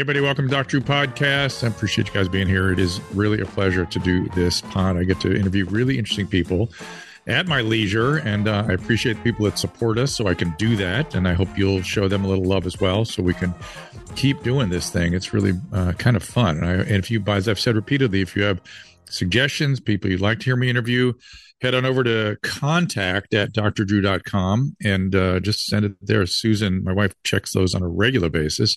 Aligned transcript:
Hey, 0.00 0.02
everybody, 0.02 0.20
welcome 0.22 0.48
to 0.48 0.50
Dr. 0.50 0.80
Drew 0.80 0.80
Podcast. 0.80 1.62
I 1.62 1.66
appreciate 1.66 2.08
you 2.08 2.14
guys 2.14 2.26
being 2.26 2.48
here. 2.48 2.72
It 2.72 2.78
is 2.78 3.02
really 3.12 3.38
a 3.42 3.44
pleasure 3.44 3.84
to 3.84 3.98
do 3.98 4.30
this 4.30 4.62
pod. 4.62 4.96
I 4.96 5.04
get 5.04 5.20
to 5.20 5.36
interview 5.36 5.66
really 5.66 5.98
interesting 5.98 6.26
people 6.26 6.70
at 7.26 7.46
my 7.46 7.60
leisure, 7.60 8.16
and 8.16 8.48
uh, 8.48 8.64
I 8.66 8.72
appreciate 8.72 9.18
the 9.18 9.22
people 9.22 9.44
that 9.44 9.58
support 9.58 9.98
us 9.98 10.16
so 10.16 10.26
I 10.26 10.32
can 10.32 10.54
do 10.56 10.74
that. 10.76 11.14
And 11.14 11.28
I 11.28 11.34
hope 11.34 11.48
you'll 11.54 11.82
show 11.82 12.08
them 12.08 12.24
a 12.24 12.28
little 12.28 12.46
love 12.46 12.64
as 12.64 12.80
well 12.80 13.04
so 13.04 13.22
we 13.22 13.34
can 13.34 13.54
keep 14.16 14.42
doing 14.42 14.70
this 14.70 14.88
thing. 14.88 15.12
It's 15.12 15.34
really 15.34 15.52
uh, 15.70 15.92
kind 15.92 16.16
of 16.16 16.22
fun. 16.22 16.56
And, 16.56 16.66
I, 16.66 16.72
and 16.76 16.96
if 16.96 17.10
you, 17.10 17.22
as 17.26 17.46
I've 17.46 17.60
said 17.60 17.76
repeatedly, 17.76 18.22
if 18.22 18.34
you 18.34 18.44
have 18.44 18.58
suggestions, 19.04 19.80
people 19.80 20.10
you'd 20.10 20.22
like 20.22 20.38
to 20.38 20.44
hear 20.46 20.56
me 20.56 20.70
interview, 20.70 21.12
head 21.60 21.74
on 21.74 21.84
over 21.84 22.02
to 22.02 22.36
contact 22.42 23.34
at 23.34 23.52
drdrew.com 23.52 24.76
and 24.82 25.14
uh, 25.14 25.40
just 25.40 25.66
send 25.66 25.84
it 25.84 25.92
there. 26.00 26.24
Susan, 26.26 26.82
my 26.82 26.92
wife, 26.92 27.14
checks 27.24 27.52
those 27.52 27.74
on 27.74 27.82
a 27.82 27.88
regular 27.88 28.30
basis. 28.30 28.76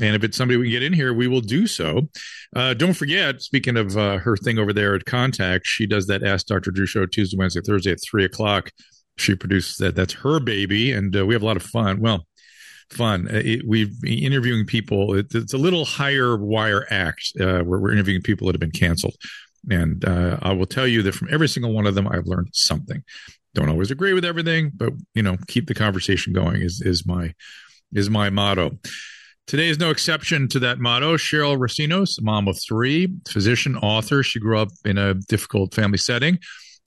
And 0.00 0.14
if 0.14 0.22
it's 0.22 0.36
somebody 0.36 0.56
we 0.56 0.66
can 0.66 0.72
get 0.72 0.82
in 0.82 0.92
here, 0.92 1.12
we 1.12 1.26
will 1.26 1.40
do 1.40 1.66
so. 1.66 2.08
Uh, 2.54 2.74
don't 2.74 2.94
forget, 2.94 3.42
speaking 3.42 3.76
of 3.76 3.96
uh, 3.96 4.18
her 4.18 4.36
thing 4.36 4.58
over 4.58 4.72
there 4.72 4.94
at 4.94 5.04
Contact, 5.04 5.66
she 5.66 5.86
does 5.86 6.06
that 6.06 6.22
Ask 6.22 6.46
Dr. 6.46 6.70
Drew 6.70 6.86
show 6.86 7.06
Tuesday, 7.06 7.36
Wednesday, 7.36 7.60
Thursday 7.60 7.92
at 7.92 8.02
3 8.02 8.24
o'clock. 8.24 8.70
She 9.16 9.34
produces 9.34 9.76
that. 9.76 9.94
That's 9.94 10.14
her 10.14 10.40
baby. 10.40 10.92
And 10.92 11.16
uh, 11.16 11.26
we 11.26 11.34
have 11.34 11.42
a 11.42 11.46
lot 11.46 11.56
of 11.56 11.62
fun. 11.62 12.00
Well, 12.00 12.26
fun. 12.90 13.28
Uh, 13.28 13.42
it, 13.44 13.62
we've 13.66 14.00
been 14.00 14.18
interviewing 14.18 14.66
people. 14.66 15.14
It, 15.14 15.34
it's 15.34 15.54
a 15.54 15.58
little 15.58 15.84
higher 15.84 16.36
wire 16.36 16.86
act 16.90 17.32
uh, 17.40 17.60
where 17.60 17.78
we're 17.78 17.92
interviewing 17.92 18.22
people 18.22 18.46
that 18.46 18.54
have 18.54 18.60
been 18.60 18.70
canceled. 18.70 19.14
And 19.70 20.04
uh, 20.04 20.38
I 20.42 20.52
will 20.52 20.66
tell 20.66 20.86
you 20.86 21.02
that 21.02 21.14
from 21.14 21.28
every 21.30 21.48
single 21.48 21.72
one 21.72 21.86
of 21.86 21.94
them, 21.94 22.08
I've 22.08 22.26
learned 22.26 22.50
something. 22.52 23.02
Don't 23.54 23.68
always 23.68 23.90
agree 23.90 24.12
with 24.12 24.24
everything, 24.24 24.72
but 24.74 24.92
you 25.14 25.22
know, 25.22 25.36
keep 25.46 25.68
the 25.68 25.74
conversation 25.74 26.32
going 26.32 26.60
is 26.60 26.80
is 26.80 27.06
my 27.06 27.34
is 27.92 28.10
my 28.10 28.30
motto. 28.30 28.78
Today 29.46 29.68
is 29.68 29.78
no 29.78 29.90
exception 29.90 30.48
to 30.48 30.58
that 30.60 30.78
motto. 30.78 31.16
Sheryl 31.16 31.58
Recinos, 31.58 32.20
mom 32.20 32.48
of 32.48 32.58
three, 32.66 33.14
physician, 33.28 33.76
author. 33.76 34.22
She 34.22 34.40
grew 34.40 34.58
up 34.58 34.70
in 34.84 34.96
a 34.96 35.14
difficult 35.14 35.74
family 35.74 35.98
setting 35.98 36.38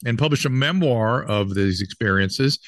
and 0.06 0.18
published 0.18 0.46
a 0.46 0.50
memoir 0.50 1.24
of 1.24 1.54
these 1.54 1.82
experiences. 1.82 2.60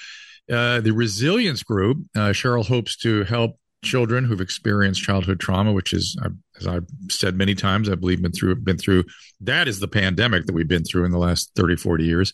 Uh, 0.51 0.81
the 0.81 0.91
Resilience 0.91 1.63
Group, 1.63 1.97
uh, 2.15 2.29
Sheryl 2.29 2.65
hopes 2.65 2.97
to 2.97 3.23
help 3.23 3.57
children 3.83 4.25
who've 4.25 4.41
experienced 4.41 5.01
childhood 5.01 5.39
trauma, 5.39 5.71
which 5.71 5.93
is, 5.93 6.17
as 6.59 6.67
I've 6.67 6.87
said 7.09 7.35
many 7.35 7.55
times, 7.55 7.89
I 7.89 7.95
believe 7.95 8.21
been 8.21 8.31
through 8.31 8.55
been 8.55 8.77
through 8.77 9.05
that 9.41 9.67
is 9.67 9.79
the 9.79 9.87
pandemic 9.87 10.45
that 10.45 10.53
we've 10.53 10.67
been 10.67 10.83
through 10.83 11.05
in 11.05 11.11
the 11.11 11.17
last 11.17 11.51
30, 11.55 11.75
40 11.77 12.03
years, 12.03 12.33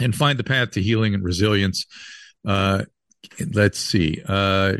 and 0.00 0.14
find 0.14 0.38
the 0.38 0.44
path 0.44 0.72
to 0.72 0.82
healing 0.82 1.14
and 1.14 1.24
resilience. 1.24 1.86
Uh, 2.46 2.84
let's 3.54 3.78
see. 3.78 4.22
Uh, 4.26 4.74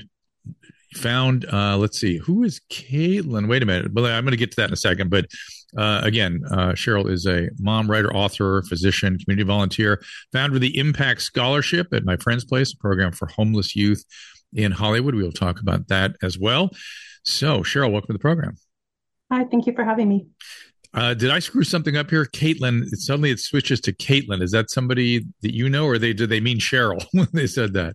found 0.94 1.46
uh, 1.52 1.76
let's 1.76 2.00
see 2.00 2.18
who 2.18 2.42
is 2.42 2.60
caitlin 2.68 3.48
wait 3.48 3.62
a 3.62 3.66
minute 3.66 3.94
but 3.94 4.10
i'm 4.10 4.24
going 4.24 4.32
to 4.32 4.36
get 4.36 4.50
to 4.50 4.56
that 4.56 4.66
in 4.66 4.72
a 4.72 4.76
second 4.76 5.08
but 5.08 5.24
uh, 5.78 6.00
again 6.02 6.42
uh, 6.50 6.72
sheryl 6.72 7.08
is 7.08 7.26
a 7.26 7.48
mom 7.60 7.88
writer 7.88 8.12
author 8.12 8.60
physician 8.62 9.16
community 9.16 9.46
volunteer 9.46 10.02
founder 10.32 10.56
of 10.56 10.60
the 10.60 10.76
impact 10.76 11.22
scholarship 11.22 11.86
at 11.92 12.04
my 12.04 12.16
friend's 12.16 12.44
place 12.44 12.72
a 12.72 12.76
program 12.76 13.12
for 13.12 13.28
homeless 13.28 13.76
youth 13.76 14.04
in 14.52 14.72
Hollywood. 14.72 15.14
We 15.14 15.22
will 15.22 15.32
talk 15.32 15.60
about 15.60 15.88
that 15.88 16.16
as 16.22 16.38
well. 16.38 16.70
So, 17.22 17.60
Sheryl, 17.60 17.92
welcome 17.92 18.08
to 18.08 18.12
the 18.14 18.18
program. 18.18 18.56
Hi, 19.30 19.44
thank 19.44 19.66
you 19.66 19.72
for 19.74 19.84
having 19.84 20.08
me. 20.08 20.26
Uh, 20.92 21.14
did 21.14 21.30
I 21.30 21.38
screw 21.38 21.62
something 21.62 21.96
up 21.96 22.10
here? 22.10 22.24
Caitlin, 22.24 22.84
suddenly 22.94 23.30
it 23.30 23.38
switches 23.38 23.80
to 23.82 23.92
Caitlin. 23.92 24.42
Is 24.42 24.50
that 24.50 24.70
somebody 24.70 25.24
that 25.42 25.54
you 25.54 25.68
know, 25.68 25.86
or 25.86 25.98
they 25.98 26.12
did 26.12 26.30
they 26.30 26.40
mean 26.40 26.58
Sheryl 26.58 27.04
when 27.12 27.28
they 27.32 27.46
said 27.46 27.74
that? 27.74 27.94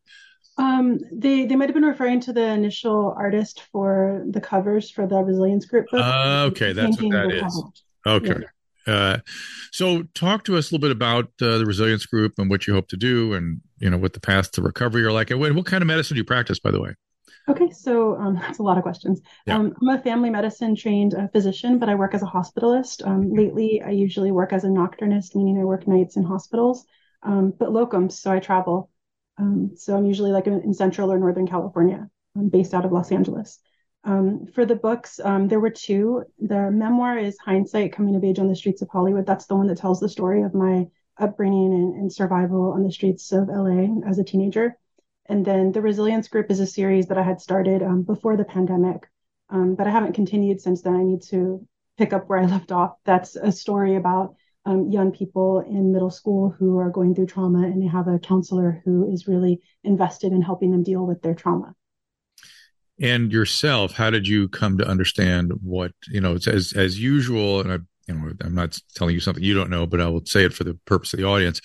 Um, 0.57 0.99
they 1.11 1.45
they 1.45 1.57
might 1.57 1.67
have 1.67 1.73
been 1.73 1.83
referring 1.83 2.21
to 2.21 2.33
the 2.33 2.45
initial 2.45 3.13
artist 3.17 3.63
for 3.73 4.23
the 4.29 4.39
covers 4.39 4.89
for 4.89 5.05
the 5.05 5.17
Resilience 5.17 5.65
Group 5.65 5.87
book. 5.91 6.01
Uh, 6.01 6.47
okay, 6.51 6.71
that's 6.71 7.01
what 7.01 7.11
that 7.11 7.31
is. 7.31 7.63
Okay. 8.07 8.35
Yeah. 8.39 8.47
Uh, 8.87 9.17
so 9.71 10.03
talk 10.13 10.45
to 10.45 10.55
us 10.55 10.69
a 10.69 10.75
little 10.75 10.87
bit 10.87 10.91
about 10.91 11.25
uh, 11.41 11.57
the 11.57 11.65
resilience 11.65 12.05
group 12.05 12.33
and 12.37 12.51
what 12.51 12.67
you 12.67 12.73
hope 12.73 12.87
to 12.87 12.95
do 12.95 13.33
and 13.33 13.59
you 13.79 13.89
know 13.89 13.97
what 13.97 14.13
the 14.13 14.19
path 14.19 14.51
to 14.51 14.61
recovery 14.61 15.03
are 15.03 15.11
like 15.11 15.31
and 15.31 15.39
what, 15.39 15.53
what 15.55 15.65
kind 15.65 15.81
of 15.81 15.87
medicine 15.87 16.13
do 16.13 16.19
you 16.19 16.23
practice 16.23 16.59
by 16.59 16.69
the 16.69 16.79
way 16.79 16.93
okay 17.47 17.71
so 17.71 18.15
um, 18.17 18.35
that's 18.41 18.59
a 18.59 18.63
lot 18.63 18.77
of 18.77 18.83
questions 18.83 19.21
yeah. 19.45 19.55
um, 19.55 19.73
i'm 19.81 19.97
a 19.97 20.01
family 20.01 20.29
medicine 20.29 20.75
trained 20.75 21.13
uh, 21.13 21.27
physician 21.29 21.79
but 21.79 21.89
i 21.89 21.95
work 21.95 22.13
as 22.13 22.23
a 22.23 22.25
hospitalist 22.25 23.05
um, 23.05 23.31
lately 23.33 23.81
i 23.81 23.89
usually 23.89 24.31
work 24.31 24.53
as 24.53 24.63
a 24.63 24.67
nocturnist 24.67 25.35
meaning 25.35 25.59
i 25.59 25.63
work 25.63 25.87
nights 25.87 26.15
in 26.15 26.23
hospitals 26.23 26.85
um, 27.23 27.53
but 27.57 27.69
locums 27.69 28.13
so 28.13 28.31
i 28.31 28.39
travel 28.39 28.89
um, 29.37 29.71
so 29.75 29.95
i'm 29.95 30.05
usually 30.05 30.31
like 30.31 30.47
in, 30.47 30.61
in 30.61 30.73
central 30.73 31.11
or 31.11 31.17
northern 31.17 31.47
california 31.47 32.07
i'm 32.37 32.49
based 32.49 32.73
out 32.73 32.85
of 32.85 32.91
los 32.91 33.11
angeles 33.11 33.59
um, 34.05 34.45
for 34.53 34.67
the 34.67 34.75
books, 34.75 35.19
um, 35.23 35.47
there 35.47 35.59
were 35.59 35.71
two. 35.71 36.25
The 36.39 36.69
memoir 36.69 37.17
is 37.17 37.39
Hindsight 37.39 37.91
Coming 37.91 38.15
of 38.15 38.23
Age 38.23 38.37
on 38.37 38.47
the 38.47 38.55
Streets 38.55 38.83
of 38.83 38.89
Hollywood. 38.89 39.25
That's 39.25 39.47
the 39.47 39.55
one 39.55 39.65
that 39.65 39.79
tells 39.79 39.99
the 39.99 40.07
story 40.07 40.43
of 40.43 40.53
my 40.53 40.85
upbringing 41.17 41.73
and, 41.73 41.95
and 41.95 42.13
survival 42.13 42.73
on 42.73 42.83
the 42.83 42.91
streets 42.91 43.31
of 43.31 43.47
LA 43.47 43.87
as 44.07 44.19
a 44.19 44.23
teenager. 44.23 44.77
And 45.27 45.45
then 45.45 45.71
the 45.71 45.81
Resilience 45.81 46.27
Group 46.27 46.51
is 46.51 46.59
a 46.59 46.67
series 46.67 47.07
that 47.07 47.17
I 47.17 47.23
had 47.23 47.41
started 47.41 47.81
um, 47.81 48.03
before 48.03 48.37
the 48.37 48.45
pandemic, 48.45 49.09
um, 49.49 49.75
but 49.75 49.87
I 49.87 49.91
haven't 49.91 50.13
continued 50.13 50.61
since 50.61 50.81
then. 50.81 50.95
I 50.95 51.03
need 51.03 51.23
to 51.29 51.67
pick 51.97 52.13
up 52.13 52.29
where 52.29 52.39
I 52.39 52.45
left 52.45 52.71
off. 52.71 52.95
That's 53.05 53.35
a 53.35 53.51
story 53.51 53.95
about 53.95 54.35
um, 54.65 54.89
young 54.89 55.11
people 55.11 55.59
in 55.59 55.91
middle 55.91 56.09
school 56.09 56.49
who 56.49 56.77
are 56.79 56.89
going 56.89 57.13
through 57.13 57.27
trauma 57.27 57.63
and 57.63 57.81
they 57.81 57.87
have 57.87 58.07
a 58.07 58.19
counselor 58.19 58.81
who 58.83 59.11
is 59.11 59.27
really 59.27 59.61
invested 59.83 60.31
in 60.31 60.41
helping 60.41 60.71
them 60.71 60.83
deal 60.83 61.05
with 61.05 61.21
their 61.21 61.35
trauma 61.35 61.75
and 62.99 63.31
yourself 63.31 63.91
how 63.93 64.09
did 64.09 64.27
you 64.27 64.47
come 64.47 64.77
to 64.77 64.87
understand 64.87 65.51
what 65.61 65.91
you 66.07 66.21
know 66.21 66.33
as 66.33 66.73
as 66.73 66.99
usual 66.99 67.61
and 67.61 67.71
i 67.71 67.77
you 68.07 68.17
know 68.17 68.31
i'm 68.41 68.55
not 68.55 68.77
telling 68.95 69.13
you 69.13 69.19
something 69.19 69.43
you 69.43 69.53
don't 69.53 69.69
know 69.69 69.85
but 69.85 70.01
i 70.01 70.07
will 70.07 70.25
say 70.25 70.45
it 70.45 70.53
for 70.53 70.63
the 70.63 70.73
purpose 70.85 71.13
of 71.13 71.19
the 71.19 71.25
audience 71.25 71.59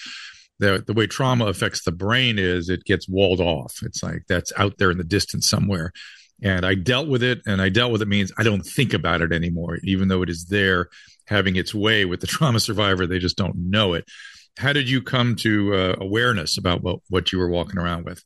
the 0.61 0.85
the 0.87 0.93
way 0.93 1.07
trauma 1.07 1.47
affects 1.47 1.83
the 1.83 1.93
brain 1.93 2.39
is 2.39 2.69
it 2.69 2.85
gets 2.85 3.09
walled 3.09 3.41
off 3.41 3.81
it's 3.83 4.03
like 4.03 4.23
that's 4.29 4.53
out 4.57 4.79
there 4.79 4.91
in 4.91 4.99
the 4.99 5.05
distance 5.05 5.49
somewhere 5.49 5.93
and 6.43 6.65
i 6.65 6.75
dealt 6.75 7.09
with 7.09 7.23
it 7.23 7.41
and 7.47 7.61
i 7.61 7.69
dealt 7.69 7.91
with 7.91 8.03
it 8.03 8.09
means 8.09 8.31
i 8.39 8.43
don't 8.43 8.63
think 8.63 8.95
about 8.95 9.23
it 9.23 9.33
anymore 9.33 9.79
even 9.83 10.09
though 10.09 10.23
it 10.23 10.31
is 10.31 10.47
there 10.47 10.89
having 11.27 11.57
its 11.57 11.75
way 11.75 12.05
with 12.05 12.21
the 12.21 12.27
trauma 12.35 12.61
survivor 12.61 13.07
they 13.07 13.19
just 13.19 13.37
don't 13.37 13.57
know 13.57 13.95
it 13.95 14.05
how 14.59 14.73
did 14.73 14.89
you 14.89 15.03
come 15.03 15.35
to 15.35 15.75
uh, 15.75 15.97
awareness 15.99 16.59
about 16.59 16.83
what 16.83 17.01
what 17.09 17.33
you 17.33 17.39
were 17.39 17.51
walking 17.51 17.79
around 17.79 18.05
with 18.05 18.23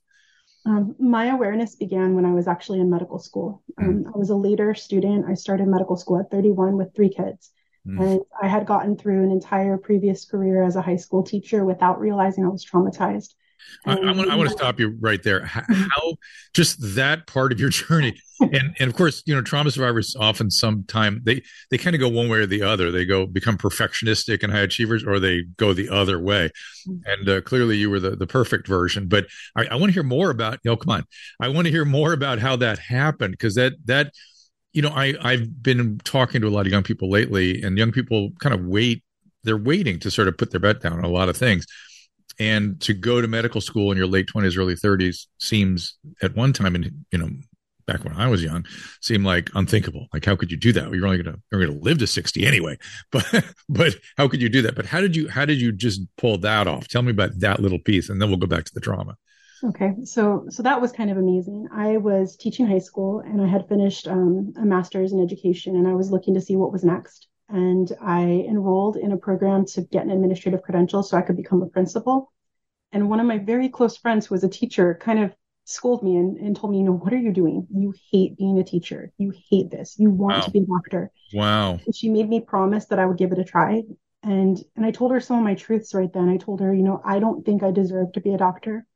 um, 0.67 0.97
my 0.99 1.27
awareness 1.27 1.75
began 1.75 2.15
when 2.15 2.25
I 2.25 2.33
was 2.33 2.49
actually 2.49 2.81
in 2.81 2.89
medical 2.89 3.19
school. 3.19 3.63
Hmm. 3.79 3.85
Um, 3.85 4.13
I 4.15 4.17
was 4.17 4.31
a 4.31 4.35
later 4.35 4.75
student. 4.75 5.27
I 5.29 5.35
started 5.35 5.69
medical 5.69 5.95
school 5.95 6.19
at 6.19 6.31
31 6.31 6.79
with 6.79 6.95
three 6.97 7.11
kids. 7.11 7.51
Mm. 7.87 8.01
And 8.01 8.21
I 8.43 8.49
had 8.49 8.67
gotten 8.67 8.97
through 8.97 9.25
an 9.25 9.31
entire 9.31 9.77
previous 9.77 10.25
career 10.25 10.63
as 10.63 10.77
a 10.77 10.83
high 10.83 10.97
school 10.97 11.23
teacher 11.23 11.65
without 11.65 12.01
realizing 12.01 12.45
I 12.45 12.49
was 12.49 12.65
traumatized. 12.65 13.35
I, 13.87 13.97
I, 13.97 14.13
want, 14.13 14.31
I 14.31 14.37
want 14.37 14.49
to 14.49 14.57
stop 14.57 14.79
you 14.79 14.97
right 15.01 15.23
there. 15.23 15.45
How, 15.45 15.63
how, 15.69 16.15
just 16.55 16.79
that 16.95 17.27
part 17.27 17.53
of 17.53 17.61
your 17.61 17.69
journey, 17.71 18.19
and 18.41 18.75
and 18.79 18.91
of 18.91 18.97
course, 18.97 19.23
you 19.27 19.35
know, 19.35 19.43
trauma 19.43 19.71
survivors 19.71 20.17
often 20.19 20.51
sometime 20.51 21.21
they 21.25 21.43
they 21.71 21.79
kind 21.79 21.95
of 21.95 22.01
go 22.01 22.09
one 22.09 22.29
way 22.29 22.39
or 22.39 22.47
the 22.47 22.63
other. 22.63 22.91
They 22.91 23.05
go 23.05 23.27
become 23.27 23.59
perfectionistic 23.59 24.43
and 24.43 24.53
high 24.53 24.61
achievers, 24.61 25.05
or 25.05 25.19
they 25.19 25.43
go 25.57 25.73
the 25.73 25.89
other 25.89 26.19
way. 26.19 26.51
Mm-hmm. 26.89 27.11
And 27.11 27.29
uh, 27.29 27.41
clearly, 27.43 27.77
you 27.77 27.91
were 27.91 28.01
the 28.01 28.17
the 28.17 28.27
perfect 28.27 28.67
version. 28.67 29.09
But 29.09 29.27
I, 29.57 29.67
I 29.67 29.75
want 29.77 29.91
to 29.91 29.95
hear 29.95 30.03
more 30.03 30.31
about. 30.31 30.61
You 30.63 30.73
know, 30.73 30.77
come 30.77 30.95
on, 30.95 31.05
I 31.41 31.49
want 31.49 31.67
to 31.67 31.71
hear 31.71 31.85
more 31.85 32.13
about 32.13 32.39
how 32.39 32.57
that 32.57 32.79
happened 32.79 33.33
because 33.33 33.55
that 33.55 33.75
that 33.85 34.13
you 34.75 34.83
know, 34.83 34.91
I 34.91 35.15
I've 35.23 35.63
been 35.63 35.99
talking 36.05 36.43
to 36.43 36.49
a 36.49 36.51
lot 36.51 36.67
of 36.67 36.73
young 36.73 36.83
people 36.83 37.09
lately, 37.09 37.63
and 37.63 37.79
young 37.79 37.93
people 37.93 38.33
kind 38.41 38.55
of 38.55 38.67
wait. 38.67 39.03
They're 39.45 39.57
waiting 39.57 39.99
to 40.01 40.11
sort 40.11 40.29
of 40.29 40.37
put 40.37 40.51
their 40.51 40.61
bet 40.61 40.81
down 40.83 40.99
on 40.99 41.05
a 41.05 41.09
lot 41.09 41.29
of 41.29 41.37
things. 41.37 41.67
And 42.41 42.81
to 42.81 42.93
go 42.93 43.21
to 43.21 43.29
medical 43.29 43.61
school 43.61 43.93
in 43.93 43.97
your 43.99 44.09
late 44.09 44.27
20s 44.27 44.59
early 44.59 44.75
30s 44.75 45.29
seems 45.39 45.97
at 46.21 46.35
one 46.35 46.53
time 46.53 46.75
and 46.75 46.91
you 47.13 47.19
know 47.19 47.31
back 47.87 48.03
when 48.03 48.17
i 48.17 48.27
was 48.27 48.43
young 48.43 48.65
seemed 49.01 49.25
like 49.25 49.51
unthinkable. 49.55 50.09
Like 50.13 50.25
how 50.25 50.35
could 50.35 50.51
you 50.51 50.57
do 50.57 50.73
that? 50.73 50.91
You're 50.91 51.07
only 51.07 51.23
gonna 51.23 51.39
you're 51.53 51.65
gonna 51.65 51.79
live 51.79 51.99
to 51.99 52.07
60 52.09 52.45
anyway. 52.45 52.77
But 53.13 53.45
but 53.69 53.95
how 54.17 54.27
could 54.27 54.43
you 54.43 54.49
do 54.49 54.63
that? 54.63 54.75
But 54.75 54.87
how 54.87 55.01
did 55.01 55.15
you 55.15 55.29
how 55.29 55.45
did 55.45 55.61
you 55.61 55.71
just 55.71 56.01
pull 56.17 56.39
that 56.39 56.67
off? 56.67 56.89
Tell 56.89 57.03
me 57.03 57.13
about 57.13 57.39
that 57.39 57.61
little 57.61 57.79
piece 57.79 58.09
and 58.09 58.21
then 58.21 58.29
we'll 58.29 58.39
go 58.39 58.49
back 58.49 58.65
to 58.65 58.75
the 58.75 58.81
trauma 58.81 59.17
okay 59.65 59.95
so 60.05 60.45
so 60.49 60.63
that 60.63 60.81
was 60.81 60.93
kind 60.93 61.11
of 61.11 61.17
amazing 61.17 61.67
i 61.73 61.97
was 61.97 62.37
teaching 62.37 62.67
high 62.67 62.79
school 62.79 63.21
and 63.21 63.41
i 63.41 63.47
had 63.47 63.69
finished 63.69 64.07
um, 64.07 64.53
a 64.57 64.65
master's 64.65 65.13
in 65.13 65.23
education 65.23 65.77
and 65.77 65.89
i 65.89 65.95
was 65.95 66.11
looking 66.11 66.35
to 66.35 66.41
see 66.41 66.57
what 66.57 66.73
was 66.73 66.85
next 66.85 67.29
and 67.49 67.93
I 68.01 68.45
enrolled 68.49 68.97
in 68.97 69.13
a 69.13 69.17
program 69.17 69.67
to 69.67 69.83
get 69.83 70.05
an 70.05 70.11
administrative 70.11 70.63
credential 70.63 71.03
so 71.03 71.17
I 71.17 71.23
could 71.23 71.37
become 71.37 71.63
a 71.63 71.67
principal. 71.67 72.33
And 72.93 73.11
one 73.11 73.21
of 73.21 73.27
my 73.27 73.39
very 73.39 73.69
close 73.69 73.97
friends, 73.97 74.27
who 74.27 74.35
was 74.35 74.45
a 74.45 74.49
teacher, 74.49 74.99
kind 75.01 75.19
of 75.19 75.35
scolded 75.65 76.05
me 76.05 76.17
and, 76.17 76.37
and 76.39 76.57
told 76.57 76.73
me, 76.73 76.79
you 76.79 76.85
know, 76.85 76.93
what 76.93 77.13
are 77.13 77.19
you 77.19 77.33
doing? 77.33 77.67
You 77.75 77.95
hate 78.11 78.37
being 78.37 78.59
a 78.59 78.65
teacher. 78.65 79.13
You 79.19 79.33
hate 79.51 79.71
this. 79.71 79.97
You 79.99 80.11
want 80.11 80.39
wow. 80.39 80.41
to 80.43 80.51
be 80.51 80.61
a 80.61 80.67
doctor. 80.67 81.11
Wow. 81.33 81.79
And 81.85 81.95
she 81.95 82.09
made 82.09 82.29
me 82.29 82.41
promise 82.41 82.87
that 82.87 82.99
I 82.99 83.07
would 83.07 83.19
give 83.19 83.33
it 83.33 83.39
a 83.39 83.45
try. 83.45 83.83
And 84.23 84.63
and 84.77 84.87
I 84.87 84.91
told 84.91 85.13
her 85.13 85.21
some 85.21 85.39
of 85.39 85.45
my 85.45 85.55
truths 85.55 85.93
right 85.93 86.13
then. 86.13 86.29
I 86.29 86.39
told 86.39 86.61
her, 86.61 86.73
you 86.73 86.83
know, 86.83 87.03
I 87.05 87.19
don't 87.19 87.45
think 87.45 87.63
I 87.63 87.73
deserve 87.73 88.13
to 88.13 88.21
be 88.21 88.33
a 88.33 88.39
doctor. 88.39 88.87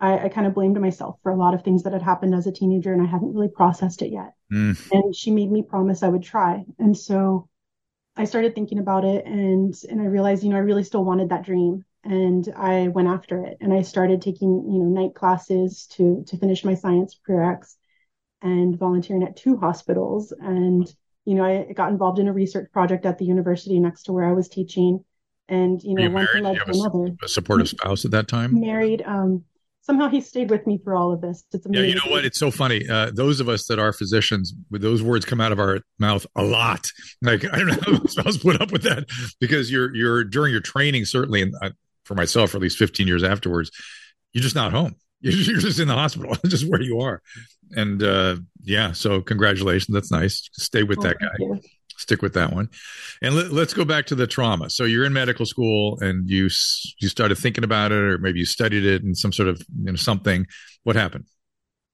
I, 0.00 0.24
I 0.24 0.28
kind 0.28 0.46
of 0.46 0.54
blamed 0.54 0.80
myself 0.80 1.18
for 1.22 1.30
a 1.32 1.36
lot 1.36 1.54
of 1.54 1.62
things 1.62 1.82
that 1.84 1.92
had 1.92 2.02
happened 2.02 2.34
as 2.34 2.46
a 2.46 2.52
teenager 2.52 2.92
and 2.92 3.02
I 3.02 3.06
hadn't 3.06 3.32
really 3.32 3.48
processed 3.48 4.02
it 4.02 4.12
yet. 4.12 4.34
Mm. 4.52 4.90
And 4.92 5.14
she 5.14 5.30
made 5.30 5.50
me 5.50 5.62
promise 5.62 6.02
I 6.02 6.08
would 6.08 6.22
try. 6.22 6.64
And 6.78 6.96
so 6.96 7.48
I 8.16 8.24
started 8.24 8.54
thinking 8.54 8.78
about 8.78 9.04
it 9.04 9.24
and 9.24 9.74
and 9.88 10.00
I 10.00 10.06
realized, 10.06 10.44
you 10.44 10.50
know, 10.50 10.56
I 10.56 10.60
really 10.60 10.84
still 10.84 11.04
wanted 11.04 11.28
that 11.30 11.44
dream. 11.44 11.84
And 12.02 12.52
I 12.56 12.88
went 12.88 13.08
after 13.08 13.44
it 13.44 13.56
and 13.60 13.72
I 13.72 13.82
started 13.82 14.20
taking, 14.20 14.68
you 14.70 14.78
know, 14.78 15.02
night 15.02 15.14
classes 15.14 15.86
to 15.92 16.24
to 16.26 16.36
finish 16.36 16.64
my 16.64 16.74
science 16.74 17.18
prereqs 17.26 17.76
and 18.42 18.78
volunteering 18.78 19.22
at 19.22 19.36
two 19.36 19.56
hospitals. 19.56 20.32
And, 20.38 20.86
you 21.24 21.34
know, 21.34 21.44
I 21.44 21.72
got 21.72 21.90
involved 21.90 22.18
in 22.18 22.28
a 22.28 22.32
research 22.32 22.70
project 22.72 23.06
at 23.06 23.18
the 23.18 23.24
university 23.24 23.80
next 23.80 24.04
to 24.04 24.12
where 24.12 24.28
I 24.28 24.32
was 24.32 24.48
teaching. 24.48 25.02
And, 25.48 25.82
you 25.82 25.94
know, 25.94 26.10
one 26.10 26.26
thing 26.32 26.44
led 26.44 26.56
to 26.56 26.70
another. 26.70 27.16
A 27.22 27.28
supportive 27.28 27.68
spouse 27.68 28.04
at 28.04 28.10
that 28.10 28.28
time? 28.28 28.60
Married. 28.60 29.02
Um, 29.06 29.44
somehow 29.84 30.08
he 30.08 30.20
stayed 30.20 30.50
with 30.50 30.66
me 30.66 30.78
through 30.78 30.96
all 30.96 31.12
of 31.12 31.20
this. 31.20 31.44
It's 31.52 31.66
amazing. 31.66 31.84
Yeah, 31.84 31.94
you 31.94 31.94
know 31.96 32.10
what? 32.10 32.24
It's 32.24 32.38
so 32.38 32.50
funny. 32.50 32.88
Uh, 32.88 33.10
those 33.12 33.40
of 33.40 33.48
us 33.48 33.66
that 33.66 33.78
are 33.78 33.92
physicians, 33.92 34.54
those 34.70 35.02
words 35.02 35.24
come 35.24 35.40
out 35.40 35.52
of 35.52 35.60
our 35.60 35.80
mouth 35.98 36.26
a 36.34 36.42
lot. 36.42 36.88
Like 37.22 37.44
I 37.44 37.58
don't 37.58 37.68
know 37.68 37.98
how 37.98 38.04
spouse 38.06 38.38
put 38.38 38.60
up 38.60 38.72
with 38.72 38.82
that 38.82 39.06
because 39.40 39.70
you're 39.70 39.94
you're 39.94 40.24
during 40.24 40.52
your 40.52 40.60
training 40.60 41.04
certainly, 41.04 41.42
and 41.42 41.54
uh, 41.62 41.70
for 42.04 42.14
myself, 42.14 42.50
for 42.50 42.58
at 42.58 42.62
least 42.62 42.78
15 42.78 43.06
years 43.06 43.22
afterwards, 43.22 43.70
you're 44.32 44.42
just 44.42 44.54
not 44.54 44.72
home. 44.72 44.96
You're 45.24 45.58
just 45.58 45.80
in 45.80 45.88
the 45.88 45.94
hospital, 45.94 46.36
just 46.46 46.68
where 46.68 46.82
you 46.82 47.00
are. 47.00 47.22
And 47.70 48.02
uh, 48.02 48.36
yeah, 48.62 48.92
so 48.92 49.22
congratulations. 49.22 49.94
That's 49.94 50.10
nice. 50.10 50.50
Stay 50.52 50.82
with 50.82 50.98
oh, 50.98 51.02
that 51.04 51.18
guy. 51.18 51.30
You 51.38 51.60
stick 51.96 52.22
with 52.22 52.34
that 52.34 52.52
one. 52.52 52.68
And 53.22 53.34
let, 53.34 53.52
us 53.52 53.74
go 53.74 53.84
back 53.84 54.06
to 54.06 54.14
the 54.14 54.26
trauma. 54.26 54.70
So 54.70 54.84
you're 54.84 55.04
in 55.04 55.12
medical 55.12 55.46
school 55.46 55.98
and 56.00 56.28
you 56.28 56.44
you 56.98 57.08
started 57.08 57.36
thinking 57.36 57.64
about 57.64 57.92
it, 57.92 57.98
or 57.98 58.18
maybe 58.18 58.40
you 58.40 58.44
studied 58.44 58.84
it 58.84 59.02
in 59.02 59.14
some 59.14 59.32
sort 59.32 59.48
of 59.48 59.60
you 59.78 59.92
know 59.92 59.96
something. 59.96 60.46
What 60.82 60.96
happened? 60.96 61.26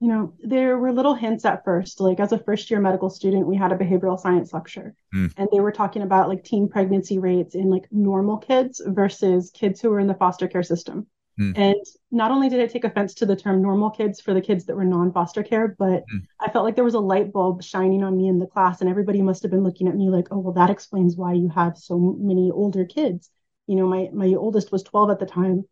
You 0.00 0.08
know, 0.08 0.34
there 0.40 0.78
were 0.78 0.92
little 0.92 1.14
hints 1.14 1.44
at 1.44 1.64
first. 1.64 2.00
Like 2.00 2.20
as 2.20 2.32
a 2.32 2.38
first 2.38 2.70
year 2.70 2.80
medical 2.80 3.10
student, 3.10 3.46
we 3.46 3.56
had 3.56 3.70
a 3.70 3.76
behavioral 3.76 4.18
science 4.18 4.52
lecture, 4.52 4.94
mm. 5.14 5.32
and 5.36 5.48
they 5.52 5.60
were 5.60 5.72
talking 5.72 6.02
about 6.02 6.28
like 6.28 6.44
teen 6.44 6.68
pregnancy 6.68 7.18
rates 7.18 7.54
in 7.54 7.68
like 7.70 7.86
normal 7.90 8.38
kids 8.38 8.80
versus 8.86 9.50
kids 9.50 9.80
who 9.80 9.90
were 9.90 10.00
in 10.00 10.06
the 10.06 10.14
foster 10.14 10.48
care 10.48 10.62
system. 10.62 11.06
Mm. 11.40 11.56
And 11.56 11.86
not 12.10 12.30
only 12.30 12.50
did 12.50 12.60
I 12.60 12.66
take 12.66 12.84
offense 12.84 13.14
to 13.14 13.26
the 13.26 13.34
term 13.34 13.62
normal 13.62 13.88
kids 13.90 14.20
for 14.20 14.34
the 14.34 14.42
kids 14.42 14.66
that 14.66 14.76
were 14.76 14.84
non 14.84 15.10
foster 15.10 15.42
care, 15.42 15.74
but 15.78 16.04
mm. 16.12 16.26
I 16.38 16.50
felt 16.50 16.66
like 16.66 16.74
there 16.74 16.84
was 16.84 16.94
a 16.94 17.00
light 17.00 17.32
bulb 17.32 17.62
shining 17.62 18.04
on 18.04 18.16
me 18.16 18.28
in 18.28 18.38
the 18.38 18.46
class, 18.46 18.82
and 18.82 18.90
everybody 18.90 19.22
must 19.22 19.42
have 19.42 19.50
been 19.50 19.64
looking 19.64 19.88
at 19.88 19.96
me 19.96 20.10
like, 20.10 20.28
oh, 20.30 20.38
well, 20.38 20.52
that 20.52 20.68
explains 20.68 21.16
why 21.16 21.32
you 21.32 21.48
have 21.48 21.78
so 21.78 21.98
many 21.98 22.50
older 22.50 22.84
kids. 22.84 23.30
You 23.66 23.76
know, 23.76 23.86
my, 23.86 24.10
my 24.12 24.34
oldest 24.34 24.70
was 24.70 24.82
12 24.82 25.10
at 25.10 25.18
the 25.18 25.26
time. 25.26 25.64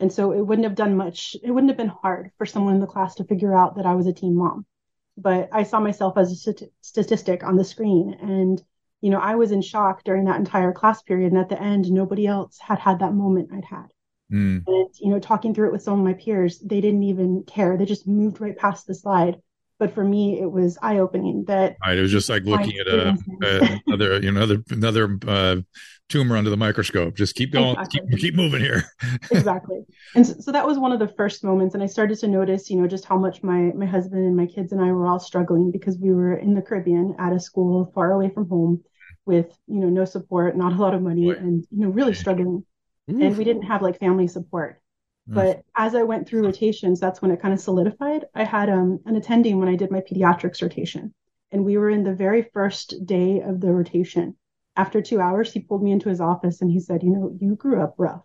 And 0.00 0.12
so 0.12 0.32
it 0.32 0.40
wouldn't 0.40 0.66
have 0.66 0.74
done 0.74 0.96
much, 0.96 1.36
it 1.40 1.52
wouldn't 1.52 1.70
have 1.70 1.76
been 1.76 1.86
hard 1.86 2.32
for 2.36 2.44
someone 2.44 2.74
in 2.74 2.80
the 2.80 2.88
class 2.88 3.14
to 3.16 3.24
figure 3.24 3.54
out 3.54 3.76
that 3.76 3.86
I 3.86 3.94
was 3.94 4.08
a 4.08 4.12
teen 4.12 4.34
mom. 4.34 4.66
But 5.16 5.50
I 5.52 5.62
saw 5.62 5.78
myself 5.78 6.18
as 6.18 6.32
a 6.32 6.34
st- 6.34 6.72
statistic 6.80 7.44
on 7.44 7.56
the 7.56 7.64
screen. 7.64 8.16
And, 8.20 8.60
you 9.00 9.10
know, 9.10 9.20
I 9.20 9.36
was 9.36 9.52
in 9.52 9.62
shock 9.62 10.02
during 10.02 10.24
that 10.24 10.40
entire 10.40 10.72
class 10.72 11.02
period. 11.02 11.30
And 11.30 11.40
at 11.40 11.48
the 11.48 11.62
end, 11.62 11.92
nobody 11.92 12.26
else 12.26 12.58
had 12.58 12.80
had 12.80 12.98
that 12.98 13.14
moment 13.14 13.50
I'd 13.52 13.66
had. 13.66 13.92
Mm. 14.32 14.62
And, 14.66 14.88
you 15.00 15.10
know, 15.10 15.18
talking 15.18 15.54
through 15.54 15.68
it 15.68 15.72
with 15.72 15.82
some 15.82 15.98
of 15.98 16.04
my 16.04 16.14
peers, 16.14 16.58
they 16.60 16.80
didn't 16.80 17.02
even 17.02 17.44
care. 17.46 17.76
They 17.76 17.84
just 17.84 18.06
moved 18.06 18.40
right 18.40 18.56
past 18.56 18.86
the 18.86 18.94
slide. 18.94 19.36
But 19.78 19.94
for 19.94 20.04
me, 20.04 20.40
it 20.40 20.50
was 20.50 20.78
eye 20.80 20.98
opening 20.98 21.44
that 21.46 21.76
right, 21.84 21.98
it 21.98 22.02
was 22.02 22.12
just 22.12 22.28
like 22.28 22.44
looking 22.44 22.78
at 22.78 22.86
a, 22.86 23.18
a, 23.42 23.80
another, 23.88 24.22
you 24.22 24.30
know, 24.30 24.42
another, 24.42 24.62
another 24.70 25.18
uh, 25.26 25.56
tumor 26.08 26.36
under 26.36 26.50
the 26.50 26.56
microscope. 26.56 27.16
Just 27.16 27.34
keep 27.34 27.52
going, 27.52 27.76
exactly. 27.76 28.00
keep, 28.10 28.20
keep 28.20 28.34
moving 28.36 28.60
here. 28.60 28.84
exactly. 29.32 29.82
And 30.14 30.24
so, 30.24 30.34
so, 30.38 30.52
that 30.52 30.66
was 30.66 30.78
one 30.78 30.92
of 30.92 31.00
the 31.00 31.08
first 31.08 31.42
moments. 31.42 31.74
And 31.74 31.82
I 31.82 31.86
started 31.86 32.16
to 32.20 32.28
notice, 32.28 32.70
you 32.70 32.80
know, 32.80 32.86
just 32.86 33.06
how 33.06 33.18
much 33.18 33.42
my, 33.42 33.72
my 33.74 33.86
husband 33.86 34.24
and 34.24 34.36
my 34.36 34.46
kids 34.46 34.70
and 34.70 34.80
I 34.80 34.92
were 34.92 35.08
all 35.08 35.18
struggling 35.18 35.72
because 35.72 35.98
we 35.98 36.12
were 36.12 36.36
in 36.36 36.54
the 36.54 36.62
Caribbean 36.62 37.16
at 37.18 37.32
a 37.32 37.40
school 37.40 37.90
far 37.92 38.12
away 38.12 38.30
from 38.30 38.48
home 38.48 38.84
with, 39.26 39.46
you 39.66 39.80
know, 39.80 39.88
no 39.88 40.04
support, 40.04 40.56
not 40.56 40.74
a 40.74 40.76
lot 40.76 40.94
of 40.94 41.02
money, 41.02 41.30
and, 41.30 41.66
you 41.70 41.86
know, 41.86 41.88
really 41.88 42.14
struggling 42.14 42.64
and 43.08 43.36
we 43.36 43.44
didn't 43.44 43.62
have 43.62 43.82
like 43.82 43.98
family 43.98 44.28
support. 44.28 44.82
But 45.26 45.62
as 45.76 45.94
I 45.94 46.02
went 46.02 46.26
through 46.26 46.44
rotations, 46.44 46.98
that's 46.98 47.22
when 47.22 47.30
it 47.30 47.40
kind 47.40 47.54
of 47.54 47.60
solidified. 47.60 48.26
I 48.34 48.44
had 48.44 48.68
um, 48.68 49.00
an 49.06 49.16
attending 49.16 49.58
when 49.58 49.68
I 49.68 49.76
did 49.76 49.90
my 49.90 50.00
pediatrics 50.00 50.60
rotation, 50.60 51.14
and 51.52 51.64
we 51.64 51.78
were 51.78 51.90
in 51.90 52.02
the 52.02 52.14
very 52.14 52.42
first 52.42 53.06
day 53.06 53.40
of 53.40 53.60
the 53.60 53.72
rotation. 53.72 54.36
After 54.74 55.00
two 55.00 55.20
hours, 55.20 55.52
he 55.52 55.60
pulled 55.60 55.82
me 55.82 55.92
into 55.92 56.08
his 56.08 56.20
office 56.20 56.60
and 56.60 56.70
he 56.70 56.80
said, 56.80 57.02
You 57.02 57.10
know, 57.10 57.36
you 57.40 57.54
grew 57.54 57.80
up 57.80 57.94
rough. 57.98 58.22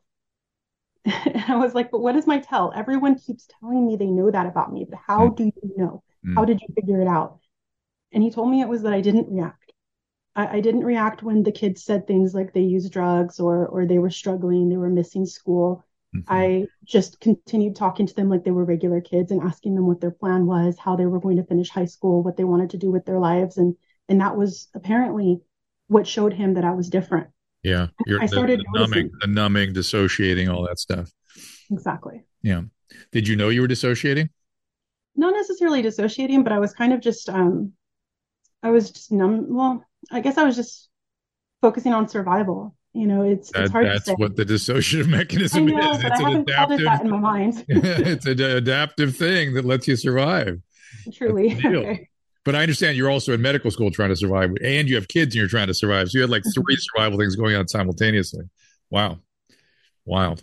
and 1.06 1.44
I 1.48 1.58
was 1.58 1.76
like, 1.76 1.92
But 1.92 2.00
what 2.02 2.16
is 2.16 2.26
my 2.26 2.40
tell? 2.40 2.74
Everyone 2.76 3.20
keeps 3.20 3.48
telling 3.60 3.86
me 3.86 3.96
they 3.96 4.08
know 4.08 4.32
that 4.32 4.48
about 4.48 4.72
me, 4.72 4.86
but 4.90 5.00
how 5.06 5.28
mm. 5.28 5.36
do 5.36 5.44
you 5.44 5.74
know? 5.76 6.04
Mm. 6.26 6.36
How 6.36 6.46
did 6.46 6.62
you 6.62 6.68
figure 6.74 7.02
it 7.02 7.08
out? 7.08 7.40
And 8.12 8.24
he 8.24 8.32
told 8.32 8.50
me 8.50 8.62
it 8.62 8.70
was 8.70 8.82
that 8.84 8.94
I 8.94 9.02
didn't 9.02 9.30
react. 9.30 9.67
I, 10.38 10.58
I, 10.58 10.60
didn't 10.62 10.86
react 10.86 11.24
when 11.24 11.44
the 11.44 11.52
kids 11.52 11.84
said 11.84 12.06
things 12.06 12.34
like 12.34 12.54
they 12.54 12.62
used 12.62 12.94
drugs 12.94 13.40
or 13.40 13.68
or 13.68 13.86
they 13.86 13.98
were 13.98 14.12
struggling, 14.12 14.70
they 14.70 14.78
were 14.78 14.90
missing 14.90 15.26
school. 15.26 15.84
Mm-hmm. 16.16 16.34
I 16.34 16.68
just 16.86 17.20
continued 17.20 17.76
talking 17.76 18.08
to 18.08 18.14
them 18.14 18.30
like 18.30 18.46
they 18.46 18.52
were 18.52 18.64
regular 18.64 19.02
kids 19.02 19.32
and 19.32 19.42
asking 19.42 19.76
them 19.76 19.88
what 19.88 20.00
their 20.00 20.12
plan 20.12 20.46
was, 20.46 20.78
how 20.78 20.96
they 20.96 21.06
were 21.06 21.20
going 21.20 21.38
to 21.38 21.44
finish 21.44 21.70
high 21.70 21.86
school, 21.86 22.24
what 22.24 22.38
they 22.38 22.46
wanted 22.46 22.70
to 22.70 22.78
do 22.78 22.92
with 22.92 23.06
their 23.06 23.20
lives, 23.20 23.58
and 23.58 23.76
and 24.08 24.22
that 24.22 24.38
was 24.38 24.70
apparently 24.74 25.42
what 25.88 26.08
showed 26.08 26.34
him 26.34 26.54
that 26.54 26.64
I 26.64 26.72
was 26.72 26.90
different. 26.90 27.28
Yeah, 27.64 27.88
You're, 28.06 28.22
I 28.22 28.28
started 28.28 28.60
the, 28.60 28.66
the 28.72 28.80
numbing, 28.80 29.12
the 29.20 29.28
numbing, 29.28 29.74
dissociating, 29.74 30.48
all 30.48 30.66
that 30.68 30.80
stuff. 30.80 31.12
Exactly. 31.72 32.24
Yeah. 32.42 32.62
Did 33.12 33.28
you 33.28 33.36
know 33.36 33.50
you 33.50 33.62
were 33.62 33.68
dissociating? 33.68 34.30
Not 35.16 35.34
necessarily 35.34 35.82
dissociating, 35.82 36.44
but 36.44 36.54
I 36.54 36.60
was 36.60 36.74
kind 36.74 36.94
of 36.94 37.02
just 37.02 37.28
um, 37.28 37.74
I 38.64 38.70
was 38.70 38.92
just 38.92 39.12
numb. 39.12 39.48
Well, 39.50 39.84
I 40.12 40.22
guess 40.22 40.38
I 40.38 40.44
was 40.44 40.56
just 40.56 40.90
focusing 41.62 41.94
on 41.94 42.08
survival. 42.08 42.76
You 42.94 43.06
know, 43.06 43.22
it's 43.22 43.52
that, 43.52 43.64
it's 43.64 43.72
hard 43.72 43.86
that's 43.86 44.06
to 44.06 44.12
say. 44.12 44.16
what 44.16 44.36
the 44.36 44.46
dissociative 44.46 45.08
mechanism 45.10 45.66
know, 45.66 45.92
is. 45.92 46.04
It's 46.04 46.22
I 46.22 46.32
an 46.32 46.38
adaptive 46.38 46.80
that 46.86 47.02
in 47.02 47.10
my 47.10 47.20
mind. 47.20 47.66
it's 47.68 48.26
an 48.26 48.42
adaptive 48.42 49.16
thing 49.16 49.54
that 49.54 49.66
lets 49.66 49.88
you 49.88 49.96
survive. 49.96 50.60
Truly. 51.14 51.56
Okay. 51.64 52.10
But 52.44 52.56
I 52.56 52.62
understand 52.62 52.98
you're 52.98 53.12
also 53.12 53.34
in 53.34 53.42
medical 53.42 53.70
school 53.72 53.92
trying 53.92 54.10
to 54.10 54.16
survive, 54.16 54.52
and 54.64 54.88
you 54.88 54.96
have 54.96 55.08
kids 55.10 55.36
and 55.36 55.40
you're 55.40 55.50
trying 55.50 55.68
to 55.68 55.74
survive. 55.74 56.10
So 56.10 56.18
you 56.18 56.22
had 56.22 56.30
like 56.30 56.44
three 56.56 56.76
survival 56.80 57.20
things 57.20 57.36
going 57.36 57.56
on 57.56 57.68
simultaneously. 57.68 58.46
Wow, 58.90 59.20
wild. 60.06 60.40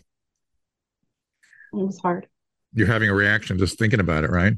It 1.73 1.77
was 1.85 1.99
hard. 1.99 2.29
You're 2.75 2.87
having 2.87 3.09
a 3.09 3.15
reaction 3.15 3.59
just 3.59 3.79
thinking 3.79 4.01
about 4.01 4.25
it, 4.25 4.31
right? 4.31 4.53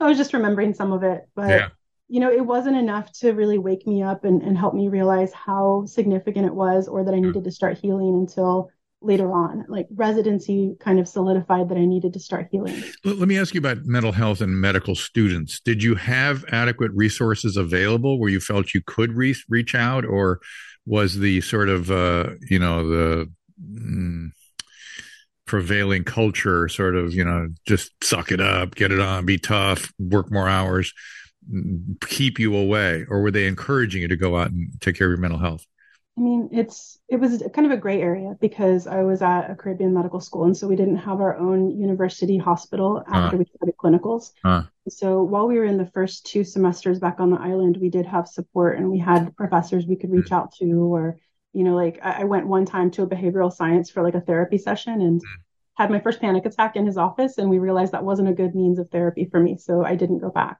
I 0.00 0.06
was 0.06 0.16
just 0.16 0.32
remembering 0.32 0.74
some 0.74 0.92
of 0.92 1.02
it, 1.02 1.28
but 1.34 1.48
yeah 1.48 1.68
you 2.08 2.20
know, 2.20 2.30
it 2.30 2.44
wasn't 2.44 2.76
enough 2.76 3.10
to 3.12 3.32
really 3.32 3.58
wake 3.58 3.86
me 3.86 4.02
up 4.02 4.24
and, 4.24 4.42
and 4.42 4.58
help 4.58 4.74
me 4.74 4.88
realize 4.88 5.32
how 5.32 5.84
significant 5.86 6.46
it 6.46 6.54
was 6.54 6.86
or 6.86 7.04
that 7.04 7.14
I 7.14 7.18
needed 7.18 7.44
to 7.44 7.50
start 7.50 7.78
healing 7.78 8.14
until 8.14 8.70
later 9.00 9.32
on. 9.32 9.64
Like 9.68 9.86
residency 9.94 10.76
kind 10.80 10.98
of 10.98 11.08
solidified 11.08 11.68
that 11.70 11.78
I 11.78 11.84
needed 11.84 12.12
to 12.14 12.20
start 12.20 12.48
healing. 12.50 12.82
Let 13.04 13.28
me 13.28 13.38
ask 13.38 13.54
you 13.54 13.58
about 13.58 13.84
mental 13.84 14.12
health 14.12 14.40
and 14.40 14.60
medical 14.60 14.94
students. 14.94 15.60
Did 15.60 15.82
you 15.82 15.94
have 15.94 16.44
adequate 16.52 16.92
resources 16.94 17.56
available 17.56 18.18
where 18.18 18.30
you 18.30 18.40
felt 18.40 18.74
you 18.74 18.82
could 18.86 19.12
re- 19.12 19.36
reach 19.48 19.74
out, 19.74 20.04
or 20.04 20.40
was 20.86 21.18
the 21.18 21.40
sort 21.40 21.68
of, 21.68 21.90
uh, 21.90 22.30
you 22.48 22.58
know, 22.58 22.88
the. 22.88 23.30
Mm, 23.62 24.30
prevailing 25.46 26.02
culture 26.02 26.68
sort 26.68 26.96
of 26.96 27.14
you 27.14 27.22
know 27.22 27.48
just 27.66 27.92
suck 28.02 28.32
it 28.32 28.40
up 28.40 28.74
get 28.74 28.90
it 28.90 28.98
on 28.98 29.26
be 29.26 29.38
tough 29.38 29.92
work 29.98 30.32
more 30.32 30.48
hours 30.48 30.92
keep 32.00 32.38
you 32.38 32.56
away 32.56 33.04
or 33.08 33.20
were 33.20 33.30
they 33.30 33.46
encouraging 33.46 34.02
you 34.02 34.08
to 34.08 34.16
go 34.16 34.36
out 34.36 34.50
and 34.50 34.70
take 34.80 34.96
care 34.96 35.06
of 35.06 35.10
your 35.10 35.18
mental 35.18 35.38
health? 35.38 35.66
I 36.16 36.20
mean 36.20 36.48
it's 36.52 37.00
it 37.08 37.16
was 37.16 37.42
kind 37.52 37.66
of 37.66 37.72
a 37.72 37.80
gray 37.80 38.00
area 38.00 38.36
because 38.40 38.86
i 38.86 39.02
was 39.02 39.20
at 39.20 39.50
a 39.50 39.56
caribbean 39.56 39.92
medical 39.92 40.20
school 40.20 40.44
and 40.44 40.56
so 40.56 40.68
we 40.68 40.76
didn't 40.76 40.98
have 40.98 41.20
our 41.20 41.36
own 41.36 41.76
university 41.76 42.38
hospital 42.38 43.02
after 43.08 43.36
uh, 43.36 43.38
we 43.40 43.44
started 43.46 43.76
clinicals. 43.76 44.30
Uh, 44.44 44.62
so 44.88 45.22
while 45.22 45.48
we 45.48 45.58
were 45.58 45.64
in 45.64 45.76
the 45.76 45.90
first 45.92 46.24
two 46.26 46.44
semesters 46.44 47.00
back 47.00 47.18
on 47.18 47.30
the 47.30 47.40
island 47.40 47.78
we 47.80 47.90
did 47.90 48.06
have 48.06 48.28
support 48.28 48.78
and 48.78 48.90
we 48.90 48.98
had 48.98 49.36
professors 49.36 49.86
we 49.86 49.96
could 49.96 50.10
reach 50.10 50.28
mm. 50.28 50.36
out 50.36 50.54
to 50.54 50.64
or 50.94 51.18
you 51.52 51.64
know 51.64 51.74
like 51.74 51.98
I, 52.02 52.20
I, 52.20 52.24
went 52.24 52.46
one 52.46 52.64
time 52.64 52.92
to 52.92 53.02
a 53.02 53.08
behavioral 53.08 53.52
science 53.52 53.90
for 53.90 54.02
like 54.02 54.14
a 54.14 54.20
therapy 54.20 54.58
session 54.58 55.00
and 55.00 55.20
mm. 55.20 55.26
had 55.74 55.90
my 55.90 55.98
first 55.98 56.20
panic 56.20 56.46
attack 56.46 56.76
in 56.76 56.86
his 56.86 56.96
office 56.96 57.38
and 57.38 57.50
we 57.50 57.58
realized 57.58 57.90
that 57.90 58.04
wasn't 58.04 58.28
a 58.28 58.34
good 58.34 58.54
means 58.54 58.78
of 58.78 58.88
therapy 58.90 59.24
for 59.24 59.40
me 59.40 59.56
so 59.56 59.84
i 59.84 59.96
didn't 59.96 60.20
go 60.20 60.30
back 60.30 60.58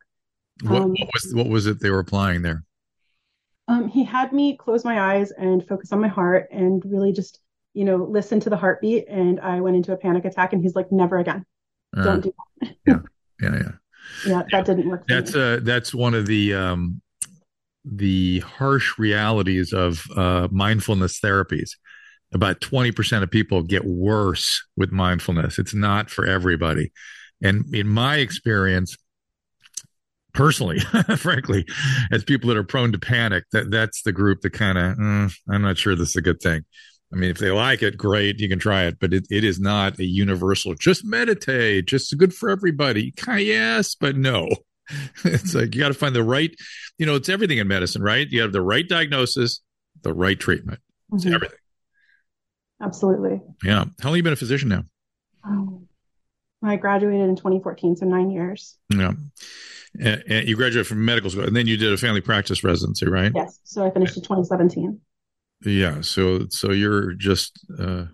what, 0.62 0.82
um, 0.82 0.90
what, 0.90 1.08
was 1.12 1.34
what 1.34 1.48
was 1.48 1.66
it 1.66 1.80
they 1.80 1.90
were 1.90 1.98
applying 1.98 2.42
there? 2.42 2.64
Um, 3.66 3.88
he 3.88 4.04
had 4.04 4.32
me 4.32 4.56
close 4.56 4.84
my 4.84 5.14
eyes 5.14 5.30
and 5.30 5.66
focus 5.66 5.92
on 5.92 6.00
my 6.00 6.08
heart 6.08 6.48
and 6.50 6.82
really 6.84 7.12
just 7.12 7.40
you 7.72 7.84
know 7.84 7.96
listen 7.96 8.40
to 8.40 8.50
the 8.50 8.56
heartbeat. 8.56 9.06
And 9.08 9.40
I 9.40 9.60
went 9.60 9.76
into 9.76 9.92
a 9.92 9.96
panic 9.96 10.24
attack, 10.24 10.52
and 10.52 10.62
he's 10.62 10.74
like, 10.74 10.92
"Never 10.92 11.18
again, 11.18 11.44
uh, 11.96 12.04
don't 12.04 12.20
do 12.20 12.34
that." 12.60 12.76
yeah, 12.86 12.98
yeah, 13.40 13.56
yeah. 13.56 13.70
Yeah, 14.26 14.42
that 14.42 14.52
yeah. 14.52 14.62
didn't 14.62 14.88
work. 14.90 15.06
That's 15.08 15.34
uh 15.34 15.60
that's 15.62 15.94
one 15.94 16.12
of 16.12 16.26
the 16.26 16.52
um 16.52 17.00
the 17.86 18.40
harsh 18.40 18.98
realities 18.98 19.72
of 19.72 20.04
uh 20.14 20.46
mindfulness 20.50 21.20
therapies 21.20 21.70
about 22.34 22.60
20% 22.60 23.22
of 23.22 23.30
people 23.30 23.62
get 23.62 23.84
worse 23.84 24.62
with 24.76 24.90
mindfulness. 24.90 25.58
It's 25.58 25.72
not 25.72 26.10
for 26.10 26.26
everybody. 26.26 26.92
And 27.40 27.72
in 27.72 27.88
my 27.88 28.16
experience, 28.16 28.96
personally, 30.34 30.80
frankly, 31.16 31.64
as 32.12 32.24
people 32.24 32.48
that 32.48 32.56
are 32.56 32.64
prone 32.64 32.92
to 32.92 32.98
panic, 32.98 33.44
that 33.52 33.70
that's 33.70 34.02
the 34.02 34.12
group 34.12 34.42
that 34.42 34.50
kind 34.50 34.76
of, 34.76 34.96
mm, 34.96 35.34
I'm 35.48 35.62
not 35.62 35.78
sure 35.78 35.94
this 35.94 36.10
is 36.10 36.16
a 36.16 36.22
good 36.22 36.40
thing. 36.40 36.64
I 37.12 37.16
mean, 37.16 37.30
if 37.30 37.38
they 37.38 37.50
like 37.50 37.82
it, 37.82 37.96
great, 37.96 38.40
you 38.40 38.48
can 38.48 38.58
try 38.58 38.84
it, 38.84 38.98
but 38.98 39.14
it, 39.14 39.26
it 39.30 39.44
is 39.44 39.60
not 39.60 39.98
a 39.98 40.04
universal, 40.04 40.74
just 40.74 41.04
meditate, 41.04 41.86
just 41.86 42.16
good 42.18 42.34
for 42.34 42.50
everybody. 42.50 43.14
Yes, 43.26 43.94
but 43.94 44.16
no. 44.16 44.48
It's 45.24 45.54
like 45.54 45.74
you 45.74 45.80
got 45.80 45.88
to 45.88 45.94
find 45.94 46.14
the 46.14 46.22
right, 46.22 46.54
you 46.98 47.06
know, 47.06 47.14
it's 47.14 47.30
everything 47.30 47.56
in 47.56 47.66
medicine, 47.66 48.02
right? 48.02 48.28
You 48.28 48.42
have 48.42 48.52
the 48.52 48.60
right 48.60 48.86
diagnosis, 48.86 49.62
the 50.02 50.12
right 50.12 50.38
treatment. 50.38 50.80
It's 51.14 51.24
mm-hmm. 51.24 51.34
everything. 51.34 51.58
Absolutely. 52.82 53.40
Yeah. 53.62 53.84
How 54.00 54.08
long 54.08 54.12
have 54.12 54.16
you 54.16 54.22
been 54.22 54.34
a 54.34 54.36
physician 54.36 54.68
now? 54.68 54.82
Um, 55.42 55.83
I 56.64 56.76
graduated 56.76 57.28
in 57.28 57.36
2014, 57.36 57.96
so 57.96 58.06
nine 58.06 58.30
years. 58.30 58.76
Yeah. 58.90 59.12
And, 60.00 60.24
and 60.26 60.48
you 60.48 60.56
graduated 60.56 60.86
from 60.86 61.04
medical 61.04 61.30
school, 61.30 61.44
and 61.44 61.54
then 61.54 61.66
you 61.66 61.76
did 61.76 61.92
a 61.92 61.96
family 61.96 62.20
practice 62.20 62.64
residency, 62.64 63.06
right? 63.06 63.32
Yes. 63.34 63.60
So 63.64 63.84
I 63.84 63.90
finished 63.90 64.16
in 64.16 64.22
2017. 64.22 65.00
Yeah. 65.64 66.00
So 66.00 66.46
so 66.50 66.72
you're 66.72 67.12
just 67.12 67.64
uh, 67.78 68.06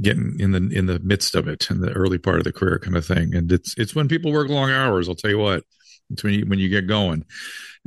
getting 0.00 0.36
in 0.40 0.52
the 0.52 0.76
in 0.76 0.86
the 0.86 0.98
midst 1.00 1.34
of 1.34 1.46
it 1.46 1.70
in 1.70 1.80
the 1.80 1.92
early 1.92 2.18
part 2.18 2.38
of 2.38 2.44
the 2.44 2.52
career 2.52 2.78
kind 2.78 2.96
of 2.96 3.04
thing, 3.04 3.34
and 3.34 3.50
it's 3.52 3.76
it's 3.76 3.94
when 3.94 4.08
people 4.08 4.32
work 4.32 4.48
long 4.48 4.70
hours. 4.70 5.08
I'll 5.08 5.14
tell 5.14 5.30
you 5.30 5.38
what. 5.38 5.64
It's 6.10 6.22
when 6.22 6.34
you 6.34 6.46
when 6.46 6.58
you 6.58 6.68
get 6.68 6.86
going, 6.86 7.24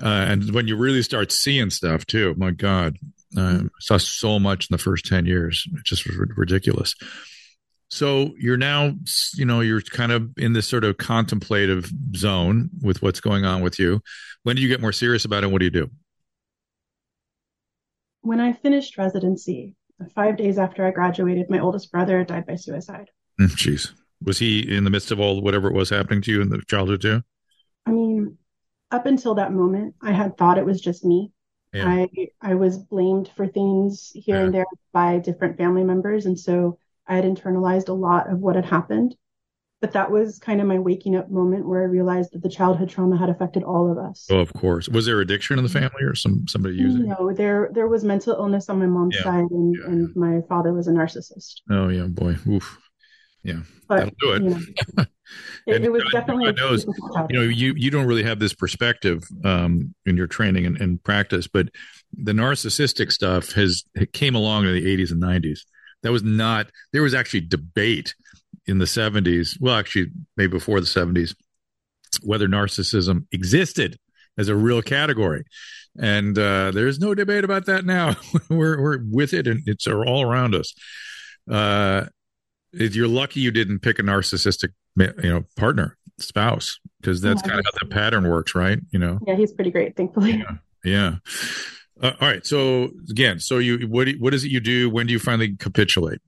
uh, 0.02 0.26
and 0.28 0.52
when 0.52 0.68
you 0.68 0.76
really 0.76 1.04
start 1.04 1.32
seeing 1.32 1.70
stuff 1.70 2.06
too. 2.06 2.34
My 2.38 2.52
God, 2.52 2.98
uh, 3.38 3.62
I 3.64 3.80
saw 3.80 3.98
so 3.98 4.40
much 4.40 4.70
in 4.70 4.74
the 4.74 4.82
first 4.82 5.06
ten 5.06 5.26
years. 5.26 5.68
It's 5.74 5.84
just 5.84 6.08
was 6.08 6.18
ridiculous. 6.36 6.96
So 7.90 8.34
you're 8.38 8.58
now, 8.58 8.94
you 9.36 9.46
know, 9.46 9.62
you're 9.62 9.82
kind 9.82 10.12
of 10.12 10.30
in 10.38 10.54
this 10.54 10.68
sort 10.68 10.84
of 10.84 10.98
contemplative 10.98 11.90
zone 12.16 12.70
with 12.82 13.02
what's 13.02 13.22
going 13.22 13.46
on 13.46 13.62
with 13.62 13.80
you. 13.80 14.02
When 14.44 14.56
do 14.56 14.62
you 14.62 14.68
get 14.68 14.82
more 14.82 14.92
serious 14.92 15.26
about 15.26 15.44
it? 15.44 15.52
What 15.52 15.60
do 15.60 15.66
you 15.66 15.72
do? 15.72 15.90
When 18.22 18.42
I 18.42 18.54
finished 18.54 18.98
residency, 18.98 19.76
five 20.14 20.36
days 20.36 20.58
after 20.58 20.86
I 20.86 20.92
graduated, 20.92 21.50
my 21.50 21.60
oldest 21.60 21.92
brother 21.92 22.24
died 22.26 22.46
by 22.46 22.56
suicide. 22.56 23.10
Mm, 23.40 23.48
jeez. 23.52 23.92
Was 24.22 24.40
he 24.40 24.76
in 24.76 24.84
the 24.84 24.90
midst 24.90 25.12
of 25.12 25.20
all 25.20 25.42
whatever 25.42 25.72
was 25.72 25.90
happening 25.90 26.22
to 26.24 26.32
you 26.32 26.42
in 26.42 26.50
the 26.50 26.62
childhood 26.68 27.02
too? 27.02 27.22
I 27.86 27.92
mean, 27.92 28.38
up 28.92 29.06
until 29.06 29.36
that 29.36 29.54
moment, 29.54 29.96
I 30.02 30.12
had 30.12 30.38
thought 30.38 30.58
it 30.58 30.66
was 30.66 30.82
just 30.82 31.06
me. 31.06 31.32
Yeah. 31.74 31.88
I 31.88 32.08
I 32.42 32.56
was 32.56 32.78
blamed 32.78 33.30
for 33.36 33.48
things 33.48 34.12
here 34.14 34.38
yeah. 34.38 34.44
and 34.44 34.54
there 34.54 34.66
by 34.94 35.20
different 35.20 35.58
family 35.58 35.84
members, 35.84 36.26
and 36.26 36.40
so 36.40 36.80
I 37.08 37.16
had 37.16 37.26
internalized 37.26 37.90
a 37.90 37.94
lot 37.94 38.32
of 38.32 38.40
what 38.40 38.56
had 38.56 38.66
happened. 38.66 39.16
But 39.80 39.92
that 39.92 40.10
was 40.10 40.40
kind 40.40 40.60
of 40.60 40.66
my 40.66 40.80
waking 40.80 41.16
up 41.16 41.30
moment 41.30 41.68
where 41.68 41.84
I 41.84 41.86
realized 41.86 42.34
that 42.34 42.42
the 42.42 42.50
childhood 42.50 42.90
trauma 42.90 43.16
had 43.16 43.30
affected 43.30 43.62
all 43.62 43.92
of 43.92 44.00
us. 44.00 44.28
Oh, 44.32 44.40
of 44.40 44.52
course. 44.54 44.90
Was 44.90 45.06
there 45.06 45.22
addiction 45.22 45.60
in 45.60 45.64
the 45.64 45.70
family 45.70 46.02
or 46.02 46.16
some 46.16 46.48
somebody 46.48 46.76
using? 46.76 47.10
No, 47.10 47.32
there 47.32 47.70
there 47.74 47.88
was 47.88 48.04
mental 48.04 48.34
illness 48.34 48.70
on 48.70 48.80
my 48.80 48.88
mom's 48.88 49.16
yeah. 49.18 49.24
side, 49.24 49.52
and, 49.52 49.76
yeah. 49.76 49.86
and 49.86 50.16
my 50.16 50.42
father 50.50 50.74
was 50.74 50.88
a 50.88 50.92
narcissist. 50.92 51.62
Oh 51.70 51.90
yeah, 51.90 52.08
boy. 52.08 52.38
Oof. 52.48 52.80
Yeah, 53.44 53.60
but, 53.88 53.98
that'll 53.98 54.16
do 54.20 54.34
it. 54.34 54.42
You 54.42 54.50
know, 54.50 55.06
it, 55.68 55.86
it, 55.86 55.92
was 55.92 56.04
God, 56.06 56.12
definitely. 56.12 56.46
God 56.46 56.58
knows, 56.58 56.86
you 57.30 57.38
know, 57.38 57.44
you 57.44 57.74
you 57.78 57.92
don't 57.92 58.08
really 58.08 58.24
have 58.24 58.40
this 58.40 58.54
perspective 58.54 59.24
um, 59.46 59.94
in 60.08 60.18
your 60.18 60.28
training 60.28 60.66
and, 60.66 60.82
and 60.82 61.04
practice, 61.04 61.48
but 61.48 61.70
the 62.12 62.34
narcissistic 62.34 63.12
stuff 63.12 63.52
has 63.52 63.84
came 64.12 64.34
along 64.34 64.66
in 64.66 64.74
the 64.74 64.98
80s 64.98 65.12
and 65.12 65.22
90s 65.22 65.60
that 66.08 66.14
was 66.14 66.24
not, 66.24 66.68
there 66.94 67.02
was 67.02 67.14
actually 67.14 67.42
debate 67.42 68.16
in 68.66 68.78
the 68.78 68.86
70s, 68.86 69.60
well, 69.60 69.76
actually, 69.76 70.08
maybe 70.38 70.52
before 70.52 70.80
the 70.80 70.86
70s, 70.86 71.36
whether 72.24 72.48
narcissism 72.48 73.26
existed 73.34 73.98
as 74.38 74.48
a 74.48 74.56
real 74.56 74.82
category. 74.82 75.44
And 76.00 76.40
uh, 76.40 76.72
there's 76.72 76.98
no 76.98 77.14
debate 77.14 77.44
about 77.44 77.66
that 77.66 77.84
now. 77.84 78.16
we're, 78.50 78.82
we're 78.82 79.00
with 79.04 79.34
it 79.34 79.48
and 79.48 79.64
it's 79.66 79.86
all 79.86 80.22
around 80.22 80.56
us. 80.56 80.74
Uh, 81.52 82.06
you're 82.72 83.10
lucky 83.10 83.42
you 83.42 83.52
didn't 83.52 83.80
pick 83.80 84.00
a 84.00 84.02
narcissistic 84.02 84.70
you 84.96 85.14
know 85.24 85.44
partner 85.58 85.98
spouse 86.20 86.80
because 87.02 87.20
that's 87.20 87.42
yeah, 87.44 87.50
kind 87.50 87.60
of 87.60 87.66
how 87.66 87.86
the 87.86 87.94
pattern 87.94 88.28
works 88.28 88.56
right 88.56 88.80
you 88.92 89.00
know 89.00 89.20
yeah 89.26 89.36
he's 89.36 89.54
pretty 89.54 89.72
great 89.72 89.96
thankfully 89.96 90.32
yeah, 90.32 90.58
yeah. 90.84 91.16
Uh, 92.02 92.14
all 92.22 92.28
right. 92.28 92.46
So 92.46 92.92
again, 93.10 93.40
so 93.40 93.58
you 93.58 93.88
what 93.88 94.10
what 94.20 94.34
is 94.34 94.44
it 94.44 94.52
you 94.52 94.60
do? 94.60 94.90
When 94.90 95.08
do 95.08 95.14
you 95.14 95.20
finally 95.20 95.56
capitulate? 95.56 96.20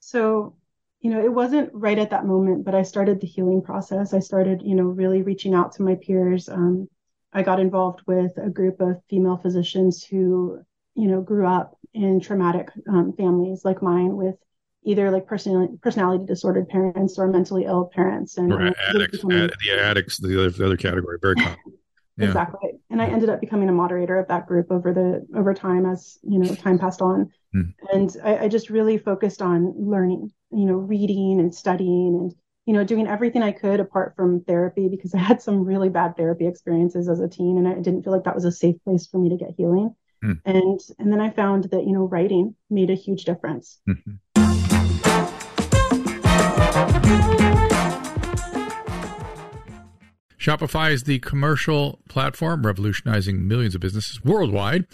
So, 0.00 0.56
you 1.00 1.10
know, 1.10 1.22
it 1.22 1.32
wasn't 1.32 1.70
right 1.72 1.98
at 1.98 2.10
that 2.10 2.26
moment, 2.26 2.64
but 2.64 2.74
I 2.74 2.82
started 2.82 3.20
the 3.20 3.26
healing 3.26 3.62
process. 3.62 4.14
I 4.14 4.20
started, 4.20 4.62
you 4.62 4.74
know, 4.74 4.84
really 4.84 5.22
reaching 5.22 5.54
out 5.54 5.72
to 5.72 5.82
my 5.82 5.96
peers. 5.96 6.48
Um, 6.48 6.88
I 7.32 7.42
got 7.42 7.58
involved 7.60 8.02
with 8.06 8.32
a 8.36 8.48
group 8.48 8.80
of 8.80 9.02
female 9.10 9.36
physicians 9.36 10.04
who, 10.04 10.60
you 10.94 11.08
know, 11.08 11.20
grew 11.20 11.46
up 11.46 11.76
in 11.92 12.20
traumatic 12.20 12.70
um, 12.88 13.12
families 13.16 13.64
like 13.64 13.82
mine 13.82 14.16
with 14.16 14.36
either 14.84 15.10
like 15.10 15.26
personality 15.26 15.74
personality 15.80 16.24
disordered 16.26 16.68
parents 16.68 17.18
or 17.18 17.26
mentally 17.26 17.64
ill 17.64 17.90
parents 17.92 18.36
and, 18.36 18.52
or 18.52 18.72
addicts, 18.88 19.18
becoming, 19.18 19.50
the 19.64 19.80
addicts, 19.80 20.18
the 20.18 20.38
other, 20.38 20.50
the 20.50 20.66
other 20.66 20.76
category, 20.76 21.18
very 21.20 21.34
common. 21.34 21.56
Yeah. 22.16 22.28
Exactly. 22.28 22.70
And 22.90 23.02
I 23.02 23.06
ended 23.06 23.28
up 23.28 23.40
becoming 23.40 23.68
a 23.68 23.72
moderator 23.72 24.16
of 24.18 24.28
that 24.28 24.46
group 24.46 24.70
over 24.70 24.92
the 24.92 25.26
over 25.36 25.52
time 25.52 25.84
as 25.84 26.16
you 26.22 26.38
know 26.38 26.54
time 26.54 26.78
passed 26.78 27.02
on. 27.02 27.32
Mm. 27.54 27.74
And 27.92 28.16
I, 28.22 28.44
I, 28.44 28.48
just 28.48 28.70
really 28.70 28.98
focused 28.98 29.42
on 29.42 29.74
learning, 29.76 30.30
you 30.52 30.64
know, 30.64 30.74
reading 30.74 31.40
and 31.40 31.52
studying 31.52 32.14
and 32.20 32.32
you 32.66 32.74
know 32.74 32.84
doing 32.84 33.08
everything 33.08 33.42
I 33.42 33.50
could 33.50 33.80
apart 33.80 34.14
from 34.14 34.44
therapy 34.44 34.88
because 34.88 35.12
I 35.12 35.18
had 35.18 35.42
some 35.42 35.64
really 35.64 35.88
bad 35.88 36.16
therapy 36.16 36.46
experiences 36.46 37.08
as 37.08 37.18
a 37.18 37.28
teen 37.28 37.58
and 37.58 37.66
I 37.66 37.74
didn't 37.74 38.04
feel 38.04 38.12
like 38.12 38.24
that 38.24 38.34
was 38.36 38.44
a 38.44 38.52
safe 38.52 38.76
place 38.84 39.08
for 39.08 39.18
me 39.18 39.30
to 39.30 39.36
get 39.36 39.54
healing. 39.56 39.94
Mm. 40.24 40.40
And 40.44 40.80
and 41.00 41.12
then 41.12 41.20
I 41.20 41.30
found 41.30 41.64
that 41.64 41.84
you 41.84 41.92
know 41.92 42.04
writing 42.04 42.54
made 42.70 42.90
a 42.90 42.94
huge 42.94 43.24
difference. 43.24 43.80
Mm-hmm. 43.88 44.12
Shopify 50.44 50.92
is 50.92 51.04
the 51.04 51.20
commercial 51.20 52.00
platform 52.06 52.66
revolutionizing 52.66 53.48
millions 53.48 53.74
of 53.74 53.80
businesses 53.80 54.22
worldwide. 54.22 54.84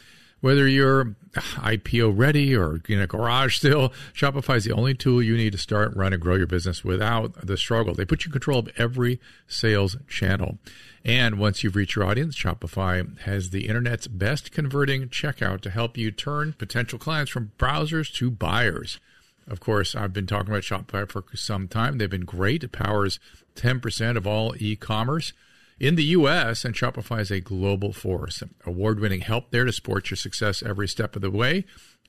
Whether 0.41 0.69
you're 0.69 1.17
IPO 1.35 2.17
ready 2.17 2.55
or 2.55 2.81
in 2.89 3.01
a 3.01 3.09
garage 3.09 3.57
still, 3.57 3.93
Shopify 4.15 4.59
is 4.59 4.65
the 4.65 4.71
only 4.71 4.95
tool 4.95 5.21
you 5.21 5.37
need 5.37 5.51
to 5.51 5.59
start, 5.59 5.97
run, 5.97 6.13
and 6.13 6.23
grow 6.23 6.37
your 6.37 6.47
business 6.47 6.85
without 6.85 7.45
the 7.45 7.57
struggle. 7.57 7.95
They 7.95 8.05
put 8.05 8.25
you 8.25 8.29
in 8.29 8.33
control 8.33 8.61
of 8.61 8.69
every 8.77 9.19
sales 9.49 9.97
channel. 10.07 10.59
And 11.05 11.37
once 11.37 11.65
you've 11.65 11.75
reached 11.75 11.97
your 11.97 12.05
audience, 12.05 12.37
Shopify 12.37 13.19
has 13.23 13.51
the 13.51 13.67
internet's 13.67 14.07
best 14.07 14.53
converting 14.53 15.09
checkout 15.09 15.63
to 15.63 15.71
help 15.71 15.99
you 15.99 16.13
turn 16.13 16.53
potential 16.53 16.97
clients 16.97 17.33
from 17.33 17.51
browsers 17.59 18.15
to 18.15 18.31
buyers. 18.31 19.01
Of 19.49 19.61
course, 19.61 19.95
I've 19.95 20.13
been 20.13 20.27
talking 20.27 20.49
about 20.49 20.63
Shopify 20.63 21.11
for 21.11 21.25
some 21.35 21.69
time. 21.69 21.99
They've 21.99 22.09
been 22.09 22.25
great. 22.25 22.65
It 22.65 22.73
powers 22.73 23.19
10% 23.57 24.17
of 24.17 24.27
all 24.27 24.55
e 24.59 24.77
commerce 24.77 25.33
in 25.81 25.95
the 25.97 26.05
US, 26.05 26.65
and 26.65 26.75
Shopify 26.75 27.21
is 27.21 27.31
a 27.31 27.41
global 27.41 27.93
force. 27.93 28.43
Award 28.67 29.01
winning 29.01 29.23
help 29.23 29.51
there 29.51 29.65
to 29.65 29.73
support 29.73 30.11
your 30.11 30.17
success 30.17 30.63
every 30.63 30.87
step 30.87 31.17
of 31.17 31.23
the 31.23 31.31
way. 31.31 31.65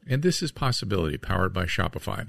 And 0.08 0.22
this 0.22 0.42
is 0.42 0.52
Possibility, 0.52 1.18
powered 1.18 1.54
by 1.54 1.66
Shopify. 1.66 2.28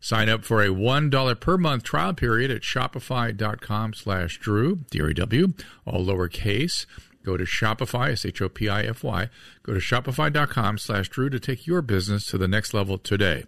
Sign 0.00 0.28
up 0.28 0.44
for 0.44 0.62
a 0.62 0.68
$1 0.68 1.40
per 1.40 1.58
month 1.58 1.84
trial 1.84 2.14
period 2.14 2.50
at 2.50 2.62
shopify.com 2.62 3.94
slash 3.94 4.38
Drew, 4.38 4.76
D-R-E-W, 4.90 5.52
all 5.84 6.06
lowercase. 6.06 6.86
Go 7.22 7.36
to 7.36 7.44
Shopify, 7.44 8.12
S-H-O-P-I-F-Y. 8.12 9.28
Go 9.62 9.74
to 9.74 9.78
shopify.com 9.78 10.78
slash 10.78 11.08
Drew 11.10 11.28
to 11.28 11.38
take 11.38 11.66
your 11.66 11.82
business 11.82 12.24
to 12.26 12.38
the 12.38 12.48
next 12.48 12.72
level 12.72 12.96
today. 12.96 13.44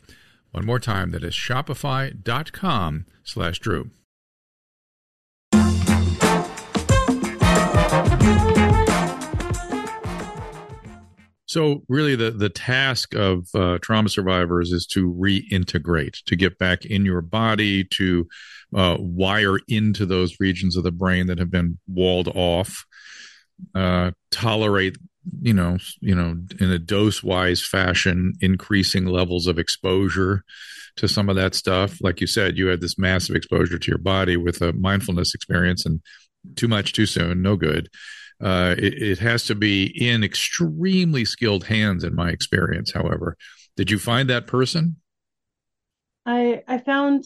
One 0.52 0.66
more 0.66 0.78
time, 0.78 1.10
that 1.12 1.24
is 1.24 1.34
shopify.com 1.34 3.06
slash 3.24 3.58
Drew. 3.58 3.90
So 11.46 11.82
really 11.86 12.16
the, 12.16 12.30
the 12.30 12.48
task 12.48 13.14
of 13.14 13.48
uh, 13.54 13.78
trauma 13.82 14.08
survivors 14.08 14.72
is 14.72 14.86
to 14.92 15.12
reintegrate, 15.12 16.22
to 16.24 16.36
get 16.36 16.58
back 16.58 16.86
in 16.86 17.04
your 17.04 17.20
body, 17.20 17.84
to 17.84 18.26
uh, 18.74 18.96
wire 18.98 19.58
into 19.68 20.06
those 20.06 20.36
regions 20.40 20.76
of 20.78 20.84
the 20.84 20.92
brain 20.92 21.26
that 21.26 21.38
have 21.38 21.50
been 21.50 21.78
walled 21.86 22.28
off, 22.28 22.86
uh, 23.74 24.12
tolerate, 24.30 24.96
you 25.40 25.54
know, 25.54 25.78
you 26.00 26.14
know, 26.14 26.36
in 26.60 26.70
a 26.70 26.78
dose 26.78 27.22
wise 27.22 27.64
fashion, 27.64 28.34
increasing 28.40 29.06
levels 29.06 29.46
of 29.46 29.58
exposure 29.58 30.44
to 30.96 31.08
some 31.08 31.28
of 31.28 31.36
that 31.36 31.54
stuff. 31.54 31.98
Like 32.00 32.20
you 32.20 32.26
said, 32.26 32.58
you 32.58 32.66
had 32.66 32.80
this 32.80 32.98
massive 32.98 33.36
exposure 33.36 33.78
to 33.78 33.90
your 33.90 33.98
body 33.98 34.36
with 34.36 34.60
a 34.60 34.72
mindfulness 34.72 35.34
experience 35.34 35.86
and 35.86 36.00
too 36.56 36.68
much 36.68 36.92
too 36.92 37.06
soon, 37.06 37.40
no 37.40 37.56
good 37.56 37.88
uh, 38.42 38.74
it, 38.76 39.00
it, 39.00 39.18
has 39.18 39.44
to 39.44 39.54
be 39.54 39.84
in 39.86 40.24
extremely 40.24 41.24
skilled 41.24 41.64
hands, 41.64 42.02
in 42.02 42.14
my 42.14 42.30
experience. 42.30 42.92
However, 42.92 43.36
Did 43.76 43.90
you 43.90 43.98
find 43.98 44.28
that 44.28 44.46
person? 44.46 44.96
I 46.26 46.62
I 46.66 46.78
found 46.78 47.24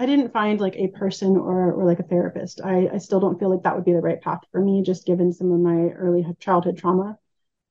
I 0.00 0.06
didn't 0.06 0.32
find 0.32 0.58
like 0.58 0.76
a 0.76 0.88
person 0.88 1.36
or 1.36 1.72
or 1.72 1.84
like 1.84 2.00
a 2.00 2.04
therapist. 2.04 2.62
I 2.64 2.88
I 2.94 2.98
still 2.98 3.20
don't 3.20 3.38
feel 3.38 3.50
like 3.50 3.62
that 3.64 3.76
would 3.76 3.84
be 3.84 3.92
the 3.92 4.00
right 4.00 4.20
path 4.20 4.40
for 4.50 4.60
me, 4.60 4.82
just 4.82 5.06
given 5.06 5.30
some 5.30 5.52
of 5.52 5.60
my 5.60 5.90
early 5.90 6.24
childhood 6.40 6.78
trauma. 6.78 7.18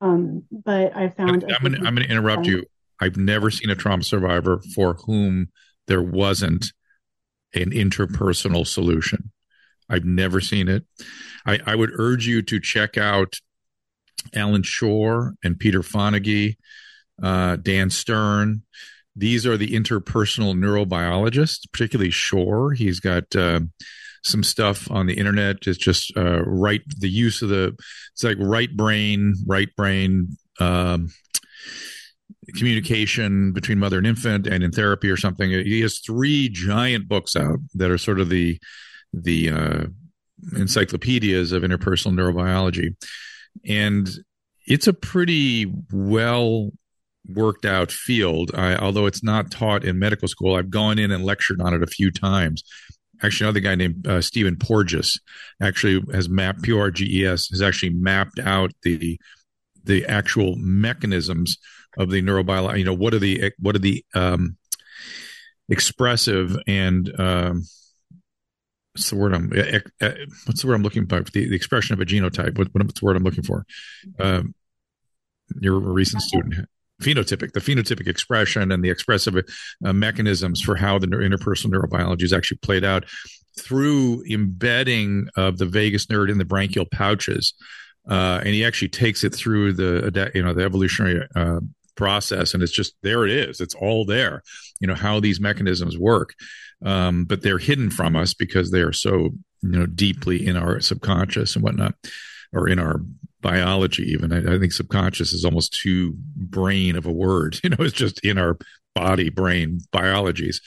Um, 0.00 0.44
but 0.50 0.96
I 0.96 1.08
found 1.08 1.44
I'm 1.44 1.62
gonna, 1.62 1.78
I'm 1.78 1.94
going 1.94 2.06
to 2.06 2.10
interrupt 2.10 2.46
you. 2.46 2.64
I've 3.00 3.16
never 3.16 3.50
seen 3.50 3.68
a 3.68 3.74
trauma 3.74 4.04
survivor 4.04 4.62
for 4.74 4.94
whom 5.06 5.48
there 5.88 6.02
wasn't 6.02 6.72
an 7.52 7.72
interpersonal 7.72 8.64
solution. 8.64 9.32
I've 9.88 10.04
never 10.04 10.40
seen 10.40 10.68
it. 10.68 10.84
I, 11.44 11.58
I 11.66 11.74
would 11.74 11.90
urge 11.94 12.26
you 12.28 12.42
to 12.42 12.60
check 12.60 12.96
out 12.96 13.40
Allan 14.34 14.62
Schore 14.62 15.34
and 15.42 15.58
Peter 15.58 15.80
Fonagy, 15.80 16.56
uh, 17.20 17.56
Dan 17.56 17.90
Stern. 17.90 18.62
These 19.20 19.46
are 19.46 19.58
the 19.58 19.72
interpersonal 19.72 20.54
neurobiologists, 20.56 21.70
particularly 21.70 22.10
Schore. 22.10 22.72
He's 22.72 23.00
got 23.00 23.36
uh, 23.36 23.60
some 24.24 24.42
stuff 24.42 24.90
on 24.90 25.06
the 25.06 25.18
internet. 25.18 25.66
It's 25.66 25.76
just 25.76 26.16
uh, 26.16 26.42
right 26.44 26.80
the 26.98 27.10
use 27.10 27.42
of 27.42 27.50
the 27.50 27.76
it's 28.12 28.24
like 28.24 28.38
right 28.40 28.74
brain, 28.74 29.34
right 29.46 29.68
brain 29.76 30.38
um, 30.58 31.10
communication 32.56 33.52
between 33.52 33.78
mother 33.78 33.98
and 33.98 34.06
infant, 34.06 34.46
and 34.46 34.64
in 34.64 34.72
therapy 34.72 35.10
or 35.10 35.18
something. 35.18 35.50
He 35.50 35.82
has 35.82 35.98
three 35.98 36.48
giant 36.48 37.06
books 37.06 37.36
out 37.36 37.58
that 37.74 37.90
are 37.90 37.98
sort 37.98 38.20
of 38.20 38.30
the 38.30 38.58
the 39.12 39.50
uh, 39.50 39.84
encyclopedias 40.56 41.52
of 41.52 41.62
interpersonal 41.62 42.14
neurobiology, 42.14 42.96
and 43.66 44.08
it's 44.66 44.86
a 44.86 44.94
pretty 44.94 45.70
well 45.92 46.70
worked 47.26 47.64
out 47.64 47.92
field. 47.92 48.50
I, 48.54 48.76
although 48.76 49.06
it's 49.06 49.22
not 49.22 49.50
taught 49.50 49.84
in 49.84 49.98
medical 49.98 50.28
school, 50.28 50.56
I've 50.56 50.70
gone 50.70 50.98
in 50.98 51.10
and 51.10 51.24
lectured 51.24 51.60
on 51.60 51.74
it 51.74 51.82
a 51.82 51.86
few 51.86 52.10
times. 52.10 52.62
Actually, 53.22 53.48
another 53.48 53.60
guy 53.60 53.74
named 53.74 54.06
uh, 54.06 54.20
Stephen 54.20 54.56
Porges 54.56 55.20
actually 55.60 56.02
has 56.12 56.28
mapped 56.28 56.62
P 56.62 56.72
O 56.72 56.78
R 56.78 56.90
G 56.90 57.20
E 57.20 57.26
S 57.26 57.48
has 57.50 57.60
actually 57.60 57.90
mapped 57.90 58.38
out 58.38 58.72
the 58.82 59.20
the 59.84 60.06
actual 60.06 60.56
mechanisms 60.56 61.58
of 61.98 62.10
the 62.10 62.22
neurobiology. 62.22 62.78
You 62.78 62.84
know, 62.84 62.94
what 62.94 63.12
are 63.12 63.18
the 63.18 63.52
what 63.58 63.76
are 63.76 63.80
the 63.80 64.04
um, 64.14 64.56
expressive 65.68 66.56
and 66.66 67.12
um, 67.20 67.62
what's 68.94 69.10
the 69.10 69.16
word 69.16 69.34
I'm 69.34 69.50
what's 69.50 70.62
the 70.62 70.66
word 70.66 70.74
I'm 70.74 70.82
looking 70.82 71.06
for? 71.06 71.20
The, 71.20 71.48
the 71.48 71.56
expression 71.56 71.92
of 71.92 72.00
a 72.00 72.06
genotype. 72.06 72.56
What, 72.56 72.68
what's 72.72 73.00
the 73.00 73.04
word 73.04 73.16
I'm 73.16 73.22
looking 73.22 73.44
for? 73.44 73.66
Um, 74.18 74.54
you're 75.60 75.76
a 75.76 75.92
recent 75.92 76.22
student 76.22 76.66
phenotypic, 77.00 77.52
the 77.52 77.60
phenotypic 77.60 78.06
expression 78.06 78.70
and 78.72 78.84
the 78.84 78.90
expressive 78.90 79.36
uh, 79.84 79.92
mechanisms 79.92 80.60
for 80.60 80.76
how 80.76 80.98
the 80.98 81.06
interpersonal 81.06 81.72
neurobiology 81.72 82.22
is 82.22 82.32
actually 82.32 82.58
played 82.58 82.84
out 82.84 83.04
through 83.58 84.22
embedding 84.30 85.28
of 85.36 85.58
the 85.58 85.66
vagus 85.66 86.08
nerve 86.08 86.28
in 86.28 86.38
the 86.38 86.44
branchial 86.44 86.90
pouches. 86.90 87.54
Uh, 88.08 88.38
and 88.38 88.48
he 88.48 88.64
actually 88.64 88.88
takes 88.88 89.24
it 89.24 89.34
through 89.34 89.72
the 89.72 90.30
you 90.34 90.42
know 90.42 90.54
the 90.54 90.64
evolutionary 90.64 91.26
uh, 91.36 91.60
process, 91.96 92.54
and 92.54 92.62
it's 92.62 92.72
just 92.72 92.94
there. 93.02 93.26
It 93.26 93.30
is. 93.30 93.60
It's 93.60 93.74
all 93.74 94.04
there. 94.04 94.42
You 94.80 94.86
know 94.86 94.94
how 94.94 95.20
these 95.20 95.38
mechanisms 95.38 95.98
work, 95.98 96.34
um, 96.84 97.24
but 97.24 97.42
they're 97.42 97.58
hidden 97.58 97.90
from 97.90 98.16
us 98.16 98.32
because 98.32 98.70
they 98.70 98.80
are 98.80 98.92
so 98.92 99.30
you 99.62 99.78
know 99.78 99.86
deeply 99.86 100.46
in 100.46 100.56
our 100.56 100.80
subconscious 100.80 101.54
and 101.54 101.62
whatnot, 101.62 101.94
or 102.52 102.68
in 102.68 102.78
our 102.78 103.00
biology 103.40 104.02
even 104.02 104.32
I, 104.32 104.54
I, 104.54 104.58
think 104.58 104.72
subconscious 104.72 105.32
is 105.32 105.46
almost 105.46 105.72
too 105.72 106.14
brain 106.36 106.94
of 106.94 107.06
a 107.06 107.12
word 107.12 107.58
you 107.64 107.70
know 107.70 107.76
it's 107.80 107.94
just 107.94 108.22
in 108.24 108.36
our 108.36 108.58
body 108.94 109.30
brain 109.30 109.80
biologies. 109.92 110.60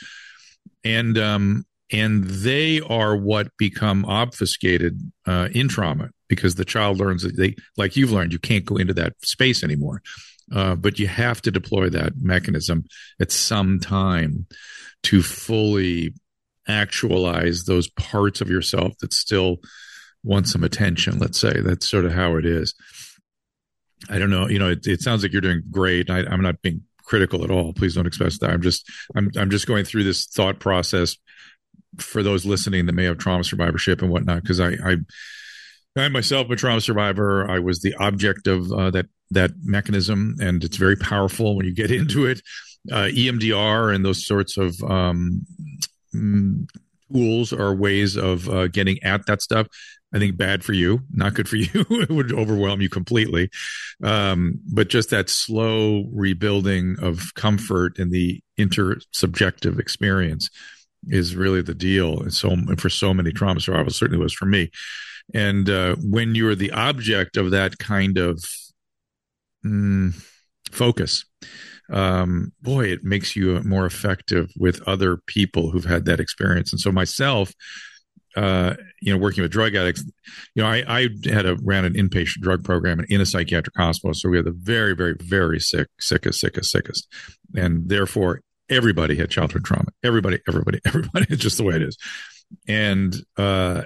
And 0.83 1.17
um 1.17 1.65
and 1.91 2.23
they 2.23 2.79
are 2.81 3.15
what 3.15 3.50
become 3.57 4.05
obfuscated 4.05 5.00
uh, 5.27 5.50
in 5.51 5.67
trauma 5.67 6.09
because 6.27 6.55
the 6.55 6.65
child 6.65 6.98
learns 6.98 7.22
that 7.24 7.37
they 7.37 7.55
like 7.77 7.96
you've 7.96 8.11
learned 8.11 8.33
you 8.33 8.39
can't 8.39 8.65
go 8.65 8.77
into 8.77 8.93
that 8.93 9.13
space 9.24 9.63
anymore. 9.63 10.01
Uh, 10.53 10.75
but 10.75 11.00
you 11.00 11.07
have 11.07 11.41
to 11.41 11.51
deploy 11.51 11.89
that 11.89 12.13
mechanism 12.19 12.83
at 13.19 13.31
some 13.31 13.79
time 13.79 14.46
to 15.03 15.22
fully 15.22 16.13
actualize 16.67 17.63
those 17.63 17.89
parts 17.89 18.41
of 18.41 18.50
yourself 18.50 18.93
that 19.00 19.13
still 19.13 19.57
want 20.24 20.48
some 20.48 20.64
attention. 20.64 21.20
Let's 21.20 21.40
say 21.40 21.62
that's 21.62 21.90
sort 21.90 22.05
of 22.05 22.14
how 22.14 22.38
it 22.38 22.46
is. 22.46 22.74
I 24.09 24.20
don't 24.20 24.29
know. 24.29 24.48
You 24.48 24.59
know, 24.59 24.70
it, 24.70 24.86
it 24.86 25.01
sounds 25.01 25.24
like 25.24 25.31
you're 25.31 25.42
doing 25.42 25.64
great. 25.72 26.09
I, 26.09 26.20
I'm 26.20 26.42
not 26.42 26.62
being 26.62 26.81
critical 27.03 27.44
at 27.44 27.51
all. 27.51 27.74
Please 27.74 27.96
don't 27.96 28.07
expect 28.07 28.40
that. 28.42 28.50
I'm 28.50 28.62
just 28.62 28.90
I'm 29.16 29.31
I'm 29.38 29.50
just 29.50 29.68
going 29.68 29.86
through 29.86 30.03
this 30.03 30.25
thought 30.25 30.59
process 30.59 31.16
for 31.98 32.24
those 32.24 32.46
listening 32.46 32.86
that 32.88 32.94
may 32.94 33.05
have 33.05 33.18
trauma 33.18 33.44
survivorship 33.44 34.01
and 34.01 34.12
whatnot. 34.12 34.42
Because 34.42 34.59
I, 34.59 34.72
I 34.83 34.96
I 35.96 36.07
myself 36.09 36.50
a 36.50 36.55
trauma 36.55 36.81
survivor. 36.81 37.50
I 37.50 37.59
was 37.59 37.81
the 37.81 37.94
object 37.96 38.48
of 38.48 38.72
uh, 38.72 38.92
that 38.92 39.07
that 39.31 39.51
mechanism, 39.64 40.36
and 40.42 40.64
it's 40.64 40.77
very 40.77 40.96
powerful 40.96 41.55
when 41.55 41.66
you 41.66 41.74
get 41.74 41.92
into 42.00 42.25
it. 42.25 42.42
Uh, 42.92 43.07
EMDR 43.07 43.96
and 43.96 44.03
those 44.03 44.25
sorts 44.25 44.57
of 44.57 44.75
um, 44.83 45.46
mm, 46.14 46.68
tools 47.12 47.53
are 47.53 47.74
ways 47.74 48.18
of 48.18 48.50
uh, 48.50 48.68
getting 48.68 49.01
at 49.03 49.25
that 49.25 49.42
stuff. 49.42 49.68
I 50.13 50.19
think 50.19 50.37
bad 50.37 50.63
for 50.63 50.73
you, 50.73 51.01
not 51.11 51.33
good 51.33 51.49
for 51.49 51.55
you. 51.57 51.85
it 51.89 52.09
would 52.09 52.31
overwhelm 52.31 52.81
you 52.81 52.89
completely. 52.89 53.49
Um, 54.03 54.59
but 54.71 54.89
just 54.89 55.09
that 55.09 55.29
slow 55.29 56.05
rebuilding 56.13 56.97
of 57.01 57.33
comfort 57.35 57.97
in 57.97 58.11
the 58.11 58.41
intersubjective 58.59 59.79
experience 59.79 60.49
is 61.07 61.35
really 61.35 61.61
the 61.61 61.73
deal. 61.73 62.21
And 62.21 62.33
so, 62.33 62.55
for 62.77 62.89
so 62.89 63.13
many 63.13 63.31
trauma 63.31 63.59
survivors, 63.59 63.97
certainly 63.97 64.21
was 64.21 64.33
for 64.33 64.45
me. 64.45 64.71
And 65.33 65.69
uh, 65.69 65.95
when 65.99 66.35
you're 66.35 66.55
the 66.55 66.71
object 66.71 67.37
of 67.37 67.51
that 67.51 67.77
kind 67.77 68.17
of 68.17 68.43
mm, 69.65 70.13
focus, 70.71 71.25
um, 71.91 72.53
boy, 72.61 72.85
it 72.85 73.03
makes 73.03 73.35
you 73.35 73.61
more 73.63 73.85
effective 73.85 74.51
with 74.57 74.81
other 74.87 75.17
people 75.27 75.71
who've 75.71 75.85
had 75.85 76.05
that 76.05 76.19
experience. 76.19 76.71
And 76.71 76.79
so, 76.79 76.91
myself, 76.91 77.53
uh, 78.35 78.75
you 79.01 79.13
know, 79.13 79.19
working 79.19 79.43
with 79.43 79.51
drug 79.51 79.75
addicts, 79.75 80.03
you 80.55 80.63
know, 80.63 80.67
I, 80.67 80.83
I 80.87 81.09
had 81.25 81.46
a 81.46 81.55
ran 81.61 81.85
an 81.85 81.93
inpatient 81.93 82.41
drug 82.41 82.63
program 82.63 83.05
in 83.09 83.22
a 83.22 83.25
psychiatric 83.25 83.75
hospital. 83.75 84.13
So 84.13 84.29
we 84.29 84.37
had 84.37 84.46
the 84.46 84.51
very, 84.51 84.96
very, 84.96 85.15
very 85.19 85.59
sick, 85.59 85.87
sickest, 86.00 86.39
sickest, 86.39 86.72
sickest. 86.72 87.07
And 87.55 87.89
therefore 87.89 88.41
everybody 88.69 89.15
had 89.15 89.29
childhood 89.29 89.65
trauma. 89.65 89.89
Everybody, 90.03 90.39
everybody, 90.48 90.79
everybody. 90.85 91.27
It's 91.29 91.41
just 91.41 91.57
the 91.57 91.63
way 91.63 91.75
it 91.75 91.83
is. 91.83 91.98
And, 92.67 93.15
uh, 93.37 93.83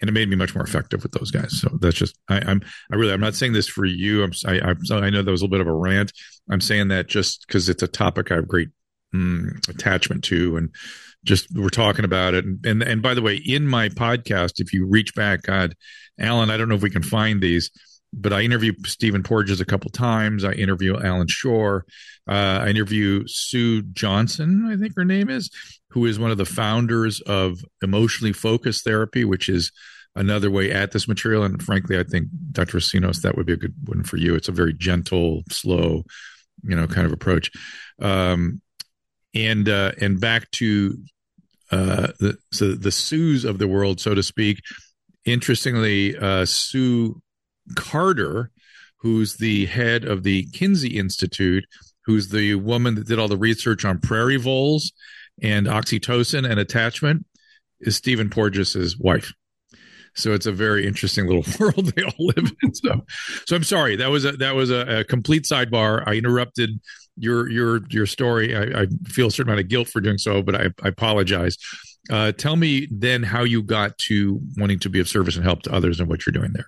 and 0.00 0.08
it 0.08 0.12
made 0.12 0.28
me 0.28 0.36
much 0.36 0.54
more 0.54 0.64
effective 0.64 1.02
with 1.02 1.12
those 1.12 1.30
guys. 1.30 1.60
So 1.60 1.78
that's 1.80 1.96
just, 1.96 2.18
I, 2.28 2.38
am 2.50 2.62
I 2.92 2.96
really, 2.96 3.12
I'm 3.12 3.20
not 3.20 3.34
saying 3.34 3.52
this 3.52 3.68
for 3.68 3.84
you. 3.84 4.22
I'm, 4.24 4.32
I, 4.46 4.60
I'm, 4.60 4.78
I 4.90 5.10
know 5.10 5.22
that 5.22 5.30
was 5.30 5.40
a 5.40 5.44
little 5.44 5.56
bit 5.56 5.60
of 5.60 5.68
a 5.68 5.72
rant. 5.74 6.12
I'm 6.50 6.60
saying 6.60 6.88
that 6.88 7.06
just 7.06 7.46
because 7.46 7.68
it's 7.68 7.82
a 7.82 7.88
topic 7.88 8.30
I 8.30 8.36
have 8.36 8.48
great 8.48 8.68
mm, 9.14 9.66
attachment 9.68 10.24
to. 10.24 10.56
And, 10.56 10.70
just 11.24 11.48
we're 11.54 11.68
talking 11.68 12.04
about 12.04 12.34
it. 12.34 12.44
And, 12.44 12.64
and, 12.64 12.82
and 12.82 13.02
by 13.02 13.14
the 13.14 13.22
way, 13.22 13.36
in 13.36 13.66
my 13.66 13.88
podcast, 13.88 14.60
if 14.60 14.72
you 14.72 14.86
reach 14.86 15.14
back, 15.14 15.42
God, 15.42 15.74
Allan, 16.18 16.50
I 16.50 16.56
don't 16.56 16.68
know 16.68 16.74
if 16.74 16.82
we 16.82 16.90
can 16.90 17.02
find 17.02 17.40
these, 17.40 17.70
but 18.12 18.32
I 18.32 18.42
interview 18.42 18.72
Stephen 18.86 19.22
Porges 19.22 19.60
a 19.60 19.64
couple 19.64 19.90
times. 19.90 20.44
I 20.44 20.52
interview 20.52 21.00
Allan 21.00 21.26
Schore. 21.26 21.82
Uh, 22.28 22.62
I 22.62 22.68
interview 22.68 23.24
Sue 23.26 23.82
Johnson, 23.82 24.70
I 24.70 24.76
think 24.76 24.96
her 24.96 25.04
name 25.04 25.28
is, 25.28 25.50
who 25.90 26.06
is 26.06 26.18
one 26.18 26.30
of 26.30 26.38
the 26.38 26.46
founders 26.46 27.20
of 27.22 27.58
emotionally 27.82 28.32
focused 28.32 28.84
therapy, 28.84 29.24
which 29.24 29.48
is 29.48 29.72
another 30.16 30.50
way 30.50 30.70
at 30.70 30.92
this 30.92 31.06
material. 31.06 31.42
And 31.42 31.62
frankly, 31.62 31.98
I 31.98 32.02
think 32.02 32.28
Dr. 32.52 32.78
Recinos, 32.78 33.20
that 33.22 33.36
would 33.36 33.46
be 33.46 33.52
a 33.52 33.58
good 33.58 33.74
one 33.84 34.04
for 34.04 34.16
you. 34.16 34.34
It's 34.34 34.48
a 34.48 34.52
very 34.52 34.72
gentle, 34.72 35.42
slow, 35.50 36.04
you 36.62 36.74
know, 36.74 36.86
kind 36.86 37.06
of 37.06 37.12
approach. 37.12 37.50
Um, 38.00 38.62
and 39.34 39.68
uh, 39.68 39.92
and 40.00 40.20
back 40.20 40.50
to 40.52 40.96
uh, 41.74 42.12
the 42.20 42.38
so 42.52 42.72
the 42.72 42.92
Sues 42.92 43.44
of 43.44 43.58
the 43.58 43.68
world, 43.68 44.00
so 44.00 44.14
to 44.14 44.22
speak. 44.22 44.60
Interestingly, 45.24 46.16
uh, 46.16 46.44
Sue 46.44 47.20
Carter, 47.74 48.50
who's 48.98 49.36
the 49.36 49.66
head 49.66 50.04
of 50.04 50.22
the 50.22 50.46
Kinsey 50.52 50.96
Institute, 50.96 51.64
who's 52.04 52.28
the 52.28 52.54
woman 52.56 52.94
that 52.94 53.06
did 53.06 53.18
all 53.18 53.28
the 53.28 53.36
research 53.36 53.84
on 53.84 53.98
prairie 53.98 54.36
voles 54.36 54.92
and 55.42 55.66
oxytocin 55.66 56.48
and 56.48 56.60
attachment, 56.60 57.26
is 57.80 57.96
Stephen 57.96 58.30
Porges's 58.30 58.96
wife. 58.98 59.32
So 60.14 60.32
it's 60.32 60.46
a 60.46 60.52
very 60.52 60.86
interesting 60.86 61.26
little 61.26 61.44
world 61.58 61.86
they 61.86 62.04
all 62.04 62.12
live 62.18 62.52
in. 62.62 62.74
So, 62.74 63.00
so 63.46 63.56
I'm 63.56 63.64
sorry 63.64 63.96
that 63.96 64.10
was 64.10 64.24
a 64.24 64.32
that 64.32 64.54
was 64.54 64.70
a, 64.70 65.00
a 65.00 65.04
complete 65.04 65.44
sidebar. 65.44 66.06
I 66.06 66.14
interrupted 66.14 66.70
your 67.16 67.50
your 67.50 67.80
your 67.90 68.06
story. 68.06 68.56
I, 68.56 68.82
I, 68.82 68.86
feel 69.06 69.28
a 69.28 69.30
certain 69.30 69.50
amount 69.50 69.64
of 69.64 69.68
guilt 69.68 69.88
for 69.88 70.00
doing 70.00 70.18
so, 70.18 70.42
but 70.42 70.54
I, 70.54 70.66
I 70.82 70.88
apologize. 70.88 71.56
Uh, 72.10 72.32
tell 72.32 72.56
me 72.56 72.88
then 72.90 73.22
how 73.22 73.44
you 73.44 73.62
got 73.62 73.96
to 73.98 74.40
wanting 74.58 74.78
to 74.80 74.90
be 74.90 75.00
of 75.00 75.08
service 75.08 75.36
and 75.36 75.44
help 75.44 75.62
to 75.62 75.72
others 75.72 76.00
and 76.00 76.08
what 76.08 76.26
you're 76.26 76.32
doing 76.32 76.52
there. 76.52 76.66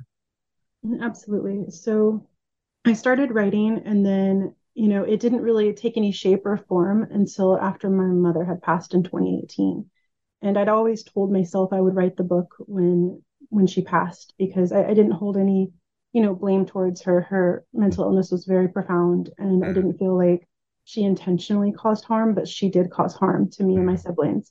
Absolutely. 1.02 1.70
So 1.70 2.26
I 2.84 2.92
started 2.92 3.32
writing, 3.32 3.82
and 3.84 4.06
then 4.06 4.54
you 4.76 4.88
know, 4.88 5.04
it 5.04 5.20
didn't 5.20 5.40
really 5.40 5.72
take 5.72 5.96
any 5.96 6.12
shape 6.12 6.44
or 6.44 6.58
form 6.58 7.08
until 7.10 7.58
after 7.58 7.88
my 7.88 8.04
mother 8.04 8.44
had 8.44 8.60
passed 8.60 8.92
in 8.92 9.02
2018. 9.02 9.86
And 10.42 10.58
I'd 10.58 10.68
always 10.68 11.02
told 11.02 11.32
myself 11.32 11.72
I 11.72 11.80
would 11.80 11.96
write 11.96 12.16
the 12.16 12.24
book 12.24 12.54
when 12.60 13.22
when 13.48 13.66
she 13.66 13.82
passed 13.82 14.34
because 14.38 14.72
I, 14.72 14.84
I 14.84 14.94
didn't 14.94 15.12
hold 15.12 15.36
any, 15.36 15.72
you 16.16 16.22
know, 16.22 16.34
blame 16.34 16.64
towards 16.64 17.02
her. 17.02 17.20
Her 17.20 17.62
mental 17.74 18.04
illness 18.04 18.30
was 18.30 18.46
very 18.46 18.68
profound, 18.68 19.28
and 19.36 19.62
I 19.62 19.74
didn't 19.74 19.98
feel 19.98 20.16
like 20.16 20.48
she 20.84 21.02
intentionally 21.02 21.72
caused 21.72 22.06
harm, 22.06 22.34
but 22.34 22.48
she 22.48 22.70
did 22.70 22.90
cause 22.90 23.14
harm 23.14 23.50
to 23.50 23.62
me 23.62 23.76
and 23.76 23.84
my 23.84 23.96
siblings. 23.96 24.50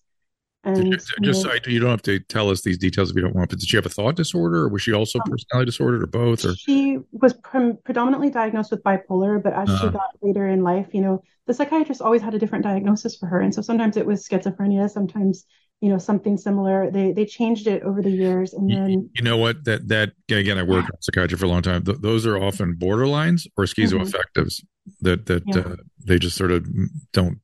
And 0.63 0.89
you, 0.89 0.97
just 1.23 1.41
so 1.41 1.51
you 1.65 1.79
don't 1.79 1.89
have 1.89 2.03
to 2.03 2.19
tell 2.19 2.51
us 2.51 2.61
these 2.61 2.77
details 2.77 3.09
if 3.09 3.15
you 3.15 3.23
don't 3.23 3.35
want. 3.35 3.49
But 3.49 3.57
did 3.57 3.67
she 3.67 3.77
have 3.77 3.85
a 3.87 3.89
thought 3.89 4.15
disorder, 4.15 4.65
or 4.65 4.69
was 4.69 4.83
she 4.83 4.93
also 4.93 5.17
um, 5.17 5.23
personality 5.27 5.71
disorder, 5.71 6.03
or 6.03 6.05
both? 6.05 6.45
Or 6.45 6.55
she 6.55 6.99
was 7.11 7.33
pre- 7.33 7.73
predominantly 7.83 8.29
diagnosed 8.29 8.69
with 8.69 8.83
bipolar, 8.83 9.41
but 9.41 9.53
as 9.53 9.67
uh-huh. 9.67 9.87
she 9.87 9.91
got 9.91 10.11
later 10.21 10.47
in 10.47 10.61
life, 10.61 10.89
you 10.91 11.01
know, 11.01 11.23
the 11.47 11.55
psychiatrist 11.55 11.99
always 11.99 12.21
had 12.21 12.35
a 12.35 12.39
different 12.39 12.63
diagnosis 12.63 13.17
for 13.17 13.25
her, 13.25 13.41
and 13.41 13.55
so 13.55 13.63
sometimes 13.63 13.97
it 13.97 14.05
was 14.05 14.27
schizophrenia, 14.27 14.87
sometimes 14.87 15.47
you 15.81 15.89
know 15.89 15.97
something 15.97 16.37
similar. 16.37 16.89
They 16.89 17.11
they 17.11 17.25
changed 17.25 17.67
it 17.67 17.83
over 17.83 18.01
the 18.01 18.09
years, 18.09 18.53
and 18.53 18.69
then 18.69 19.09
you, 19.13 19.23
know 19.23 19.37
what 19.37 19.65
that 19.65 19.87
that 19.89 20.13
again, 20.29 20.57
I 20.57 20.63
worked 20.63 20.89
on 20.89 21.01
psychiatry 21.01 21.37
for 21.37 21.45
a 21.45 21.49
long 21.49 21.61
time. 21.61 21.83
Th- 21.83 21.97
those 21.99 22.25
are 22.25 22.41
often 22.41 22.75
borderlines 22.75 23.47
or 23.57 23.65
schizoaffectives 23.65 24.13
mm-hmm. 24.35 24.89
that 25.01 25.25
that 25.27 25.43
yeah. 25.47 25.59
uh, 25.59 25.75
they 26.05 26.17
just 26.17 26.37
sort 26.37 26.51
of 26.51 26.67
don't 27.11 27.39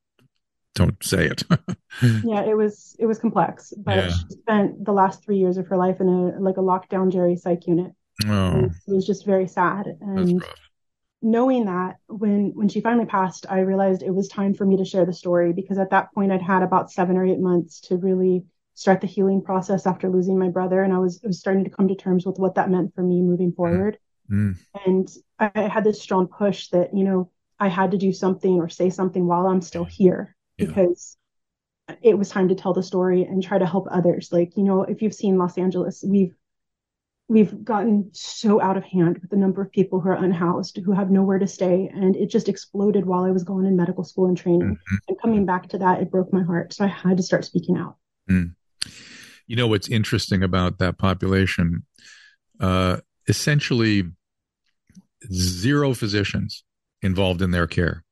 don't 0.75 1.03
say 1.03 1.25
it. 1.25 1.43
yeah, 2.23 2.43
it 2.43 2.55
was 2.55 2.95
it 2.99 3.05
was 3.05 3.19
complex, 3.19 3.73
but 3.77 3.97
yeah. 3.97 4.09
she 4.09 4.25
spent 4.29 4.85
the 4.85 4.93
last 4.93 5.23
three 5.23 5.37
years 5.37 5.57
of 5.57 5.67
her 5.67 5.77
life 5.77 5.99
in 5.99 6.07
a 6.07 6.39
like 6.39 6.57
a 6.57 6.61
lockdown 6.61 7.11
geri 7.11 7.35
psych 7.35 7.67
unit. 7.67 7.91
Oh. 8.27 8.69
It 8.87 8.93
was 8.93 9.05
just 9.05 9.25
very 9.25 9.47
sad, 9.47 9.87
and 10.01 10.43
knowing 11.21 11.65
that 11.65 11.97
when 12.07 12.51
when 12.55 12.69
she 12.69 12.81
finally 12.81 13.05
passed, 13.05 13.45
I 13.49 13.59
realized 13.59 14.01
it 14.01 14.13
was 14.13 14.27
time 14.27 14.53
for 14.53 14.65
me 14.65 14.77
to 14.77 14.85
share 14.85 15.05
the 15.05 15.13
story 15.13 15.53
because 15.53 15.77
at 15.77 15.91
that 15.91 16.13
point 16.13 16.31
I'd 16.31 16.41
had 16.41 16.63
about 16.63 16.91
seven 16.91 17.17
or 17.17 17.25
eight 17.25 17.39
months 17.39 17.79
to 17.81 17.97
really 17.97 18.45
start 18.73 19.01
the 19.01 19.07
healing 19.07 19.41
process 19.41 19.85
after 19.85 20.09
losing 20.09 20.39
my 20.39 20.49
brother, 20.49 20.81
and 20.81 20.93
I 20.93 20.97
was, 20.97 21.21
I 21.23 21.27
was 21.27 21.39
starting 21.39 21.65
to 21.65 21.69
come 21.69 21.87
to 21.87 21.95
terms 21.95 22.25
with 22.25 22.39
what 22.39 22.55
that 22.55 22.71
meant 22.71 22.95
for 22.95 23.03
me 23.03 23.21
moving 23.21 23.51
forward. 23.51 23.97
Mm. 24.29 24.57
And 24.85 25.09
I 25.37 25.67
had 25.67 25.83
this 25.83 26.01
strong 26.01 26.27
push 26.27 26.69
that 26.69 26.95
you 26.95 27.03
know 27.03 27.31
I 27.59 27.67
had 27.67 27.91
to 27.91 27.97
do 27.97 28.11
something 28.13 28.59
or 28.59 28.69
say 28.69 28.89
something 28.89 29.27
while 29.27 29.47
I'm 29.47 29.61
still 29.61 29.85
here 29.85 30.35
because 30.57 31.17
it 32.01 32.17
was 32.17 32.29
time 32.29 32.49
to 32.49 32.55
tell 32.55 32.73
the 32.73 32.83
story 32.83 33.23
and 33.23 33.43
try 33.43 33.57
to 33.57 33.65
help 33.65 33.87
others. 33.91 34.29
Like, 34.31 34.55
you 34.55 34.63
know, 34.63 34.83
if 34.83 35.01
you've 35.01 35.13
seen 35.13 35.37
Los 35.37 35.57
Angeles, 35.57 36.03
we've 36.07 36.33
we've 37.31 37.63
gotten 37.63 38.09
so 38.11 38.61
out 38.61 38.75
of 38.75 38.83
hand 38.83 39.17
with 39.19 39.29
the 39.29 39.37
number 39.37 39.61
of 39.61 39.71
people 39.71 40.01
who 40.01 40.09
are 40.09 40.21
unhoused, 40.21 40.77
who 40.83 40.91
have 40.91 41.09
nowhere 41.09 41.39
to 41.39 41.47
stay. 41.47 41.89
And 41.93 42.13
it 42.17 42.29
just 42.29 42.49
exploded 42.49 43.05
while 43.05 43.23
I 43.23 43.31
was 43.31 43.45
going 43.45 43.65
in 43.65 43.77
medical 43.77 44.03
school 44.03 44.27
and 44.27 44.37
training. 44.37 44.75
Mm-hmm. 44.75 44.95
And 45.07 45.21
coming 45.21 45.45
back 45.45 45.69
to 45.69 45.77
that, 45.77 46.01
it 46.01 46.11
broke 46.11 46.33
my 46.33 46.43
heart. 46.43 46.73
So 46.73 46.83
I 46.83 46.89
had 46.89 47.15
to 47.15 47.23
start 47.23 47.45
speaking 47.45 47.77
out. 47.77 47.95
Mm. 48.29 48.53
You 49.47 49.55
know 49.55 49.67
what's 49.67 49.87
interesting 49.87 50.43
about 50.43 50.79
that 50.79 50.97
population? 50.97 51.85
Uh, 52.59 52.97
essentially, 53.29 54.03
zero 55.31 55.93
physicians 55.93 56.65
involved 57.01 57.41
in 57.41 57.51
their 57.51 57.67
care. 57.67 58.03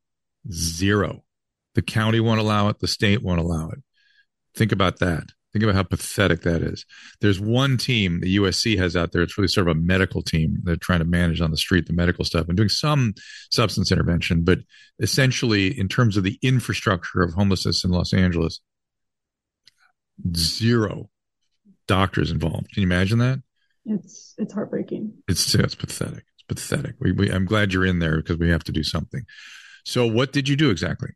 Zero. 0.50 1.26
The 1.76 1.82
county 1.82 2.22
won't 2.22 2.40
allow 2.40 2.70
it. 2.70 2.80
The 2.80 2.88
state 2.88 3.22
won't 3.22 3.42
allow 3.42 3.70
it. 3.70 3.80
Think 4.56 4.72
about 4.72 5.00
that. 5.00 5.26
Think 5.52 5.64
about 5.64 5.76
how 5.76 5.84
pathetic 5.84 6.42
that 6.42 6.62
is. 6.62 6.86
There's 7.22 7.40
one 7.40 7.78
team 7.78 8.20
the 8.20 8.38
USC 8.38 8.78
has 8.78 8.96
out 8.96 9.12
there. 9.12 9.24
It's 9.24 9.38
really 9.38 9.48
sort 9.48 9.68
of 9.68 9.76
a 9.76 9.80
medical 9.80 10.22
team. 10.22 10.60
They're 10.64 10.76
trying 10.76 11.00
to 11.00 11.06
manage 11.06 11.42
on 11.42 11.50
the 11.50 11.58
street 11.58 11.88
the 11.88 11.94
medical 11.94 12.24
stuff 12.24 12.48
and 12.48 12.56
doing 12.56 12.70
some 12.70 13.16
substance 13.50 13.92
intervention. 13.92 14.44
But 14.44 14.60
essentially, 15.00 15.68
in 15.78 15.88
terms 15.88 16.18
of 16.18 16.24
the 16.24 16.38
infrastructure 16.44 17.22
of 17.22 17.34
homelessness 17.34 17.84
in 17.84 17.90
Los 17.90 18.14
Angeles, 18.14 18.60
zero 20.36 21.10
doctors 21.88 22.32
involved. 22.32 22.72
Can 22.72 22.82
you 22.82 22.88
imagine 22.88 23.20
that? 23.20 23.40
It's 23.86 24.36
it's 24.38 24.54
heartbreaking. 24.54 25.14
It's 25.28 25.54
it's 25.56 25.76
pathetic. 25.76 26.26
It's 26.36 26.44
pathetic. 26.48 26.96
We, 27.00 27.12
we 27.12 27.32
I'm 27.32 27.46
glad 27.46 27.74
you're 27.74 27.86
in 27.86 28.00
there 28.00 28.18
because 28.18 28.38
we 28.38 28.50
have 28.50 28.64
to 28.66 28.72
do 28.72 28.84
something. 28.84 29.26
So, 29.86 30.06
what 30.06 30.32
did 30.32 30.48
you 30.48 30.56
do 30.56 30.70
exactly? 30.70 31.10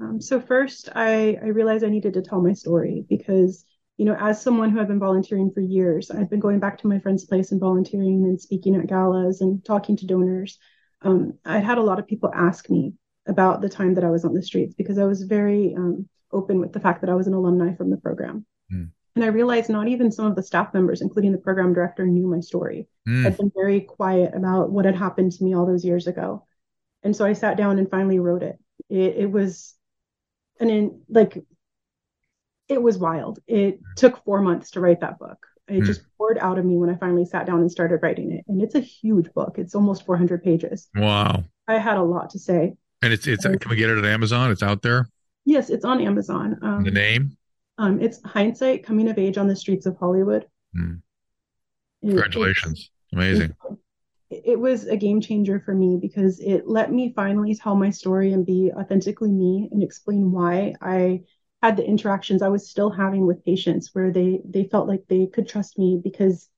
Um, 0.00 0.20
so 0.20 0.40
first, 0.40 0.88
I, 0.94 1.38
I 1.42 1.46
realized 1.48 1.84
I 1.84 1.88
needed 1.88 2.14
to 2.14 2.22
tell 2.22 2.40
my 2.40 2.52
story 2.52 3.04
because, 3.08 3.64
you 3.96 4.04
know, 4.04 4.16
as 4.18 4.40
someone 4.40 4.70
who 4.70 4.78
had 4.78 4.88
been 4.88 5.00
volunteering 5.00 5.50
for 5.50 5.60
years, 5.60 6.10
I've 6.10 6.30
been 6.30 6.40
going 6.40 6.60
back 6.60 6.78
to 6.78 6.86
my 6.86 6.98
friend's 7.00 7.24
place 7.24 7.50
and 7.50 7.60
volunteering 7.60 8.24
and 8.24 8.40
speaking 8.40 8.76
at 8.76 8.86
galas 8.86 9.40
and 9.40 9.64
talking 9.64 9.96
to 9.96 10.06
donors. 10.06 10.58
Um, 11.02 11.34
I'd 11.44 11.64
had 11.64 11.78
a 11.78 11.82
lot 11.82 11.98
of 11.98 12.06
people 12.06 12.30
ask 12.34 12.70
me 12.70 12.94
about 13.26 13.60
the 13.60 13.68
time 13.68 13.94
that 13.94 14.04
I 14.04 14.10
was 14.10 14.24
on 14.24 14.34
the 14.34 14.42
streets 14.42 14.74
because 14.74 14.98
I 14.98 15.04
was 15.04 15.22
very 15.22 15.74
um, 15.76 16.08
open 16.32 16.60
with 16.60 16.72
the 16.72 16.80
fact 16.80 17.00
that 17.00 17.10
I 17.10 17.14
was 17.14 17.26
an 17.26 17.34
alumni 17.34 17.74
from 17.74 17.90
the 17.90 17.96
program. 17.96 18.46
Mm. 18.72 18.90
And 19.16 19.24
I 19.24 19.28
realized 19.28 19.68
not 19.68 19.88
even 19.88 20.12
some 20.12 20.26
of 20.26 20.36
the 20.36 20.42
staff 20.44 20.72
members, 20.72 21.00
including 21.00 21.32
the 21.32 21.38
program 21.38 21.72
director, 21.72 22.06
knew 22.06 22.28
my 22.28 22.40
story. 22.40 22.86
Mm. 23.08 23.26
I'd 23.26 23.36
been 23.36 23.52
very 23.54 23.80
quiet 23.80 24.32
about 24.34 24.70
what 24.70 24.84
had 24.84 24.94
happened 24.94 25.32
to 25.32 25.44
me 25.44 25.54
all 25.54 25.66
those 25.66 25.84
years 25.84 26.06
ago. 26.06 26.46
And 27.02 27.16
so 27.16 27.24
I 27.24 27.32
sat 27.32 27.56
down 27.56 27.78
and 27.78 27.90
finally 27.90 28.20
wrote 28.20 28.44
it. 28.44 28.58
It, 28.88 29.16
it 29.16 29.30
was 29.30 29.74
and 30.60 30.70
in 30.70 31.00
like 31.08 31.42
it 32.68 32.82
was 32.82 32.98
wild. 32.98 33.38
It 33.46 33.80
took 33.96 34.22
four 34.24 34.40
months 34.40 34.72
to 34.72 34.80
write 34.80 35.00
that 35.00 35.18
book. 35.18 35.46
It 35.68 35.82
mm. 35.82 35.86
just 35.86 36.02
poured 36.16 36.38
out 36.38 36.58
of 36.58 36.64
me 36.64 36.76
when 36.76 36.90
I 36.90 36.96
finally 36.96 37.24
sat 37.24 37.46
down 37.46 37.60
and 37.60 37.70
started 37.70 38.00
writing 38.02 38.32
it. 38.32 38.44
And 38.48 38.62
it's 38.62 38.74
a 38.74 38.80
huge 38.80 39.32
book. 39.32 39.56
It's 39.58 39.74
almost 39.74 40.06
400 40.06 40.42
pages. 40.42 40.88
Wow. 40.94 41.44
I 41.66 41.78
had 41.78 41.96
a 41.96 42.02
lot 42.02 42.30
to 42.30 42.38
say. 42.38 42.74
And 43.02 43.12
it's 43.12 43.26
it's 43.26 43.44
and, 43.44 43.60
can 43.60 43.70
we 43.70 43.76
get 43.76 43.90
it 43.90 43.98
at 43.98 44.04
Amazon? 44.04 44.50
It's 44.50 44.62
out 44.62 44.82
there. 44.82 45.08
Yes, 45.44 45.70
it's 45.70 45.84
on 45.84 46.00
Amazon. 46.00 46.58
Um, 46.62 46.84
the 46.84 46.90
name? 46.90 47.36
Um, 47.78 48.00
it's 48.00 48.20
Hindsight: 48.24 48.84
Coming 48.84 49.08
of 49.08 49.18
Age 49.18 49.38
on 49.38 49.46
the 49.46 49.54
Streets 49.54 49.86
of 49.86 49.96
Hollywood. 49.98 50.46
Mm. 50.76 51.00
Congratulations! 52.00 52.90
It, 53.12 53.16
Amazing. 53.16 53.54
It, 53.70 53.78
it 54.30 54.58
was 54.58 54.86
a 54.86 54.96
game 54.96 55.20
changer 55.20 55.60
for 55.60 55.74
me 55.74 55.98
because 56.00 56.38
it 56.40 56.66
let 56.66 56.92
me 56.92 57.12
finally 57.14 57.54
tell 57.54 57.74
my 57.74 57.90
story 57.90 58.32
and 58.32 58.44
be 58.44 58.70
authentically 58.76 59.32
me 59.32 59.68
and 59.72 59.82
explain 59.82 60.32
why 60.32 60.74
I 60.82 61.22
had 61.62 61.76
the 61.76 61.86
interactions 61.86 62.42
I 62.42 62.48
was 62.48 62.70
still 62.70 62.90
having 62.90 63.26
with 63.26 63.44
patients 63.44 63.90
where 63.94 64.12
they 64.12 64.40
they 64.44 64.64
felt 64.64 64.86
like 64.86 65.04
they 65.08 65.26
could 65.26 65.48
trust 65.48 65.78
me 65.78 66.00
because 66.02 66.48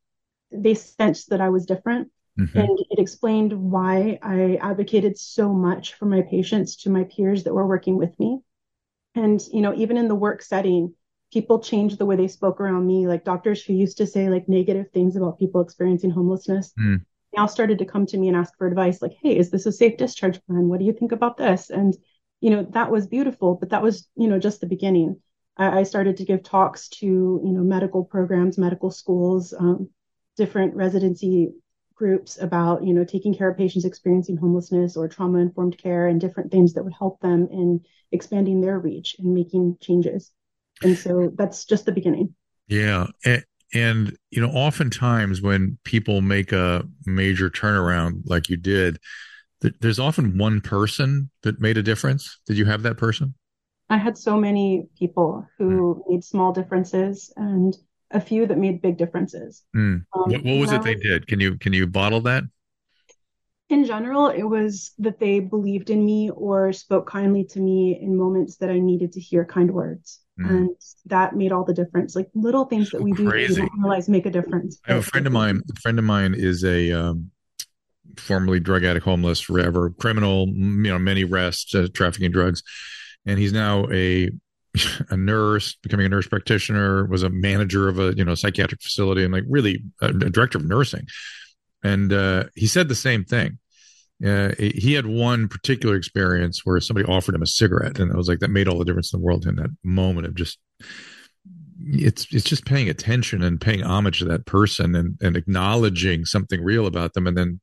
they 0.50 0.74
sensed 0.74 1.30
that 1.30 1.40
I 1.40 1.48
was 1.48 1.66
different. 1.66 2.10
Mm-hmm. 2.38 2.58
And 2.58 2.78
it 2.90 2.98
explained 2.98 3.52
why 3.52 4.18
I 4.22 4.56
advocated 4.60 5.18
so 5.18 5.52
much 5.52 5.94
for 5.94 6.06
my 6.06 6.22
patients 6.22 6.76
to 6.78 6.90
my 6.90 7.04
peers 7.04 7.44
that 7.44 7.54
were 7.54 7.66
working 7.66 7.96
with 7.96 8.18
me. 8.18 8.40
And, 9.14 9.40
you 9.52 9.60
know, 9.60 9.74
even 9.74 9.96
in 9.96 10.08
the 10.08 10.14
work 10.14 10.42
setting, 10.42 10.94
people 11.32 11.60
changed 11.60 11.98
the 11.98 12.06
way 12.06 12.16
they 12.16 12.28
spoke 12.28 12.60
around 12.60 12.86
me. 12.86 13.06
Like 13.06 13.24
doctors 13.24 13.62
who 13.62 13.74
used 13.74 13.98
to 13.98 14.06
say 14.06 14.28
like 14.28 14.48
negative 14.48 14.86
things 14.92 15.16
about 15.16 15.38
people 15.38 15.60
experiencing 15.60 16.10
homelessness 16.10 16.72
mm 16.78 17.00
now 17.36 17.46
started 17.46 17.78
to 17.78 17.84
come 17.84 18.06
to 18.06 18.18
me 18.18 18.28
and 18.28 18.36
ask 18.36 18.56
for 18.56 18.66
advice 18.66 19.00
like 19.00 19.12
hey 19.22 19.36
is 19.36 19.50
this 19.50 19.66
a 19.66 19.72
safe 19.72 19.96
discharge 19.96 20.40
plan? 20.46 20.68
What 20.68 20.78
do 20.78 20.84
you 20.84 20.92
think 20.92 21.12
about 21.12 21.36
this? 21.36 21.70
And 21.70 21.94
you 22.40 22.50
know 22.50 22.66
that 22.70 22.90
was 22.90 23.06
beautiful 23.06 23.54
but 23.54 23.70
that 23.70 23.82
was 23.82 24.08
you 24.16 24.28
know 24.28 24.38
just 24.38 24.60
the 24.60 24.66
beginning. 24.66 25.20
I, 25.56 25.80
I 25.80 25.82
started 25.84 26.16
to 26.18 26.24
give 26.24 26.42
talks 26.42 26.88
to 27.00 27.06
you 27.06 27.52
know 27.52 27.62
medical 27.62 28.04
programs 28.04 28.58
medical 28.58 28.90
schools 28.90 29.52
um, 29.52 29.90
different 30.36 30.74
residency 30.74 31.52
groups 31.94 32.40
about 32.40 32.82
you 32.82 32.94
know 32.94 33.04
taking 33.04 33.34
care 33.34 33.50
of 33.50 33.58
patients 33.58 33.84
experiencing 33.84 34.36
homelessness 34.36 34.96
or 34.96 35.06
trauma 35.06 35.38
informed 35.38 35.76
care 35.76 36.06
and 36.06 36.20
different 36.20 36.50
things 36.50 36.72
that 36.72 36.82
would 36.82 36.94
help 36.98 37.20
them 37.20 37.46
in 37.52 37.80
expanding 38.10 38.60
their 38.60 38.78
reach 38.78 39.16
and 39.18 39.34
making 39.34 39.76
changes. 39.80 40.32
And 40.82 40.96
so 40.96 41.30
that's 41.36 41.66
just 41.66 41.84
the 41.84 41.92
beginning. 41.92 42.34
Yeah 42.68 43.08
and, 43.24 43.44
you 43.72 44.40
know, 44.40 44.50
oftentimes 44.50 45.40
when 45.40 45.78
people 45.84 46.20
make 46.20 46.52
a 46.52 46.84
major 47.06 47.50
turnaround 47.50 48.22
like 48.24 48.48
you 48.48 48.56
did, 48.56 48.98
th- 49.62 49.74
there's 49.80 49.98
often 49.98 50.38
one 50.38 50.60
person 50.60 51.30
that 51.42 51.60
made 51.60 51.78
a 51.78 51.82
difference. 51.82 52.40
Did 52.46 52.58
you 52.58 52.64
have 52.64 52.82
that 52.82 52.96
person? 52.96 53.34
I 53.88 53.96
had 53.96 54.16
so 54.16 54.36
many 54.36 54.86
people 54.98 55.46
who 55.58 56.02
mm. 56.06 56.12
made 56.12 56.24
small 56.24 56.52
differences 56.52 57.32
and 57.36 57.76
a 58.12 58.20
few 58.20 58.46
that 58.46 58.58
made 58.58 58.82
big 58.82 58.96
differences. 58.96 59.64
Mm. 59.76 59.80
Um, 59.80 60.04
what, 60.12 60.44
what, 60.44 60.58
was 60.58 60.72
it 60.72 60.82
they 60.82 60.94
did? 60.94 61.26
Can 61.26 61.40
you 61.40 61.58
can 61.58 61.72
you 61.72 61.86
bottle 61.86 62.20
that? 62.22 62.44
In 63.70 63.84
general, 63.84 64.28
it 64.28 64.42
was 64.42 64.90
that 64.98 65.20
they 65.20 65.38
believed 65.38 65.90
in 65.90 66.04
me 66.04 66.28
or 66.30 66.72
spoke 66.72 67.08
kindly 67.08 67.44
to 67.44 67.60
me 67.60 67.96
in 68.00 68.16
moments 68.16 68.56
that 68.56 68.68
I 68.68 68.80
needed 68.80 69.12
to 69.12 69.20
hear 69.20 69.44
kind 69.44 69.70
words. 69.70 70.18
Mm. 70.40 70.50
And 70.50 70.70
that 71.06 71.36
made 71.36 71.52
all 71.52 71.64
the 71.64 71.72
difference. 71.72 72.16
Like 72.16 72.28
little 72.34 72.64
things 72.64 72.90
that 72.90 73.00
we 73.00 73.12
do 73.12 73.26
that 73.26 73.34
we 73.34 73.46
don't 73.46 73.70
realize 73.78 74.08
make 74.08 74.26
a 74.26 74.30
difference. 74.30 74.80
I 74.88 74.94
have 74.94 75.02
a 75.02 75.06
friend 75.06 75.24
of 75.24 75.32
mine. 75.32 75.62
A 75.70 75.80
friend 75.80 76.00
of 76.00 76.04
mine 76.04 76.34
is 76.36 76.64
a 76.64 76.90
um, 76.90 77.30
formerly 78.16 78.58
drug 78.58 78.82
addict, 78.82 79.04
homeless, 79.04 79.38
forever 79.38 79.90
criminal. 79.90 80.48
You 80.48 80.90
know, 80.90 80.98
many 80.98 81.22
arrests, 81.22 81.72
uh, 81.72 81.86
trafficking 81.94 82.32
drugs, 82.32 82.64
and 83.24 83.38
he's 83.38 83.52
now 83.52 83.86
a 83.92 84.30
a 85.10 85.16
nurse, 85.16 85.76
becoming 85.80 86.06
a 86.06 86.08
nurse 86.08 86.26
practitioner. 86.26 87.06
Was 87.06 87.22
a 87.22 87.30
manager 87.30 87.88
of 87.88 88.00
a 88.00 88.14
you 88.16 88.24
know 88.24 88.34
psychiatric 88.34 88.82
facility, 88.82 89.22
and 89.22 89.32
like 89.32 89.44
really 89.48 89.84
a, 90.00 90.08
a 90.08 90.30
director 90.30 90.58
of 90.58 90.64
nursing. 90.64 91.06
And 91.84 92.12
uh, 92.12 92.44
he 92.56 92.66
said 92.66 92.88
the 92.88 92.94
same 92.96 93.24
thing 93.24 93.59
uh, 94.24 94.52
he 94.58 94.92
had 94.92 95.06
one 95.06 95.48
particular 95.48 95.96
experience 95.96 96.60
where 96.64 96.80
somebody 96.80 97.06
offered 97.06 97.34
him 97.34 97.42
a 97.42 97.46
cigarette, 97.46 97.98
and 97.98 98.10
it 98.10 98.16
was 98.16 98.28
like 98.28 98.40
that 98.40 98.50
made 98.50 98.68
all 98.68 98.78
the 98.78 98.84
difference 98.84 99.12
in 99.12 99.20
the 99.20 99.24
world 99.24 99.46
in 99.46 99.56
that 99.56 99.70
moment 99.82 100.26
of 100.26 100.34
just 100.34 100.58
it's 101.82 102.26
it's 102.30 102.44
just 102.44 102.66
paying 102.66 102.90
attention 102.90 103.42
and 103.42 103.60
paying 103.60 103.82
homage 103.82 104.18
to 104.18 104.26
that 104.26 104.44
person 104.44 104.94
and 104.94 105.16
and 105.22 105.36
acknowledging 105.36 106.24
something 106.24 106.62
real 106.62 106.86
about 106.86 107.14
them, 107.14 107.26
and 107.26 107.36
then 107.36 107.60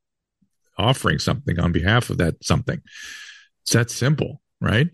offering 0.78 1.20
something 1.20 1.60
on 1.60 1.72
behalf 1.72 2.10
of 2.10 2.18
that 2.18 2.44
something. 2.44 2.82
It's 3.64 3.74
that 3.74 3.92
simple, 3.92 4.42
right? 4.60 4.88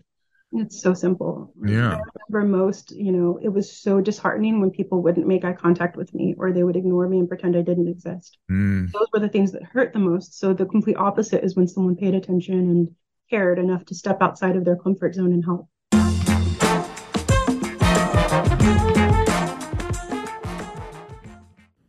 It's 0.56 0.80
so 0.80 0.94
simple. 0.94 1.52
Yeah. 1.64 1.96
I 1.96 2.00
remember 2.30 2.56
most, 2.56 2.92
you 2.92 3.10
know, 3.10 3.40
it 3.42 3.48
was 3.48 3.72
so 3.72 4.00
disheartening 4.00 4.60
when 4.60 4.70
people 4.70 5.02
wouldn't 5.02 5.26
make 5.26 5.44
eye 5.44 5.52
contact 5.52 5.96
with 5.96 6.14
me 6.14 6.34
or 6.38 6.52
they 6.52 6.62
would 6.62 6.76
ignore 6.76 7.08
me 7.08 7.18
and 7.18 7.28
pretend 7.28 7.56
I 7.56 7.62
didn't 7.62 7.88
exist. 7.88 8.38
Mm. 8.50 8.92
Those 8.92 9.08
were 9.12 9.18
the 9.18 9.28
things 9.28 9.50
that 9.52 9.64
hurt 9.64 9.92
the 9.92 9.98
most. 9.98 10.38
So 10.38 10.54
the 10.54 10.66
complete 10.66 10.96
opposite 10.96 11.42
is 11.42 11.56
when 11.56 11.66
someone 11.66 11.96
paid 11.96 12.14
attention 12.14 12.54
and 12.54 12.94
cared 13.28 13.58
enough 13.58 13.84
to 13.86 13.94
step 13.94 14.22
outside 14.22 14.54
of 14.56 14.64
their 14.64 14.76
comfort 14.76 15.14
zone 15.14 15.32
and 15.32 15.44
help. 15.44 15.68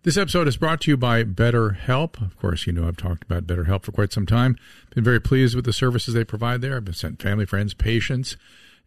This 0.06 0.18
episode 0.18 0.48
is 0.48 0.56
brought 0.56 0.82
to 0.82 0.92
you 0.92 0.98
by 0.98 1.24
BetterHelp. 1.24 2.22
Of 2.22 2.38
course, 2.38 2.68
you 2.68 2.74
know 2.74 2.88
I've 2.88 2.96
talked 2.96 3.24
about 3.24 3.48
BetterHelp 3.48 3.82
for 3.82 3.92
quite 3.92 4.14
some 4.14 4.28
time. 4.28 4.56
Been 4.94 5.04
very 5.04 5.20
pleased 5.20 5.56
with 5.56 5.66
the 5.66 5.74
services 5.74 6.14
they 6.14 6.24
provide 6.24 6.62
there. 6.62 6.76
I've 6.76 6.86
been 6.86 6.94
sent 6.94 7.20
family, 7.20 7.48
friends, 7.48 7.74
patients. 7.74 8.38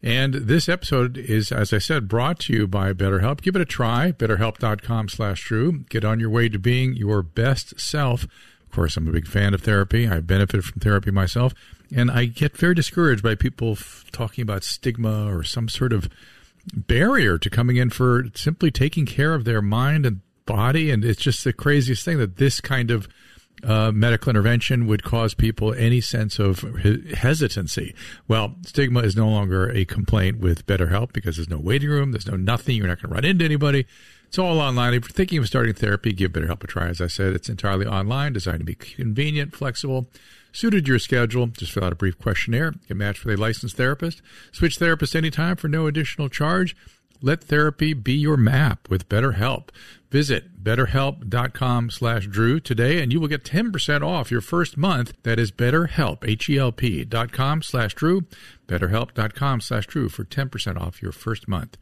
And 0.01 0.35
this 0.35 0.69
episode 0.69 1.19
is, 1.19 1.51
as 1.51 1.73
I 1.73 1.79
said, 1.79 2.07
brought 2.07 2.39
to 2.43 2.53
you 2.53 2.69
by 2.69 2.93
BetterHelp. 2.93 3.43
Give 3.43 3.57
it 3.57 3.61
a 3.61 3.65
try. 3.65 4.13
BetterHelp.com 4.13 5.09
slash 5.09 5.45
Drew. 5.45 5.81
Get 5.89 6.05
on 6.05 6.21
your 6.21 6.31
way 6.31 6.49
to 6.49 6.57
being 6.57 6.95
your 6.95 7.25
best 7.25 7.81
self. 7.81 8.23
Of 8.23 8.71
course, 8.71 8.97
I'm 8.97 9.09
a 9.09 9.13
big 9.13 9.27
fan 9.27 9.55
of 9.55 9.63
therapy. 9.63 10.07
I 10.07 10.21
benefit 10.21 10.63
from 10.63 10.79
therapy 10.79 11.11
myself. 11.11 11.53
And 11.93 12.13
I 12.13 12.27
get 12.27 12.57
very 12.57 12.77
discouraged 12.77 13.25
by 13.25 13.35
people 13.35 13.73
f- 13.73 14.05
talking 14.13 14.43
about 14.43 14.63
stigma 14.63 15.27
or 15.35 15.43
some 15.43 15.69
sort 15.69 15.93
of 15.93 16.09
barrier 16.73 17.39
to 17.39 17.51
coming 17.51 17.77
in 17.77 17.91
for 17.91 18.27
simply 18.37 18.71
taking 18.71 19.05
care 19.05 19.35
of 19.35 19.45
their 19.45 19.61
mind 19.61 20.07
and 20.07 20.21
body. 20.49 20.91
And 20.91 21.05
it's 21.05 21.21
just 21.21 21.45
the 21.45 21.53
craziest 21.53 22.05
thing 22.05 22.19
that 22.19 22.39
this 22.39 22.61
kind 22.61 22.91
of 22.91 23.07
uh, 23.63 23.93
medical 23.93 24.31
intervention 24.31 24.87
would 24.87 25.03
cause 25.03 25.35
people 25.35 25.75
any 25.75 26.01
sense 26.01 26.39
of 26.39 26.61
hesitancy. 27.15 27.95
Well, 28.27 28.57
stigma 28.65 29.01
is 29.01 29.17
no 29.17 29.29
longer 29.29 29.71
a 29.71 29.85
complaint 29.85 30.39
with 30.39 30.67
BetterHelp 30.67 31.13
because 31.13 31.37
there's 31.37 31.51
no 31.51 31.59
waiting 31.59 31.91
room, 31.91 32.13
there's 32.13 32.27
no 32.27 32.37
nothing, 32.37 32.77
you're 32.77 32.87
not 32.87 33.03
going 33.03 33.11
to 33.11 33.15
run 33.15 33.25
into 33.25 33.45
anybody. 33.45 33.87
It's 34.29 34.39
all 34.39 34.61
online. 34.61 34.95
If 34.95 35.05
you're 35.05 35.11
thinking 35.11 35.39
of 35.39 35.47
starting 35.47 35.75
therapy, 35.75 36.13
give 36.13 36.33
BetterHelp 36.33 36.63
a 36.63 36.67
try. 36.67 36.89
As 36.89 37.01
I 37.01 37.07
said, 37.07 37.33
it's 37.33 37.49
entirely 37.49 37.87
online, 37.87 38.35
designed 38.35 38.61
to 38.61 38.65
be 38.65 38.75
convenient, 38.75 39.57
flexible, 39.57 40.09
suited 40.53 40.85
to 40.85 40.93
your 40.93 40.99
schedule. 40.99 41.47
Just 41.47 41.73
fill 41.73 41.85
out 41.85 41.93
a 41.93 41.97
brief 41.97 42.19
questionnaire, 42.19 42.75
get 42.87 42.97
matched 42.97 43.25
with 43.25 43.39
a 43.39 43.41
licensed 43.41 43.77
therapist, 43.77 44.21
switch 44.53 44.79
therapists 44.79 45.17
anytime 45.17 45.57
for 45.57 45.69
no 45.69 45.87
additional 45.87 46.29
charge. 46.29 46.77
Let 47.21 47.43
therapy 47.43 47.95
be 47.95 48.13
your 48.13 48.37
map 48.37 48.89
with 48.89 49.09
BetterHelp. 49.09 49.71
Visit 50.11 50.65
betterhelp.com 50.65 51.91
slash 51.91 52.27
Drew 52.27 52.61
today 52.61 53.01
and 53.01 53.13
you 53.13 53.21
will 53.21 53.29
get 53.29 53.45
10% 53.45 54.07
off 54.07 54.31
your 54.31 54.41
first 54.41 54.77
month. 54.77 55.13
That 55.23 55.39
is 55.39 55.53
betterhelp, 55.53 56.27
H-E-L-P 56.27 57.05
dot 57.05 57.33
com 57.33 57.63
slash 57.63 57.95
Drew, 57.95 58.23
betterhelp.com 58.67 59.61
slash 59.61 59.87
Drew 59.87 60.09
for 60.09 60.25
10% 60.25 60.81
off 60.81 61.03
your 61.03 61.13
first 61.13 61.47
month. 61.47 61.77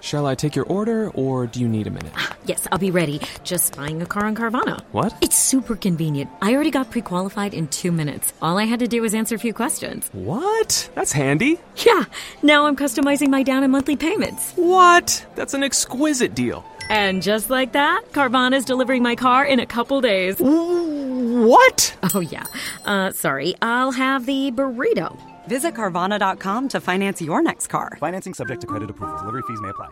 Shall 0.00 0.26
I 0.26 0.36
take 0.36 0.54
your 0.54 0.64
order 0.66 1.10
or 1.10 1.46
do 1.46 1.60
you 1.60 1.68
need 1.68 1.86
a 1.88 1.90
minute? 1.90 2.12
Ah, 2.16 2.36
yes, 2.44 2.68
I'll 2.70 2.78
be 2.78 2.90
ready. 2.92 3.20
Just 3.42 3.76
buying 3.76 4.00
a 4.00 4.06
car 4.06 4.26
on 4.26 4.36
Carvana. 4.36 4.80
What? 4.92 5.12
It's 5.20 5.36
super 5.36 5.74
convenient. 5.74 6.30
I 6.40 6.54
already 6.54 6.70
got 6.70 6.90
pre 6.90 7.02
qualified 7.02 7.52
in 7.52 7.66
two 7.68 7.90
minutes. 7.90 8.32
All 8.40 8.58
I 8.58 8.64
had 8.64 8.78
to 8.80 8.86
do 8.86 9.02
was 9.02 9.12
answer 9.14 9.34
a 9.34 9.38
few 9.38 9.52
questions. 9.52 10.08
What? 10.12 10.88
That's 10.94 11.12
handy. 11.12 11.58
Yeah, 11.84 12.04
now 12.42 12.66
I'm 12.66 12.76
customizing 12.76 13.28
my 13.28 13.42
down 13.42 13.64
and 13.64 13.72
monthly 13.72 13.96
payments. 13.96 14.52
What? 14.52 15.26
That's 15.34 15.54
an 15.54 15.64
exquisite 15.64 16.34
deal. 16.34 16.64
And 16.88 17.22
just 17.22 17.50
like 17.50 17.72
that, 17.72 18.02
Carvana's 18.12 18.64
delivering 18.64 19.02
my 19.02 19.14
car 19.14 19.44
in 19.44 19.60
a 19.60 19.66
couple 19.66 20.00
days. 20.00 20.36
What? 20.38 21.96
Oh, 22.14 22.20
yeah. 22.20 22.44
Uh, 22.84 23.12
sorry, 23.12 23.54
I'll 23.62 23.92
have 23.92 24.26
the 24.26 24.50
burrito. 24.52 25.16
Visit 25.48 25.74
Carvana.com 25.74 26.68
to 26.68 26.80
finance 26.80 27.22
your 27.22 27.42
next 27.42 27.68
car. 27.68 27.96
Financing 28.00 28.34
subject 28.34 28.60
to 28.62 28.66
credit 28.66 28.90
approval. 28.90 29.18
Delivery 29.18 29.42
fees 29.48 29.60
may 29.60 29.70
apply. 29.70 29.88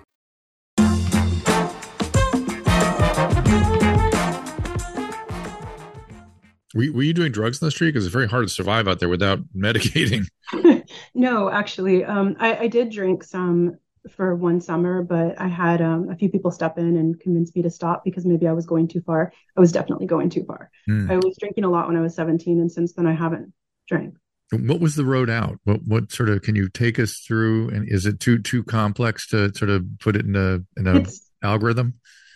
Were, 6.75 6.93
were 6.93 7.03
you 7.03 7.15
doing 7.15 7.33
drugs 7.33 7.61
in 7.61 7.67
the 7.67 7.71
street? 7.71 7.89
Because 7.89 8.05
it's 8.05 8.13
very 8.13 8.29
hard 8.29 8.47
to 8.47 8.53
survive 8.53 8.87
out 8.87 9.01
there 9.01 9.09
without 9.09 9.41
medicating. 9.57 10.27
no, 11.15 11.51
actually, 11.51 12.05
um, 12.05 12.37
I, 12.39 12.57
I, 12.57 12.67
did 12.69 12.91
drink 12.91 13.25
some 13.25 13.79
for 14.11 14.35
one 14.35 14.61
summer, 14.61 15.03
but 15.03 15.41
I 15.41 15.49
had 15.49 15.81
um, 15.81 16.11
a 16.11 16.17
few 16.17 16.29
people 16.29 16.51
step 16.51 16.79
in 16.79 16.97
and 16.97 17.19
convince 17.19 17.55
me 17.55 17.63
to 17.63 17.71
stop 17.71 18.05
because 18.05 18.25
maybe 18.25 18.47
I 18.47 18.53
was 18.53 18.67
going 18.67 18.89
too 18.89 19.01
far. 19.01 19.33
I 19.57 19.61
was 19.61 19.73
definitely 19.73 20.07
going 20.07 20.31
too 20.31 20.45
far. 20.45 20.71
Mm. 20.89 21.11
I 21.11 21.17
was 21.17 21.37
drinking 21.39 21.65
a 21.65 21.71
lot 21.71 21.89
when 21.89 21.97
I 21.97 22.01
was 22.01 22.15
17, 22.15 22.61
and 22.61 22.71
since 22.71 22.93
then 22.95 23.07
I 23.07 23.15
haven't 23.15 23.53
drank. 23.89 24.15
What 24.53 24.81
was 24.81 24.95
the 24.95 25.05
road 25.05 25.29
out? 25.29 25.59
What 25.65 25.81
what 25.87 26.13
sort 26.13 26.29
of 26.29 26.43
can 26.43 26.55
you 26.55 26.69
take 26.69 26.99
us 26.99 27.19
through? 27.19 27.71
And 27.71 27.89
is 27.89 28.07
it 28.07 28.21
too 28.21 28.39
too 28.39 28.63
complex 28.63 29.27
to 29.29 29.53
sort 29.55 29.71
of 29.71 29.85
put 29.99 30.15
it 30.15 30.25
in 30.25 30.37
a 30.37 30.61
in 30.79 30.87
a 30.87 31.01
it's, 31.01 31.29
algorithm? 31.43 31.95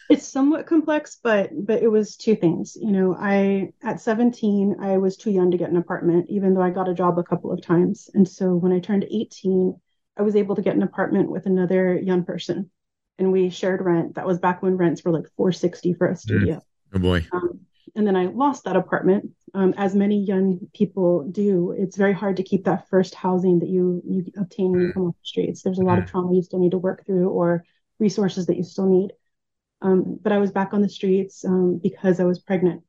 It's 0.09 0.27
somewhat 0.27 0.67
complex, 0.67 1.19
but 1.23 1.51
but 1.55 1.83
it 1.83 1.89
was 1.89 2.17
two 2.17 2.35
things. 2.35 2.77
You 2.81 2.91
know, 2.91 3.17
I 3.17 3.73
at 3.85 4.01
17 4.01 4.77
I 4.81 4.99
was 4.99 5.17
too 5.17 5.31
young 5.31 5.53
to 5.53 5.57
get 5.57 5.71
an 5.71 5.77
apartment, 5.77 6.27
even 6.29 6.53
though 6.53 6.63
I 6.63 6.71
got 6.71 6.89
a 6.89 6.95
job 6.95 7.17
a 7.17 7.23
couple 7.23 7.53
of 7.53 7.63
times. 7.63 8.11
And 8.13 8.29
so 8.29 8.57
when 8.57 8.73
I 8.73 8.81
turned 8.81 9.05
18, 9.09 9.81
I 10.21 10.23
was 10.23 10.37
able 10.37 10.55
to 10.55 10.61
get 10.61 10.77
an 10.77 10.83
apartment 10.83 11.31
with 11.31 11.47
another 11.47 11.99
young 11.99 12.25
person, 12.25 12.71
and 13.19 13.33
we 13.33 13.49
shared 13.49 13.81
rent. 13.81 14.17
That 14.17 14.27
was 14.27 14.39
back 14.39 14.63
when 14.63 14.77
rents 14.77 15.03
were 15.03 15.13
like 15.13 15.25
460 15.35 15.95
for 15.95 16.09
a 16.09 16.17
studio. 16.17 16.57
Mm. 16.57 16.63
Oh 16.93 16.99
boy. 16.99 17.27
Um, 17.33 17.61
and 17.97 18.07
then 18.07 18.17
I 18.17 18.27
lost 18.27 18.65
that 18.65 18.77
apartment. 18.77 19.31
Um, 19.55 19.73
as 19.79 19.95
many 19.95 20.23
young 20.23 20.61
people 20.75 21.25
do, 21.25 21.75
it's 21.77 21.97
very 21.97 22.13
hard 22.13 22.37
to 22.37 22.43
keep 22.43 22.65
that 22.65 22.87
first 22.91 23.15
housing 23.15 23.61
that 23.61 23.71
you 23.71 24.03
you 24.07 24.27
obtain 24.37 24.73
when 24.73 24.83
you 24.83 24.93
come 24.93 25.07
off 25.07 25.15
the 25.15 25.27
streets. 25.27 25.63
There's 25.63 25.79
a 25.79 25.85
lot 25.85 25.99
of 25.99 26.05
trauma 26.05 26.35
you 26.35 26.43
still 26.43 26.61
need 26.61 26.73
to 26.73 26.79
work 26.79 27.07
through, 27.07 27.31
or 27.31 27.65
resources 27.99 28.45
that 28.47 28.59
you 28.59 28.63
still 28.63 28.91
need. 28.91 29.13
Um, 29.81 30.19
but 30.23 30.33
I 30.33 30.39
was 30.39 30.53
back 30.53 30.75
on 30.75 30.83
the 30.83 30.89
streets 30.91 31.47
um, 31.47 31.81
because 31.83 32.21
I 32.21 32.25
was 32.25 32.41
pregnant. 32.41 32.83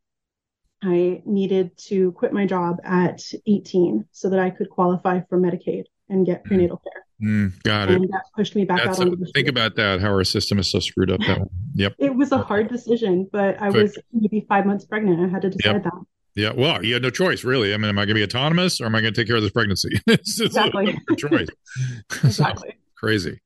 I 0.84 1.22
needed 1.26 1.78
to 1.88 2.12
quit 2.12 2.34
my 2.34 2.46
job 2.46 2.82
at 2.84 3.22
18 3.48 4.06
so 4.12 4.30
that 4.30 4.40
I 4.40 4.50
could 4.50 4.70
qualify 4.70 5.22
for 5.30 5.40
Medicaid 5.40 5.86
and 6.10 6.26
get 6.26 6.44
prenatal 6.44 6.78
care. 6.78 7.06
Mm, 7.22 7.62
got 7.64 7.92
it. 7.92 8.02
That 8.02 8.24
pushed 8.36 8.56
me 8.56 8.66
back 8.66 8.84
That's 8.84 9.00
out. 9.00 9.08
A, 9.08 9.12
think 9.12 9.28
street. 9.28 9.50
about 9.50 9.76
that. 9.76 10.02
How 10.02 10.10
our 10.10 10.24
system 10.24 10.58
is 10.58 10.72
so 10.72 10.80
screwed 10.80 11.12
up. 11.12 11.20
That 11.22 11.42
way. 11.42 11.48
Yep. 11.76 11.96
It 12.00 12.16
was 12.16 12.32
a 12.32 12.40
hard 12.40 12.70
decision, 12.70 13.30
but 13.32 13.62
I 13.62 13.70
Good. 13.70 13.84
was 13.84 13.98
maybe 14.12 14.46
five 14.50 14.66
months 14.66 14.86
pregnant. 14.86 15.20
I 15.22 15.28
had 15.28 15.44
to 15.44 15.50
decide 15.52 15.74
yep. 15.74 15.84
that. 15.84 15.94
Yeah. 16.36 16.54
Well, 16.56 16.84
you 16.84 16.94
had 16.94 17.04
no 17.04 17.10
choice, 17.10 17.44
really. 17.44 17.74
I 17.74 17.78
mean, 17.78 17.90
am 17.90 18.00
I 18.00 18.06
going 18.06 18.10
to 18.10 18.14
be 18.16 18.24
autonomous 18.24 18.82
or 18.82 18.86
am 18.86 18.96
I 18.96 19.02
going 19.02 19.14
to 19.14 19.20
take 19.20 19.28
care 19.28 19.36
of 19.36 19.44
this 19.44 19.52
pregnancy? 19.52 19.90
it's 20.08 20.40
exactly. 20.40 20.98
choice. 21.18 21.48
exactly. 22.24 22.78
crazy. 22.96 23.40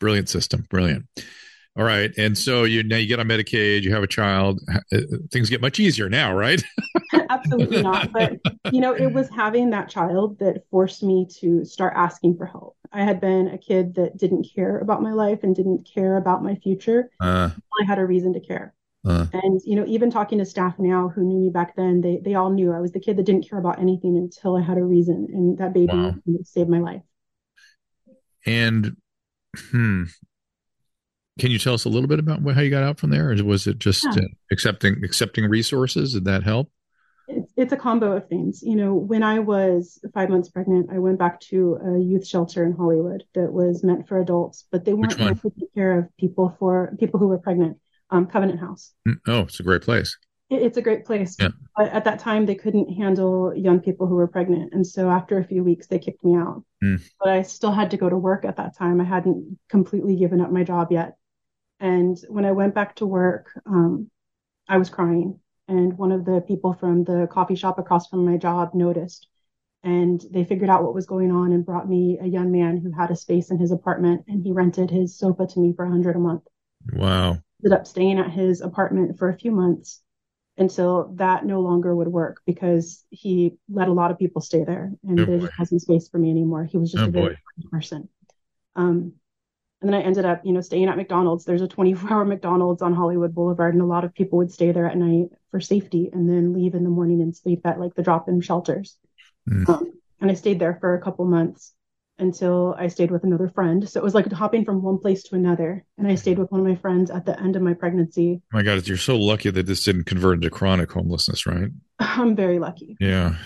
Brilliant 0.00 0.28
system. 0.28 0.66
Brilliant. 0.68 1.06
All 1.76 1.84
right, 1.84 2.12
and 2.18 2.36
so 2.36 2.64
you 2.64 2.82
now 2.82 2.96
you 2.96 3.06
get 3.06 3.20
on 3.20 3.28
Medicaid, 3.28 3.82
you 3.82 3.94
have 3.94 4.02
a 4.02 4.08
child. 4.08 4.60
Uh, 4.92 4.98
things 5.30 5.48
get 5.48 5.60
much 5.60 5.78
easier 5.78 6.08
now, 6.08 6.34
right? 6.34 6.60
Absolutely 7.30 7.82
not. 7.82 8.10
But 8.12 8.40
you 8.72 8.80
know, 8.80 8.92
it 8.94 9.12
was 9.12 9.28
having 9.30 9.70
that 9.70 9.88
child 9.88 10.40
that 10.40 10.64
forced 10.72 11.04
me 11.04 11.28
to 11.38 11.64
start 11.64 11.92
asking 11.94 12.36
for 12.36 12.46
help. 12.46 12.76
I 12.92 13.04
had 13.04 13.20
been 13.20 13.48
a 13.48 13.58
kid 13.58 13.94
that 13.96 14.16
didn't 14.16 14.48
care 14.54 14.78
about 14.78 15.02
my 15.02 15.12
life 15.12 15.40
and 15.42 15.54
didn't 15.54 15.88
care 15.92 16.16
about 16.16 16.42
my 16.42 16.54
future. 16.56 17.10
Uh, 17.20 17.50
I 17.80 17.84
had 17.84 17.98
a 17.98 18.06
reason 18.06 18.32
to 18.34 18.40
care. 18.40 18.74
Uh, 19.06 19.26
and 19.32 19.60
you 19.64 19.76
know, 19.76 19.86
even 19.86 20.10
talking 20.10 20.38
to 20.38 20.44
staff 20.44 20.78
now 20.78 21.08
who 21.08 21.22
knew 21.22 21.38
me 21.38 21.50
back 21.50 21.76
then, 21.76 22.00
they 22.00 22.20
they 22.22 22.34
all 22.34 22.50
knew 22.50 22.72
I 22.72 22.80
was 22.80 22.92
the 22.92 23.00
kid 23.00 23.16
that 23.16 23.24
didn't 23.24 23.48
care 23.48 23.58
about 23.58 23.78
anything 23.78 24.16
until 24.16 24.56
I 24.56 24.62
had 24.62 24.76
a 24.76 24.84
reason, 24.84 25.28
and 25.32 25.58
that 25.58 25.72
baby 25.72 25.92
wow. 25.94 26.14
saved 26.42 26.68
my 26.68 26.80
life. 26.80 27.02
And 28.44 28.96
hmm, 29.56 30.04
can 31.38 31.50
you 31.50 31.58
tell 31.58 31.74
us 31.74 31.84
a 31.84 31.88
little 31.88 32.08
bit 32.08 32.18
about 32.18 32.42
how 32.54 32.60
you 32.60 32.70
got 32.70 32.82
out 32.82 32.98
from 32.98 33.10
there, 33.10 33.30
or 33.30 33.44
was 33.44 33.66
it 33.66 33.78
just 33.78 34.04
yeah. 34.04 34.22
uh, 34.22 34.28
accepting 34.50 35.02
accepting 35.04 35.48
resources? 35.48 36.12
Did 36.12 36.24
that 36.24 36.42
help? 36.42 36.70
It's, 37.58 37.72
a 37.72 37.76
combo 37.76 38.12
of 38.12 38.28
things. 38.28 38.62
You 38.62 38.76
know, 38.76 38.94
when 38.94 39.22
I 39.22 39.40
was 39.40 39.98
five 40.14 40.30
months 40.30 40.48
pregnant, 40.48 40.90
I 40.92 40.98
went 40.98 41.18
back 41.18 41.40
to 41.52 41.78
a 41.84 41.98
youth 41.98 42.26
shelter 42.26 42.64
in 42.64 42.72
Hollywood 42.72 43.24
that 43.34 43.52
was 43.52 43.82
meant 43.82 44.08
for 44.08 44.20
adults, 44.20 44.66
but 44.70 44.84
they 44.84 44.94
weren't 44.94 45.18
meant 45.18 45.42
to 45.42 45.50
take 45.50 45.74
care 45.74 45.98
of 45.98 46.16
people 46.16 46.56
for 46.58 46.94
people 46.98 47.18
who 47.18 47.28
were 47.28 47.38
pregnant. 47.38 47.78
Um, 48.10 48.26
Covenant 48.26 48.58
House. 48.58 48.94
Mm, 49.06 49.18
oh, 49.26 49.40
it's 49.40 49.60
a 49.60 49.62
great 49.62 49.82
place. 49.82 50.16
It, 50.48 50.62
it's 50.62 50.78
a 50.78 50.82
great 50.82 51.04
place. 51.04 51.36
Yeah. 51.38 51.48
But 51.76 51.90
at 51.90 52.04
that 52.04 52.20
time, 52.20 52.46
they 52.46 52.54
couldn't 52.54 52.90
handle 52.94 53.54
young 53.54 53.80
people 53.80 54.06
who 54.06 54.14
were 54.14 54.28
pregnant, 54.28 54.72
and 54.72 54.86
so 54.86 55.10
after 55.10 55.38
a 55.38 55.44
few 55.44 55.62
weeks, 55.62 55.88
they 55.88 55.98
kicked 55.98 56.24
me 56.24 56.34
out. 56.34 56.64
Mm. 56.82 57.02
But 57.20 57.28
I 57.28 57.42
still 57.42 57.72
had 57.72 57.90
to 57.90 57.98
go 57.98 58.08
to 58.08 58.16
work 58.16 58.46
at 58.46 58.56
that 58.56 58.76
time. 58.78 59.00
I 59.00 59.04
hadn't 59.04 59.58
completely 59.68 60.16
given 60.16 60.40
up 60.40 60.50
my 60.50 60.64
job 60.64 60.88
yet. 60.90 61.16
And 61.80 62.16
when 62.28 62.44
I 62.44 62.52
went 62.52 62.74
back 62.74 62.96
to 62.96 63.06
work, 63.06 63.50
um, 63.66 64.10
I 64.68 64.78
was 64.78 64.90
crying 64.90 65.38
and 65.68 65.96
one 65.98 66.12
of 66.12 66.24
the 66.24 66.40
people 66.42 66.72
from 66.74 67.04
the 67.04 67.28
coffee 67.30 67.54
shop 67.54 67.78
across 67.78 68.08
from 68.08 68.24
my 68.24 68.36
job 68.36 68.74
noticed. 68.74 69.28
And 69.84 70.20
they 70.32 70.44
figured 70.44 70.70
out 70.70 70.84
what 70.84 70.94
was 70.94 71.06
going 71.06 71.30
on 71.32 71.52
and 71.52 71.66
brought 71.66 71.88
me 71.88 72.18
a 72.20 72.26
young 72.26 72.50
man 72.52 72.78
who 72.78 72.92
had 72.92 73.10
a 73.10 73.16
space 73.16 73.50
in 73.50 73.58
his 73.58 73.72
apartment 73.72 74.24
and 74.28 74.42
he 74.42 74.52
rented 74.52 74.90
his 74.90 75.16
sofa 75.18 75.46
to 75.46 75.60
me 75.60 75.72
for 75.74 75.84
a 75.84 75.90
hundred 75.90 76.16
a 76.16 76.20
month. 76.20 76.44
Wow. 76.92 77.42
Ended 77.64 77.78
up 77.78 77.86
staying 77.86 78.18
at 78.18 78.30
his 78.30 78.60
apartment 78.60 79.18
for 79.18 79.28
a 79.28 79.38
few 79.38 79.50
months 79.50 80.02
until 80.58 81.12
that 81.16 81.46
no 81.46 81.60
longer 81.60 81.94
would 81.94 82.08
work 82.08 82.42
because 82.46 83.04
he 83.10 83.58
let 83.68 83.88
a 83.88 83.92
lot 83.92 84.10
of 84.10 84.18
people 84.18 84.42
stay 84.42 84.64
there 84.64 84.92
and 85.04 85.20
Oh, 85.20 85.26
there 85.26 85.50
wasn't 85.58 85.82
space 85.82 86.08
for 86.08 86.18
me 86.18 86.30
anymore. 86.30 86.64
He 86.64 86.78
was 86.78 86.90
just 86.92 87.02
Oh, 87.02 87.08
a 87.08 87.12
very 87.12 87.30
boy. 87.30 87.36
person. 87.70 88.08
Um, 88.76 89.14
and 89.80 89.92
then 89.92 90.00
I 90.00 90.04
ended 90.04 90.24
up, 90.24 90.44
you 90.44 90.52
know, 90.52 90.60
staying 90.60 90.88
at 90.88 90.96
McDonald's. 90.96 91.44
There's 91.44 91.62
a 91.62 91.68
24 91.68 92.12
hour 92.12 92.24
McDonald's 92.24 92.82
on 92.82 92.94
Hollywood 92.94 93.34
Boulevard, 93.34 93.74
and 93.74 93.82
a 93.82 93.86
lot 93.86 94.04
of 94.04 94.14
people 94.14 94.38
would 94.38 94.50
stay 94.50 94.72
there 94.72 94.86
at 94.86 94.96
night 94.96 95.28
for 95.50 95.60
safety 95.60 96.10
and 96.12 96.28
then 96.28 96.52
leave 96.52 96.74
in 96.74 96.84
the 96.84 96.90
morning 96.90 97.22
and 97.22 97.36
sleep 97.36 97.60
at 97.64 97.78
like 97.78 97.94
the 97.94 98.02
drop 98.02 98.28
in 98.28 98.40
shelters. 98.40 98.96
Mm. 99.48 99.68
Um, 99.68 99.92
and 100.20 100.30
I 100.30 100.34
stayed 100.34 100.58
there 100.58 100.76
for 100.80 100.94
a 100.94 101.00
couple 101.00 101.24
months 101.26 101.74
until 102.18 102.74
I 102.76 102.88
stayed 102.88 103.12
with 103.12 103.22
another 103.22 103.48
friend. 103.48 103.88
So 103.88 104.00
it 104.00 104.02
was 104.02 104.14
like 104.14 104.30
hopping 104.32 104.64
from 104.64 104.82
one 104.82 104.98
place 104.98 105.22
to 105.24 105.36
another. 105.36 105.84
And 105.96 106.08
I 106.08 106.16
stayed 106.16 106.38
with 106.38 106.50
one 106.50 106.60
of 106.60 106.66
my 106.66 106.74
friends 106.74 107.10
at 107.12 107.24
the 107.24 107.38
end 107.40 107.54
of 107.54 107.62
my 107.62 107.74
pregnancy. 107.74 108.42
my 108.52 108.64
god 108.64 108.88
you're 108.88 108.96
so 108.96 109.16
lucky 109.16 109.50
that 109.50 109.66
this 109.66 109.84
didn't 109.84 110.04
convert 110.04 110.38
into 110.38 110.50
chronic 110.50 110.90
homelessness 110.90 111.46
right 111.46 111.70
I'm 112.00 112.34
very 112.34 112.58
lucky. 112.58 112.96
yeah 112.98 113.36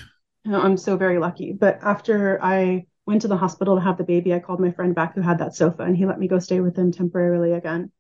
I'm 0.44 0.76
so 0.76 0.96
very 0.96 1.18
lucky. 1.18 1.52
But 1.52 1.80
after 1.82 2.42
I 2.42 2.86
went 3.06 3.22
to 3.22 3.28
the 3.28 3.36
hospital 3.36 3.76
to 3.76 3.82
have 3.82 3.98
the 3.98 4.04
baby, 4.04 4.32
I 4.32 4.38
called 4.38 4.60
my 4.60 4.70
friend 4.72 4.94
back 4.94 5.14
who 5.14 5.20
had 5.20 5.38
that 5.38 5.54
sofa 5.54 5.82
and 5.82 5.96
he 5.96 6.06
let 6.06 6.18
me 6.18 6.28
go 6.28 6.38
stay 6.38 6.60
with 6.60 6.76
him 6.76 6.92
temporarily 6.92 7.52
again. 7.52 7.90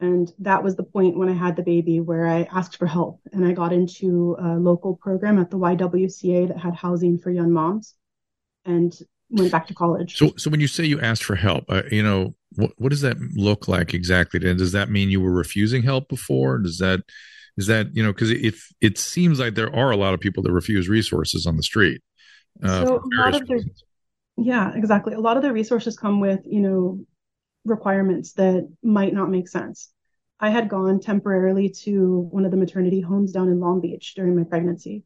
And 0.00 0.32
that 0.40 0.62
was 0.62 0.76
the 0.76 0.84
point 0.84 1.18
when 1.18 1.28
I 1.28 1.32
had 1.32 1.56
the 1.56 1.62
baby 1.62 1.98
where 1.98 2.26
I 2.26 2.42
asked 2.52 2.76
for 2.76 2.86
help 2.86 3.20
and 3.32 3.44
I 3.44 3.52
got 3.52 3.72
into 3.72 4.36
a 4.38 4.54
local 4.56 4.94
program 4.96 5.38
at 5.38 5.50
the 5.50 5.58
YWCA 5.58 6.48
that 6.48 6.58
had 6.58 6.74
housing 6.74 7.18
for 7.18 7.30
young 7.30 7.50
moms 7.50 7.94
and 8.64 8.96
went 9.30 9.50
back 9.50 9.66
to 9.66 9.74
college. 9.74 10.16
so 10.16 10.32
so 10.36 10.50
when 10.50 10.60
you 10.60 10.68
say 10.68 10.84
you 10.84 11.00
asked 11.00 11.22
for 11.24 11.34
help 11.36 11.64
uh, 11.68 11.82
you 11.90 12.02
know 12.02 12.34
what 12.54 12.70
what 12.78 12.88
does 12.88 13.02
that 13.02 13.18
look 13.34 13.68
like 13.68 13.92
exactly 13.92 14.40
and 14.48 14.58
does 14.58 14.72
that 14.72 14.88
mean 14.88 15.10
you 15.10 15.20
were 15.20 15.32
refusing 15.32 15.82
help 15.82 16.08
before 16.08 16.56
does 16.58 16.78
that 16.78 17.00
is 17.58 17.66
that 17.66 17.94
you 17.94 18.02
know 18.02 18.10
because 18.10 18.30
it 18.30 18.54
it 18.80 18.96
seems 18.96 19.38
like 19.38 19.54
there 19.54 19.74
are 19.74 19.90
a 19.90 19.96
lot 19.98 20.14
of 20.14 20.20
people 20.20 20.42
that 20.42 20.50
refuse 20.52 20.88
resources 20.88 21.44
on 21.44 21.56
the 21.58 21.62
street 21.62 22.00
uh, 22.62 22.84
So 22.84 23.02
a 23.04 23.20
lot 23.20 23.34
of 23.34 23.46
the- 23.46 23.54
reasons. 23.54 23.84
Yeah, 24.40 24.72
exactly. 24.74 25.14
A 25.14 25.20
lot 25.20 25.36
of 25.36 25.42
the 25.42 25.52
resources 25.52 25.98
come 25.98 26.20
with, 26.20 26.40
you 26.44 26.60
know, 26.60 27.04
requirements 27.64 28.34
that 28.34 28.68
might 28.82 29.12
not 29.12 29.30
make 29.30 29.48
sense. 29.48 29.90
I 30.38 30.50
had 30.50 30.68
gone 30.68 31.00
temporarily 31.00 31.70
to 31.82 32.28
one 32.30 32.44
of 32.44 32.52
the 32.52 32.56
maternity 32.56 33.00
homes 33.00 33.32
down 33.32 33.48
in 33.48 33.58
Long 33.58 33.80
Beach 33.80 34.14
during 34.14 34.36
my 34.36 34.44
pregnancy. 34.44 35.02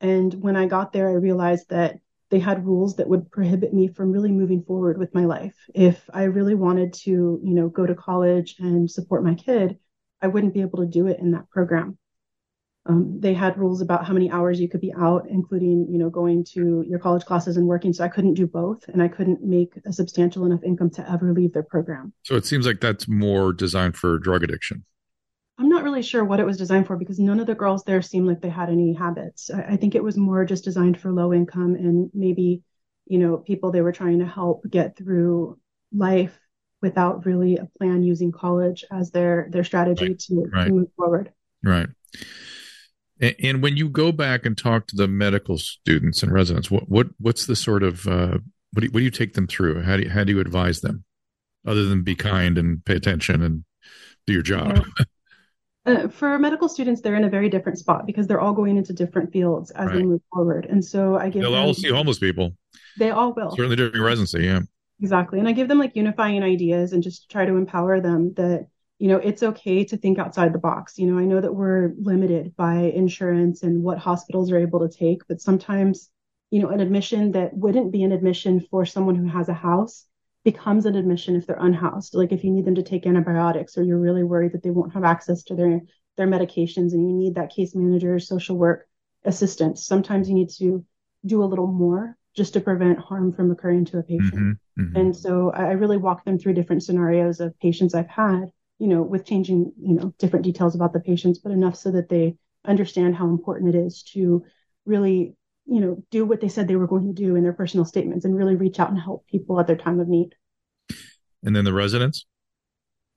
And 0.00 0.32
when 0.34 0.56
I 0.56 0.66
got 0.66 0.92
there, 0.92 1.10
I 1.10 1.14
realized 1.14 1.68
that 1.68 1.98
they 2.30 2.38
had 2.38 2.64
rules 2.64 2.96
that 2.96 3.08
would 3.08 3.30
prohibit 3.30 3.74
me 3.74 3.88
from 3.88 4.10
really 4.10 4.32
moving 4.32 4.62
forward 4.62 4.96
with 4.96 5.14
my 5.14 5.26
life. 5.26 5.54
If 5.74 6.08
I 6.12 6.24
really 6.24 6.54
wanted 6.54 6.94
to, 7.04 7.10
you 7.10 7.54
know, 7.54 7.68
go 7.68 7.84
to 7.84 7.94
college 7.94 8.56
and 8.58 8.90
support 8.90 9.22
my 9.22 9.34
kid, 9.34 9.78
I 10.22 10.28
wouldn't 10.28 10.54
be 10.54 10.62
able 10.62 10.78
to 10.78 10.86
do 10.86 11.08
it 11.08 11.20
in 11.20 11.32
that 11.32 11.50
program. 11.50 11.98
Um, 12.86 13.20
they 13.20 13.32
had 13.32 13.56
rules 13.56 13.80
about 13.80 14.04
how 14.04 14.12
many 14.12 14.28
hours 14.30 14.60
you 14.60 14.68
could 14.68 14.80
be 14.80 14.92
out, 14.94 15.26
including, 15.30 15.86
you 15.88 15.98
know, 15.98 16.10
going 16.10 16.44
to 16.54 16.84
your 16.88 16.98
college 16.98 17.24
classes 17.24 17.56
and 17.56 17.66
working. 17.66 17.92
So 17.92 18.02
I 18.04 18.08
couldn't 18.08 18.34
do 18.34 18.46
both, 18.46 18.88
and 18.88 19.00
I 19.00 19.06
couldn't 19.08 19.42
make 19.42 19.74
a 19.86 19.92
substantial 19.92 20.44
enough 20.46 20.64
income 20.64 20.90
to 20.90 21.08
ever 21.10 21.32
leave 21.32 21.52
their 21.52 21.62
program. 21.62 22.12
so 22.24 22.34
it 22.34 22.44
seems 22.44 22.66
like 22.66 22.80
that's 22.80 23.06
more 23.06 23.52
designed 23.52 23.96
for 23.96 24.18
drug 24.18 24.42
addiction 24.42 24.84
I'm 25.58 25.68
not 25.68 25.84
really 25.84 26.02
sure 26.02 26.24
what 26.24 26.40
it 26.40 26.46
was 26.46 26.56
designed 26.56 26.86
for 26.86 26.96
because 26.96 27.20
none 27.20 27.38
of 27.38 27.46
the 27.46 27.54
girls 27.54 27.84
there 27.84 28.02
seemed 28.02 28.26
like 28.26 28.40
they 28.40 28.48
had 28.48 28.68
any 28.70 28.94
habits. 28.94 29.50
I, 29.50 29.74
I 29.74 29.76
think 29.76 29.94
it 29.94 30.02
was 30.02 30.16
more 30.16 30.44
just 30.44 30.64
designed 30.64 30.98
for 30.98 31.12
low 31.12 31.32
income 31.32 31.74
and 31.76 32.10
maybe, 32.14 32.62
you 33.06 33.18
know, 33.18 33.36
people 33.36 33.70
they 33.70 33.82
were 33.82 33.92
trying 33.92 34.18
to 34.20 34.26
help 34.26 34.64
get 34.68 34.96
through 34.96 35.58
life 35.94 36.36
without 36.80 37.26
really 37.26 37.58
a 37.58 37.68
plan 37.78 38.02
using 38.02 38.32
college 38.32 38.84
as 38.90 39.10
their 39.12 39.46
their 39.50 39.62
strategy 39.62 40.08
Right, 40.08 40.18
to, 40.18 40.50
right. 40.52 40.64
to 40.66 40.72
move 40.72 40.88
forward. 40.96 41.32
Right. 41.62 41.88
And, 43.22 43.34
and 43.42 43.62
when 43.62 43.78
you 43.78 43.88
go 43.88 44.12
back 44.12 44.44
and 44.44 44.58
talk 44.58 44.86
to 44.88 44.96
the 44.96 45.08
medical 45.08 45.56
students 45.56 46.22
and 46.22 46.30
residents, 46.30 46.70
what 46.70 46.90
what 46.90 47.06
what's 47.18 47.46
the 47.46 47.56
sort 47.56 47.82
of 47.82 48.06
uh, 48.06 48.38
what 48.72 48.80
do 48.80 48.86
you, 48.86 48.90
what 48.90 48.98
do 48.98 49.04
you 49.04 49.10
take 49.10 49.32
them 49.32 49.46
through? 49.46 49.82
How 49.82 49.96
do 49.96 50.02
you, 50.02 50.10
how 50.10 50.24
do 50.24 50.32
you 50.32 50.40
advise 50.40 50.82
them, 50.82 51.04
other 51.66 51.86
than 51.86 52.02
be 52.02 52.14
kind 52.14 52.58
and 52.58 52.84
pay 52.84 52.96
attention 52.96 53.42
and 53.42 53.64
do 54.26 54.34
your 54.34 54.42
job? 54.42 54.84
Uh, 55.84 56.08
for 56.08 56.38
medical 56.38 56.68
students, 56.68 57.00
they're 57.00 57.16
in 57.16 57.24
a 57.24 57.30
very 57.30 57.48
different 57.48 57.78
spot 57.78 58.06
because 58.06 58.26
they're 58.26 58.40
all 58.40 58.52
going 58.52 58.76
into 58.76 58.92
different 58.92 59.32
fields 59.32 59.70
as 59.72 59.90
they 59.90 60.02
move 60.02 60.20
forward. 60.32 60.64
And 60.64 60.84
so 60.84 61.16
I 61.16 61.28
give 61.28 61.42
They'll 61.42 61.52
them, 61.52 61.64
all 61.64 61.74
see 61.74 61.90
homeless 61.90 62.18
people, 62.18 62.56
they 62.98 63.10
all 63.10 63.32
will. 63.32 63.50
certainly 63.50 63.76
during 63.76 64.00
residency. 64.00 64.44
Yeah. 64.44 64.60
Exactly. 65.00 65.40
And 65.40 65.48
I 65.48 65.52
give 65.52 65.66
them 65.66 65.80
like 65.80 65.96
unifying 65.96 66.44
ideas 66.44 66.92
and 66.92 67.02
just 67.02 67.28
try 67.28 67.44
to 67.46 67.56
empower 67.56 68.00
them 68.00 68.32
that, 68.34 68.68
you 69.02 69.08
know, 69.08 69.16
it's 69.16 69.42
okay 69.42 69.84
to 69.84 69.96
think 69.96 70.20
outside 70.20 70.52
the 70.54 70.60
box. 70.60 70.96
You 70.96 71.08
know, 71.08 71.18
I 71.18 71.24
know 71.24 71.40
that 71.40 71.52
we're 71.52 71.92
limited 71.98 72.54
by 72.54 72.74
insurance 72.74 73.64
and 73.64 73.82
what 73.82 73.98
hospitals 73.98 74.52
are 74.52 74.58
able 74.60 74.78
to 74.88 74.96
take, 74.96 75.26
but 75.26 75.40
sometimes, 75.40 76.08
you 76.52 76.62
know, 76.62 76.68
an 76.68 76.78
admission 76.78 77.32
that 77.32 77.52
wouldn't 77.52 77.90
be 77.90 78.04
an 78.04 78.12
admission 78.12 78.60
for 78.70 78.86
someone 78.86 79.16
who 79.16 79.26
has 79.26 79.48
a 79.48 79.54
house 79.54 80.06
becomes 80.44 80.86
an 80.86 80.94
admission 80.94 81.34
if 81.34 81.48
they're 81.48 81.56
unhoused. 81.58 82.14
Like 82.14 82.30
if 82.30 82.44
you 82.44 82.52
need 82.52 82.64
them 82.64 82.76
to 82.76 82.82
take 82.84 83.04
antibiotics 83.04 83.76
or 83.76 83.82
you're 83.82 83.98
really 83.98 84.22
worried 84.22 84.52
that 84.52 84.62
they 84.62 84.70
won't 84.70 84.94
have 84.94 85.02
access 85.02 85.42
to 85.44 85.56
their 85.56 85.80
their 86.16 86.28
medications 86.28 86.92
and 86.92 87.02
you 87.02 87.12
need 87.12 87.34
that 87.34 87.52
case 87.52 87.74
manager, 87.74 88.20
social 88.20 88.56
work 88.56 88.86
assistance. 89.24 89.84
Sometimes 89.84 90.28
you 90.28 90.36
need 90.36 90.50
to 90.50 90.86
do 91.26 91.42
a 91.42 91.50
little 91.50 91.66
more 91.66 92.16
just 92.36 92.52
to 92.52 92.60
prevent 92.60 93.00
harm 93.00 93.32
from 93.32 93.50
occurring 93.50 93.84
to 93.86 93.98
a 93.98 94.02
patient. 94.04 94.34
Mhm, 94.34 94.58
mhm. 94.78 95.00
And 95.00 95.16
so 95.16 95.50
I 95.50 95.72
really 95.72 95.96
walk 95.96 96.24
them 96.24 96.38
through 96.38 96.54
different 96.54 96.84
scenarios 96.84 97.40
of 97.40 97.58
patients 97.58 97.96
I've 97.96 98.06
had, 98.06 98.52
you 98.82 98.88
know, 98.88 99.00
with 99.00 99.24
changing, 99.24 99.72
you 99.80 99.94
know, 99.94 100.12
different 100.18 100.44
details 100.44 100.74
about 100.74 100.92
the 100.92 100.98
patients, 100.98 101.38
but 101.38 101.52
enough 101.52 101.76
so 101.76 101.92
that 101.92 102.08
they 102.08 102.34
understand 102.64 103.14
how 103.14 103.28
important 103.28 103.72
it 103.72 103.78
is 103.78 104.02
to 104.02 104.44
really, 104.84 105.36
you 105.66 105.80
know, 105.80 106.02
do 106.10 106.24
what 106.24 106.40
they 106.40 106.48
said 106.48 106.66
they 106.66 106.74
were 106.74 106.88
going 106.88 107.06
to 107.06 107.12
do 107.12 107.36
in 107.36 107.44
their 107.44 107.52
personal 107.52 107.84
statements 107.84 108.24
and 108.24 108.34
really 108.36 108.56
reach 108.56 108.80
out 108.80 108.90
and 108.90 108.98
help 108.98 109.24
people 109.28 109.60
at 109.60 109.68
their 109.68 109.76
time 109.76 110.00
of 110.00 110.08
need. 110.08 110.34
And 111.44 111.54
then 111.54 111.64
the 111.64 111.72
residents. 111.72 112.26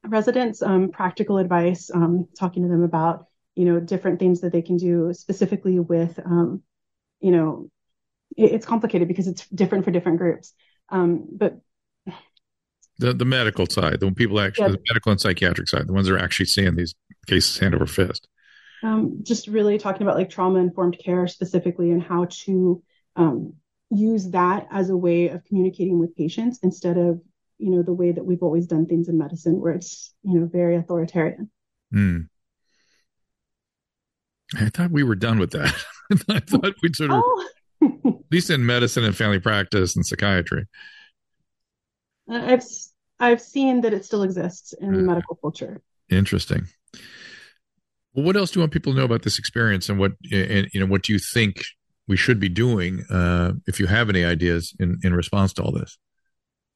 Residents, 0.05 0.61
um, 0.61 0.91
practical 0.91 1.39
advice, 1.39 1.89
um, 1.91 2.27
talking 2.37 2.61
to 2.61 2.69
them 2.69 2.83
about, 2.83 3.25
you 3.55 3.65
know, 3.65 3.79
different 3.79 4.19
things 4.19 4.41
that 4.41 4.51
they 4.51 4.61
can 4.61 4.77
do 4.77 5.13
specifically 5.13 5.79
with, 5.79 6.19
um, 6.23 6.61
you 7.21 7.31
know, 7.31 7.71
it, 8.37 8.51
it's 8.51 8.67
complicated 8.67 9.07
because 9.07 9.27
it's 9.27 9.47
different 9.47 9.83
for 9.83 9.89
different 9.89 10.19
groups. 10.19 10.53
Um, 10.89 11.25
but 11.31 11.59
The 12.99 13.13
the 13.13 13.25
medical 13.25 13.65
side, 13.67 13.99
the 13.99 14.11
people 14.11 14.39
actually, 14.39 14.65
Yeah. 14.67 14.71
the 14.71 14.81
medical 14.89 15.11
and 15.11 15.19
psychiatric 15.19 15.67
side, 15.67 15.87
the 15.87 15.93
ones 15.93 16.07
that 16.07 16.13
are 16.15 16.19
actually 16.23 16.45
seeing 16.45 16.75
these 16.75 16.95
cases 17.27 17.57
hand 17.59 17.75
over 17.75 17.85
fist. 17.85 18.27
um, 18.83 19.19
just 19.23 19.47
really 19.47 19.77
talking 19.77 20.03
about 20.03 20.15
like 20.17 20.29
trauma 20.29 20.59
informed 20.59 20.97
care 21.03 21.27
specifically 21.27 21.91
and 21.91 22.01
how 22.03 22.25
to 22.29 22.81
um, 23.15 23.53
use 23.89 24.29
that 24.31 24.67
as 24.71 24.89
a 24.89 24.97
way 24.97 25.29
of 25.29 25.43
communicating 25.45 25.97
with 25.99 26.15
patients 26.15 26.59
instead 26.63 26.97
of 26.97 27.19
you 27.57 27.71
know 27.71 27.81
the 27.83 27.93
way 27.93 28.11
that 28.11 28.23
we've 28.25 28.43
always 28.43 28.67
done 28.67 28.85
things 28.85 29.07
in 29.09 29.17
medicine 29.17 29.59
where 29.59 29.73
it's 29.73 30.13
you 30.23 30.39
know 30.39 30.45
very 30.45 30.75
authoritarian 30.75 31.49
Hmm. 31.91 32.21
I 34.55 34.69
thought 34.69 34.91
we 34.91 35.03
were 35.03 35.15
done 35.15 35.39
with 35.39 35.51
that. 35.51 35.73
I 36.29 36.39
thought 36.39 36.75
we'd 36.83 36.95
sort 36.95 37.11
of, 37.11 37.21
oh 37.23 37.47
at 38.07 38.13
least 38.31 38.49
in 38.49 38.65
medicine 38.65 39.03
and 39.03 39.15
family 39.15 39.39
practice 39.39 39.95
and 39.95 40.05
psychiatry. 40.05 40.65
I've 42.29 42.59
s- 42.59 42.93
i've 43.19 43.41
seen 43.41 43.81
that 43.81 43.93
it 43.93 44.05
still 44.05 44.23
exists 44.23 44.73
in 44.73 44.93
Yeah. 44.93 45.01
medical 45.01 45.35
culture 45.35 45.81
Interesting. 46.09 46.67
Well, 48.13 48.25
what 48.25 48.37
else 48.37 48.51
do 48.51 48.59
you 48.59 48.61
want 48.61 48.71
people 48.71 48.93
to 48.93 48.99
know 48.99 49.05
about 49.05 49.23
this 49.23 49.39
experience, 49.39 49.89
and 49.89 49.99
what 49.99 50.13
and 50.31 50.67
you 50.73 50.79
know 50.79 50.85
what 50.85 51.03
do 51.03 51.13
you 51.13 51.19
think 51.19 51.63
we 52.07 52.15
should 52.15 52.39
be 52.39 52.49
doing 52.49 53.03
uh, 53.09 53.53
if 53.67 53.79
you 53.79 53.87
have 53.87 54.09
any 54.09 54.23
ideas 54.23 54.73
in 54.79 54.99
in 55.03 55.13
response 55.13 55.51
to 55.53 55.63
all 55.63 55.71
this? 55.71 55.97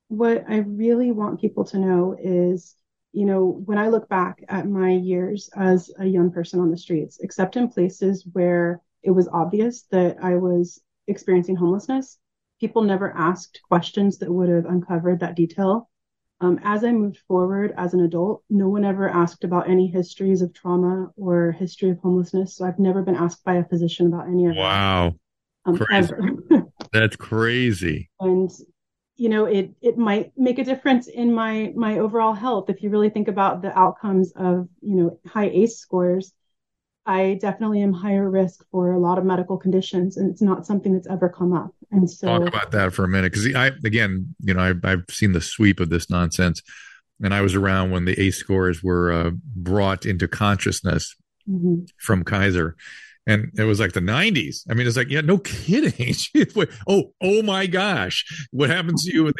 what 0.08 0.44
I 0.50 0.58
really 0.58 1.12
want 1.12 1.40
people 1.40 1.64
to 1.66 1.78
know 1.78 2.16
is, 2.20 2.76
you 3.14 3.26
know, 3.26 3.62
when 3.66 3.78
I 3.78 3.90
look 3.90 4.10
back 4.10 4.44
at 4.50 4.68
my 4.68 4.90
years 4.92 5.50
as 5.56 5.92
a 6.00 6.06
young 6.06 6.32
person 6.32 6.60
on 6.60 6.72
the 6.72 6.78
streets, 6.78 7.20
except 7.22 7.56
in 7.58 7.70
places 7.70 8.28
where 8.34 8.82
it 9.04 9.12
was 9.12 9.28
obvious 9.32 9.84
that 9.92 10.18
I 10.24 10.36
was 10.38 10.82
experiencing 11.08 11.56
homelessness, 11.56 12.18
people 12.60 12.82
never 12.84 13.12
asked 13.16 13.62
questions 13.68 14.18
that 14.20 14.32
would 14.32 14.50
have 14.50 14.66
uncovered 14.66 15.20
that 15.22 15.36
detail. 15.36 15.90
Um, 16.42 16.60
as 16.64 16.84
I 16.84 16.92
moved 16.92 17.18
forward 17.28 17.74
as 17.78 17.94
an 17.94 18.00
adult, 18.02 18.44
no 18.50 18.70
one 18.70 18.86
ever 18.86 19.10
asked 19.10 19.44
about 19.44 19.70
any 19.70 19.88
histories 19.88 20.42
of 20.42 20.54
trauma 20.54 21.12
or 21.18 21.52
history 21.52 21.90
of 21.90 22.00
homelessness. 22.00 22.56
So 22.56 22.66
I've 22.66 22.80
never 22.80 23.02
been 23.02 23.16
asked 23.16 23.44
by 23.44 23.56
a 23.56 23.66
physician 23.66 24.08
about 24.08 24.28
any 24.28 24.48
of 24.48 24.56
Wow, 24.56 25.16
that 25.66 25.72
um, 25.72 25.78
crazy. 25.78 26.14
ever. 26.14 26.68
that's 26.94 27.16
crazy. 27.16 28.10
and 28.20 28.50
you 29.18 29.30
know 29.30 29.46
it 29.46 29.72
it 29.82 29.98
might 29.98 30.32
make 30.38 30.60
a 30.60 30.64
difference 30.64 31.08
in 31.08 31.34
my 31.34 31.74
my 31.76 32.00
overall 32.00 32.34
health 32.34 32.70
if 32.70 32.82
you 32.82 32.90
really 32.90 33.10
think 33.10 33.28
about 33.28 33.62
the 33.62 33.78
outcomes 33.78 34.32
of 34.36 34.68
you 34.82 34.96
know 34.96 35.20
high 35.28 35.50
ace 35.50 35.78
scores 35.78 36.34
I 37.10 37.40
definitely 37.42 37.82
am 37.82 37.92
higher 37.92 38.30
risk 38.30 38.64
for 38.70 38.92
a 38.92 39.00
lot 39.00 39.18
of 39.18 39.26
medical 39.26 39.58
conditions, 39.58 40.18
and 40.18 40.30
it's 40.30 40.44
not 40.44 40.68
something 40.68 40.94
that's 40.94 41.08
ever 41.08 41.28
come 41.28 41.54
up. 41.54 41.74
And 41.92 42.08
so, 42.08 42.28
talk 42.28 42.48
about 42.48 42.72
that 42.72 42.94
for 42.94 43.04
a 43.04 43.08
minute, 43.08 43.34
because 43.34 43.56
I 43.56 43.72
again, 43.84 44.36
you 44.42 44.54
know, 44.54 44.62
I've, 44.62 44.86
I've 44.86 45.06
seen 45.10 45.32
the 45.32 45.42
sweep 45.42 45.80
of 45.80 45.90
this 45.90 46.12
nonsense, 46.12 46.62
and 47.20 47.34
I 47.34 47.42
was 47.42 47.56
around 47.56 47.90
when 47.90 48.06
the 48.06 48.20
ACE 48.22 48.38
scores 48.38 48.84
were 48.84 49.12
uh, 49.12 49.32
brought 49.56 50.06
into 50.06 50.28
consciousness 50.28 51.16
mm-hmm. 51.50 51.86
from 51.98 52.24
Kaiser, 52.24 52.76
and 53.30 53.52
it 53.60 53.64
was 53.64 53.80
like 53.80 53.94
the 53.94 54.00
90s. 54.00 54.64
I 54.70 54.74
mean, 54.74 54.88
it's 54.88 54.98
like, 54.98 55.10
yeah, 55.10 55.22
no 55.22 55.38
kidding. 55.38 56.16
oh, 56.88 57.14
oh 57.22 57.44
my 57.44 57.68
gosh, 57.68 58.26
what 58.50 58.72
happens 58.72 59.06
to 59.06 59.14
you? 59.14 59.32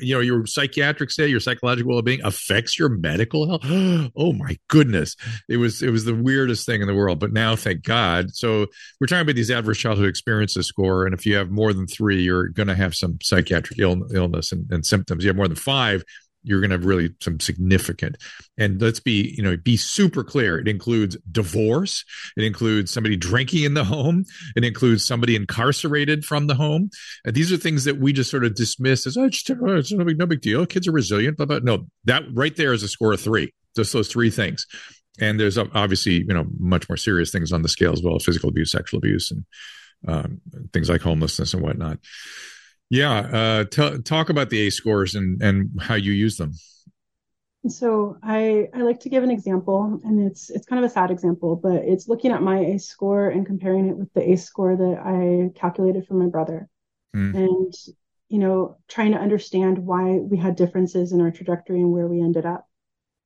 You 0.00 0.14
know, 0.14 0.20
your 0.20 0.46
psychiatric 0.46 1.10
state, 1.10 1.28
your 1.28 1.40
psychological 1.40 1.92
well-being 1.92 2.22
affects 2.24 2.78
your 2.78 2.88
medical 2.88 3.46
health. 3.46 3.60
oh 4.16 4.32
my 4.32 4.56
goodness, 4.68 5.16
it 5.50 5.58
was 5.58 5.82
it 5.82 5.90
was 5.90 6.06
the 6.06 6.14
weirdest 6.14 6.64
thing 6.64 6.80
in 6.80 6.86
the 6.86 6.94
world. 6.94 7.20
But 7.20 7.34
now, 7.34 7.56
thank 7.56 7.82
God. 7.82 8.34
So 8.34 8.68
we're 9.00 9.06
talking 9.06 9.22
about 9.22 9.36
these 9.36 9.50
adverse 9.50 9.78
childhood 9.78 10.08
experiences 10.08 10.66
score, 10.66 11.04
and 11.04 11.14
if 11.14 11.26
you 11.26 11.36
have 11.36 11.50
more 11.50 11.74
than 11.74 11.86
three, 11.86 12.22
you're 12.22 12.48
going 12.48 12.68
to 12.68 12.74
have 12.74 12.94
some 12.94 13.18
psychiatric 13.22 13.78
Ill, 13.78 14.06
illness 14.14 14.52
and, 14.52 14.66
and 14.70 14.86
symptoms. 14.86 15.22
You 15.22 15.28
have 15.28 15.36
more 15.36 15.48
than 15.48 15.56
five, 15.56 16.02
you're 16.46 16.60
going 16.60 16.70
to 16.70 16.76
have 16.76 16.84
really 16.84 17.10
some 17.20 17.40
significant 17.40 18.16
and 18.56 18.80
let's 18.80 19.00
be 19.00 19.34
you 19.36 19.42
know 19.42 19.56
be 19.56 19.76
super 19.76 20.22
clear. 20.22 20.58
It 20.58 20.68
includes 20.68 21.16
divorce 21.30 22.04
it 22.36 22.44
includes 22.44 22.92
somebody 22.92 23.16
drinking 23.16 23.64
in 23.64 23.74
the 23.74 23.84
home 23.84 24.24
it 24.54 24.64
includes 24.64 25.04
somebody 25.04 25.36
incarcerated 25.36 26.24
from 26.24 26.46
the 26.46 26.54
home. 26.54 26.90
And 27.24 27.34
these 27.34 27.52
are 27.52 27.56
things 27.56 27.84
that 27.84 27.98
we 27.98 28.12
just 28.12 28.30
sort 28.30 28.44
of 28.44 28.54
dismiss 28.54 29.06
as 29.06 29.16
oh, 29.16 29.24
it's, 29.24 29.48
it's 29.48 29.92
no, 29.92 30.04
big, 30.04 30.18
no 30.18 30.26
big 30.26 30.40
deal. 30.40 30.64
Kids 30.66 30.88
are 30.88 30.92
resilient 30.92 31.36
blah. 31.36 31.58
no 31.62 31.86
that 32.04 32.22
right 32.32 32.54
there 32.54 32.72
is 32.72 32.82
a 32.82 32.88
score 32.88 33.12
of 33.12 33.20
three. 33.20 33.52
Just 33.74 33.92
those 33.92 34.08
three 34.08 34.30
things. 34.30 34.66
And 35.18 35.40
there's 35.40 35.58
obviously 35.58 36.14
you 36.14 36.34
know 36.34 36.46
much 36.58 36.88
more 36.88 36.96
serious 36.96 37.30
things 37.30 37.52
on 37.52 37.62
the 37.62 37.68
scale 37.68 37.92
as 37.92 38.02
well 38.02 38.18
physical 38.18 38.48
abuse 38.48 38.70
sexual 38.70 38.98
abuse 38.98 39.30
and 39.30 39.44
um, 40.06 40.40
things 40.72 40.88
like 40.88 41.00
homelessness 41.00 41.54
and 41.54 41.62
whatnot 41.62 41.98
yeah, 42.90 43.18
uh, 43.18 43.64
t- 43.64 43.98
talk 44.02 44.30
about 44.30 44.50
the 44.50 44.60
ACE 44.60 44.76
scores 44.76 45.14
and 45.14 45.42
and 45.42 45.70
how 45.80 45.94
you 45.94 46.12
use 46.12 46.36
them. 46.36 46.52
So 47.68 48.16
I 48.22 48.68
I 48.74 48.82
like 48.82 49.00
to 49.00 49.08
give 49.08 49.24
an 49.24 49.30
example, 49.30 50.00
and 50.04 50.30
it's 50.30 50.50
it's 50.50 50.66
kind 50.66 50.84
of 50.84 50.88
a 50.88 50.92
sad 50.92 51.10
example, 51.10 51.56
but 51.56 51.84
it's 51.84 52.08
looking 52.08 52.30
at 52.30 52.42
my 52.42 52.60
ACE 52.60 52.86
score 52.86 53.28
and 53.28 53.44
comparing 53.44 53.88
it 53.88 53.96
with 53.96 54.12
the 54.12 54.30
ACE 54.30 54.44
score 54.44 54.76
that 54.76 54.98
I 55.04 55.58
calculated 55.58 56.06
for 56.06 56.14
my 56.14 56.26
brother, 56.26 56.68
mm. 57.14 57.34
and 57.34 57.74
you 58.28 58.38
know 58.38 58.78
trying 58.88 59.12
to 59.12 59.18
understand 59.18 59.78
why 59.78 60.18
we 60.18 60.36
had 60.36 60.56
differences 60.56 61.12
in 61.12 61.20
our 61.20 61.30
trajectory 61.30 61.80
and 61.80 61.92
where 61.92 62.06
we 62.06 62.20
ended 62.20 62.46
up. 62.46 62.68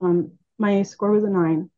Um, 0.00 0.32
my 0.58 0.78
ACE 0.78 0.90
score 0.90 1.10
was 1.10 1.24
a 1.24 1.30
nine. 1.30 1.70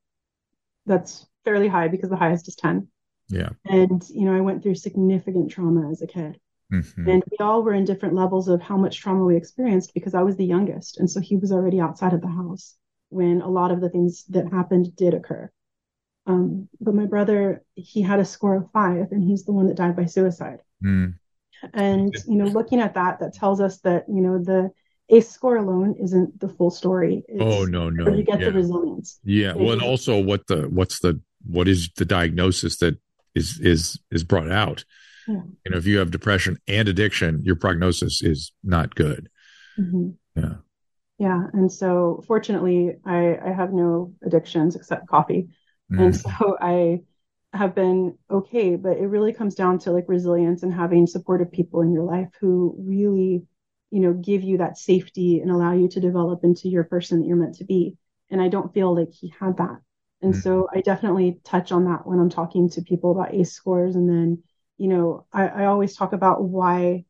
That's 0.87 1.27
fairly 1.45 1.69
high 1.69 1.89
because 1.89 2.11
the 2.11 2.17
highest 2.17 2.47
is 2.47 2.55
ten. 2.55 2.89
Yeah. 3.29 3.51
And 3.65 4.03
you 4.11 4.25
know 4.25 4.37
I 4.37 4.41
went 4.41 4.63
through 4.63 4.77
significant 4.77 5.51
trauma 5.51 5.91
as 5.91 6.03
a 6.03 6.07
kid. 6.07 6.39
Mm-hmm. 6.73 7.09
And 7.09 7.23
we 7.31 7.37
all 7.39 7.63
were 7.63 7.75
in 7.75 7.85
different 7.85 8.15
levels 8.15 8.49
of 8.49 8.63
how 8.63 8.77
much 8.77 8.99
trauma 8.99 9.25
we 9.25 9.37
experienced 9.37 9.93
because 9.93 10.15
I 10.15 10.23
was 10.23 10.37
the 10.37 10.47
youngest. 10.47 10.99
And 10.99 11.11
so 11.11 11.21
he 11.21 11.37
was 11.37 11.53
already 11.53 11.81
outside 11.81 12.15
of 12.15 12.23
the 12.23 12.29
house 12.29 12.77
when 13.11 13.43
a 13.43 13.49
lot 13.49 13.71
of 13.71 13.81
the 13.81 13.91
things 13.91 14.25
that 14.31 14.51
happened 14.51 14.97
did 14.97 15.13
occur. 15.13 15.51
Um, 16.27 16.69
but 16.81 16.95
my 16.95 17.05
brother, 17.05 17.63
he 17.75 18.01
had 18.01 18.21
a 18.21 18.25
score 18.25 18.57
of 18.57 18.71
five 18.73 19.13
and 19.13 19.23
he's 19.23 19.45
the 19.45 19.53
one 19.53 19.67
that 19.67 19.77
died 19.77 19.97
by 19.97 20.07
suicide. 20.07 20.61
Mm. 20.83 21.15
And, 21.75 22.15
you 22.27 22.37
know, 22.37 22.47
looking 22.47 22.81
at 22.81 22.95
that, 22.95 23.21
that 23.21 23.35
tells 23.35 23.61
us 23.61 23.79
that, 23.81 24.07
you 24.09 24.23
know, 24.23 24.43
the 24.43 24.71
ACE 25.11 25.29
score 25.29 25.57
alone 25.57 25.97
isn't 26.03 26.41
the 26.41 26.49
full 26.49 26.71
story. 26.71 27.23
It's 27.29 27.43
oh, 27.43 27.65
no, 27.65 27.91
no. 27.91 28.15
You 28.15 28.23
get 28.23 28.41
yeah. 28.41 28.47
the 28.47 28.53
resilience. 28.53 29.21
Yeah. 29.25 29.53
Well, 29.55 29.73
and 29.73 29.83
also 29.83 30.23
what 30.23 30.47
the, 30.47 30.63
what's 30.63 31.01
the, 31.01 31.21
what 31.45 31.69
is 31.69 31.91
the 31.97 32.05
diagnosis 32.05 32.79
that 32.79 32.99
is, 33.35 33.61
is, 33.61 33.99
is 34.11 34.25
brought 34.25 34.51
out? 34.51 34.85
Yeah. 35.29 35.43
You 35.65 35.71
know, 35.71 35.77
if 35.77 35.87
you 35.87 35.99
have 35.99 36.11
depression 36.11 36.59
and 36.67 36.89
addiction, 36.89 37.43
your 37.45 37.57
prognosis 37.57 38.23
is 38.23 38.53
not 38.65 38.95
good. 38.95 39.29
Mm-hmm. 39.79 40.11
Yeah. 40.37 40.55
Yeah. 41.19 41.45
And 41.53 41.71
so 41.71 42.23
fortunately, 42.27 42.97
I, 43.05 43.39
I 43.45 43.53
have 43.53 43.73
no 43.73 44.15
addictions 44.25 44.75
except 44.75 45.07
coffee. 45.07 45.49
Mm. 45.93 46.01
And 46.01 46.17
so 46.17 46.57
I 46.61 47.01
have 47.53 47.75
been 47.75 48.19
okay, 48.31 48.77
but 48.77 48.97
it 48.97 49.07
really 49.07 49.33
comes 49.33 49.55
down 49.55 49.79
to 49.81 49.93
like 49.93 50.07
resilience 50.09 50.63
and 50.63 50.73
having 50.73 51.07
supportive 51.07 51.53
people 51.53 51.83
in 51.83 51.93
your 51.93 52.05
life 52.05 52.31
who 52.41 52.75
really, 52.79 53.45
you 53.91 54.01
know, 54.01 54.15
give 54.15 54.43
you 54.43 54.59
that 54.59 54.79
safety 54.79 55.41
and 55.41 55.51
allow 55.51 55.73
you 55.73 55.89
to 55.89 56.01
develop 56.01 56.45
into 56.45 56.69
your 56.69 56.85
person 56.85 57.21
that 57.21 57.27
you're 57.27 57.37
meant 57.37 57.57
to 57.57 57.65
be. 57.65 57.97
And 58.31 58.41
I 58.41 58.49
don't 58.49 58.73
feel 58.73 58.97
like 58.97 59.13
he 59.13 59.33
had 59.39 59.59
that. 59.59 59.79
And 60.23 60.35
mm. 60.35 60.43
so 60.43 60.69
I 60.75 60.81
definitely 60.81 61.41
touch 61.45 61.73
on 61.73 61.85
that 61.85 62.07
when 62.07 62.19
I'm 62.19 62.31
talking 62.31 62.71
to 62.71 62.83
people 62.83 63.13
about 63.13 63.35
ACE 63.35 63.53
scores 63.53 63.97
and 63.97 64.09
then 64.09 64.43
you 64.83 64.89
know, 64.89 65.27
I, 65.33 65.47
I 65.47 65.65
always 65.67 65.95
talk 65.95 66.13
about 66.13 66.43
why 66.43 67.05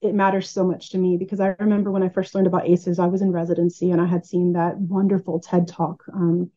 it 0.00 0.14
matters 0.14 0.48
so 0.48 0.64
much 0.64 0.92
to 0.92 0.98
me 0.98 1.18
because 1.18 1.40
I 1.40 1.54
remember 1.58 1.90
when 1.90 2.02
I 2.02 2.08
first 2.08 2.34
learned 2.34 2.46
about 2.46 2.66
ACEs, 2.66 2.98
I 2.98 3.04
was 3.04 3.20
in 3.20 3.32
residency 3.32 3.90
and 3.90 4.00
I 4.00 4.06
had 4.06 4.24
seen 4.24 4.54
that 4.54 4.78
wonderful 4.78 5.38
TED 5.38 5.68
talk 5.68 6.04
um, 6.10 6.50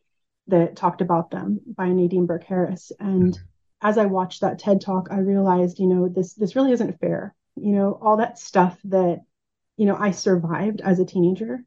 that 0.47 0.77
talked 0.77 1.01
about 1.01 1.29
them 1.29 1.59
by 1.65 1.89
Nadine 1.89 2.25
Burke 2.25 2.45
Harris. 2.45 2.93
And 3.01 3.33
mm-hmm. 3.33 3.43
as 3.81 3.97
I 3.97 4.05
watched 4.05 4.39
that 4.41 4.59
TED 4.59 4.79
talk, 4.79 5.09
I 5.11 5.17
realized, 5.17 5.77
you 5.77 5.87
know, 5.87 6.07
this 6.07 6.35
this 6.35 6.55
really 6.55 6.71
isn't 6.71 7.01
fair. 7.01 7.35
You 7.57 7.73
know, 7.73 7.99
all 8.01 8.15
that 8.15 8.39
stuff 8.39 8.79
that, 8.85 9.19
you 9.75 9.87
know, 9.87 9.97
I 9.97 10.11
survived 10.11 10.79
as 10.79 11.01
a 11.01 11.05
teenager 11.05 11.65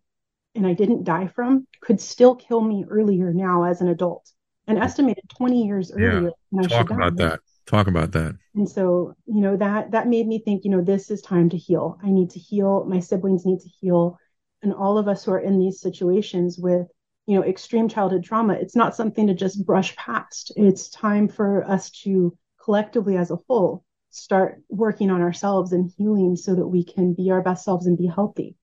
and 0.55 0.66
I 0.66 0.72
didn't 0.72 1.05
die 1.05 1.26
from 1.26 1.66
could 1.82 2.00
still 2.00 2.36
kill 2.36 2.62
me 2.62 2.86
earlier 2.88 3.34
now 3.34 3.64
as 3.64 3.82
an 3.82 3.88
adult. 3.88 4.32
An 4.66 4.78
estimated 4.78 5.28
20 5.36 5.66
years 5.66 5.92
earlier. 5.92 6.32
Yeah. 6.50 6.62
Talk 6.68 6.88
about 6.88 7.16
that. 7.16 7.40
Talk 7.67 7.87
about 7.87 8.12
that. 8.12 8.37
And 8.55 8.69
so, 8.69 9.15
you 9.27 9.41
know, 9.41 9.57
that 9.57 9.91
that 9.93 10.09
made 10.09 10.27
me 10.27 10.39
think, 10.39 10.65
you 10.65 10.71
know, 10.71 10.83
this 10.83 11.11
is 11.11 11.23
time 11.23 11.49
to 11.51 11.57
heal. 11.57 11.99
I 12.03 12.11
need 12.11 12.31
to 12.31 12.39
heal. 12.39 12.85
My 12.85 13.01
siblings 13.01 13.45
need 13.45 13.61
to 13.61 13.69
heal. 13.69 14.19
And 14.62 14.73
all 14.73 14.99
of 14.99 15.09
us 15.09 15.25
who 15.25 15.33
are 15.33 15.41
in 15.41 15.59
these 15.59 15.81
situations 15.81 16.59
with, 16.59 16.87
you 17.27 17.37
know, 17.37 17.45
extreme 17.45 17.89
childhood 17.89 18.25
trauma, 18.25 18.55
it's 18.55 18.77
not 18.77 18.95
something 18.95 19.27
to 19.27 19.35
just 19.35 19.65
brush 19.67 19.95
past. 19.97 20.53
It's 20.57 20.89
time 20.89 21.29
for 21.29 21.65
us 21.65 21.91
to 22.03 22.37
collectively 22.62 23.17
as 23.17 23.31
a 23.31 23.39
whole 23.49 23.85
start 24.11 24.62
working 24.69 25.11
on 25.11 25.21
ourselves 25.21 25.73
and 25.73 25.91
healing 25.99 26.37
so 26.37 26.55
that 26.55 26.67
we 26.67 26.85
can 26.85 27.15
be 27.15 27.31
our 27.31 27.43
best 27.43 27.65
selves 27.65 27.87
and 27.87 27.99
be 27.99 28.07
healthy 28.07 28.57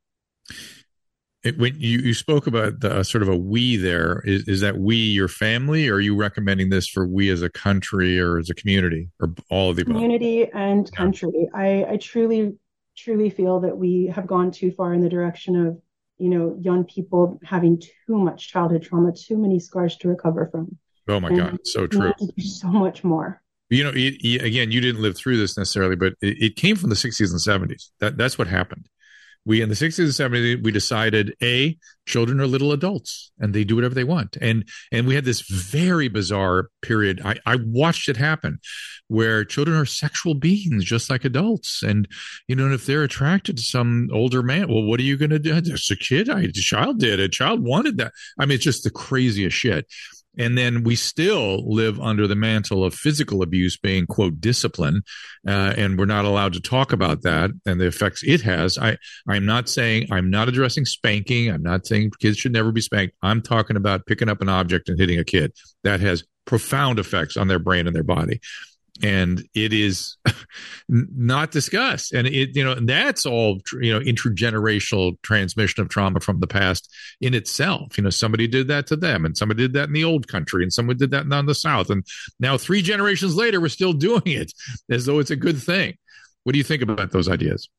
it, 1.43 1.57
when 1.57 1.79
you, 1.79 1.99
you 1.99 2.13
spoke 2.13 2.47
about 2.47 2.81
the, 2.81 2.97
uh, 2.97 3.03
sort 3.03 3.23
of 3.23 3.29
a 3.29 3.35
we 3.35 3.75
there 3.75 4.21
is, 4.25 4.47
is 4.47 4.61
that 4.61 4.77
we 4.77 4.95
your 4.95 5.27
family 5.27 5.89
or 5.89 5.95
are 5.95 5.99
you 5.99 6.15
recommending 6.15 6.69
this 6.69 6.87
for 6.87 7.07
we 7.07 7.29
as 7.29 7.41
a 7.41 7.49
country 7.49 8.19
or 8.19 8.37
as 8.37 8.49
a 8.49 8.55
community 8.55 9.09
or 9.19 9.33
all 9.49 9.71
of 9.71 9.75
the 9.75 9.83
community 9.83 10.43
above? 10.43 10.55
and 10.55 10.89
yeah. 10.91 10.97
country. 10.97 11.49
I, 11.53 11.85
I 11.89 11.97
truly 11.97 12.57
truly 12.95 13.29
feel 13.29 13.61
that 13.61 13.77
we 13.77 14.11
have 14.13 14.27
gone 14.27 14.51
too 14.51 14.71
far 14.71 14.93
in 14.93 15.01
the 15.01 15.09
direction 15.09 15.55
of 15.55 15.81
you 16.17 16.29
know 16.29 16.57
young 16.61 16.83
people 16.83 17.39
having 17.43 17.79
too 17.79 18.17
much 18.17 18.49
childhood 18.49 18.83
trauma 18.83 19.11
too 19.11 19.37
many 19.37 19.59
scars 19.59 19.97
to 19.97 20.09
recover 20.09 20.47
from. 20.51 20.77
Oh 21.07 21.19
my 21.19 21.29
and 21.29 21.37
god 21.37 21.59
so 21.63 21.87
true. 21.87 22.13
so 22.37 22.67
much 22.67 23.03
more. 23.03 23.41
You 23.69 23.85
know 23.85 23.91
it, 23.91 24.15
it, 24.21 24.43
again 24.43 24.71
you 24.71 24.81
didn't 24.81 25.01
live 25.01 25.15
through 25.15 25.37
this 25.37 25.57
necessarily 25.57 25.95
but 25.95 26.13
it, 26.21 26.43
it 26.43 26.55
came 26.55 26.75
from 26.75 26.89
the 26.89 26.95
60s 26.95 27.31
and 27.31 27.39
70s 27.69 27.89
that 27.99 28.17
that's 28.17 28.37
what 28.37 28.47
happened 28.47 28.89
we 29.45 29.61
in 29.61 29.69
the 29.69 29.75
60s 29.75 29.99
and 29.99 30.33
70s 30.33 30.63
we 30.63 30.71
decided 30.71 31.35
a 31.41 31.77
children 32.05 32.39
are 32.39 32.47
little 32.47 32.71
adults 32.71 33.31
and 33.39 33.53
they 33.53 33.63
do 33.63 33.75
whatever 33.75 33.95
they 33.95 34.03
want. 34.03 34.37
And 34.41 34.67
and 34.91 35.07
we 35.07 35.15
had 35.15 35.25
this 35.25 35.41
very 35.41 36.07
bizarre 36.07 36.69
period. 36.81 37.21
I 37.23 37.37
i 37.45 37.57
watched 37.57 38.09
it 38.09 38.17
happen 38.17 38.59
where 39.07 39.43
children 39.43 39.77
are 39.77 39.85
sexual 39.85 40.35
beings 40.35 40.85
just 40.85 41.09
like 41.09 41.25
adults. 41.25 41.83
And 41.83 42.07
you 42.47 42.55
know 42.55 42.71
if 42.71 42.85
they're 42.85 43.03
attracted 43.03 43.57
to 43.57 43.63
some 43.63 44.09
older 44.13 44.43
man 44.43 44.67
well 44.67 44.83
what 44.83 44.99
are 44.99 45.03
you 45.03 45.17
going 45.17 45.31
to 45.31 45.39
do? 45.39 45.55
It's 45.55 45.91
a 45.91 45.95
kid 45.95 46.29
I, 46.29 46.41
a 46.41 46.51
child 46.51 46.99
did 46.99 47.19
a 47.19 47.29
child 47.29 47.63
wanted 47.63 47.97
that. 47.97 48.13
I 48.39 48.45
mean 48.45 48.55
it's 48.55 48.63
just 48.63 48.83
the 48.83 48.91
craziest 48.91 49.55
shit 49.55 49.87
and 50.37 50.57
then 50.57 50.83
we 50.83 50.95
still 50.95 51.69
live 51.69 51.99
under 51.99 52.27
the 52.27 52.35
mantle 52.35 52.83
of 52.83 52.93
physical 52.93 53.41
abuse 53.41 53.77
being 53.77 54.05
quote 54.05 54.39
discipline 54.39 55.01
uh, 55.47 55.73
and 55.77 55.97
we're 55.97 56.05
not 56.05 56.25
allowed 56.25 56.53
to 56.53 56.61
talk 56.61 56.93
about 56.93 57.21
that 57.23 57.51
and 57.65 57.79
the 57.79 57.87
effects 57.87 58.23
it 58.23 58.41
has. 58.41 58.77
I 58.77 58.97
i'm 59.27 59.45
not 59.45 59.69
saying 59.69 60.07
i'm 60.11 60.29
not 60.29 60.47
addressing 60.47 60.85
spanking. 60.85 61.49
I'm 61.49 61.63
not 61.63 61.85
saying 61.85 62.11
kids 62.19 62.37
should 62.37 62.53
never 62.53 62.71
be 62.71 62.81
spanked. 62.81 63.15
I'm 63.21 63.41
talking 63.41 63.75
about 63.75 64.05
picking 64.05 64.29
up 64.29 64.41
an 64.41 64.49
object 64.49 64.89
and 64.89 64.99
hitting 64.99 65.19
a 65.19 65.23
kid. 65.23 65.53
That 65.83 65.99
has 65.99 66.23
profound 66.45 66.99
effects 66.99 67.37
on 67.37 67.47
their 67.47 67.59
brain 67.59 67.87
and 67.87 67.95
their 67.95 68.03
body 68.03 68.41
and 69.03 69.47
it 69.53 69.73
is 69.73 70.17
not 70.89 71.51
discussed. 71.51 72.13
And 72.13 72.27
it 72.27 72.55
you 72.55 72.63
know 72.63 72.75
that's 72.75 73.25
all 73.25 73.59
you 73.81 73.93
know 73.93 73.99
intergenerational 73.99 75.21
transmission 75.21 75.81
of 75.81 75.89
trauma 75.89 76.19
from 76.19 76.39
the 76.39 76.47
past 76.47 76.91
in 77.19 77.33
itself. 77.33 77.97
You 77.97 78.03
know 78.03 78.09
somebody 78.09 78.47
did 78.47 78.67
that 78.67 78.87
to 78.87 78.95
them 78.95 79.25
and 79.25 79.37
somebody 79.37 79.63
did 79.63 79.73
that 79.73 79.87
in 79.87 79.93
the 79.93 80.03
old 80.03 80.27
country 80.27 80.63
and 80.63 80.73
someone 80.73 80.97
did 80.97 81.11
that 81.11 81.23
in 81.23 81.45
the 81.45 81.55
south. 81.55 81.89
And 81.89 82.05
now 82.39 82.57
three 82.57 82.81
generations 82.81 83.35
later 83.35 83.59
we're 83.59 83.69
still 83.69 83.93
doing 84.01 84.21
it 84.25 84.51
as 84.89 85.05
though 85.05 85.19
it's 85.19 85.31
a 85.31 85.35
good 85.35 85.61
thing. 85.61 85.97
What 86.43 86.53
do 86.53 86.57
you 86.57 86.63
think 86.63 86.81
about 86.81 87.11
those 87.11 87.29
ideas? 87.29 87.69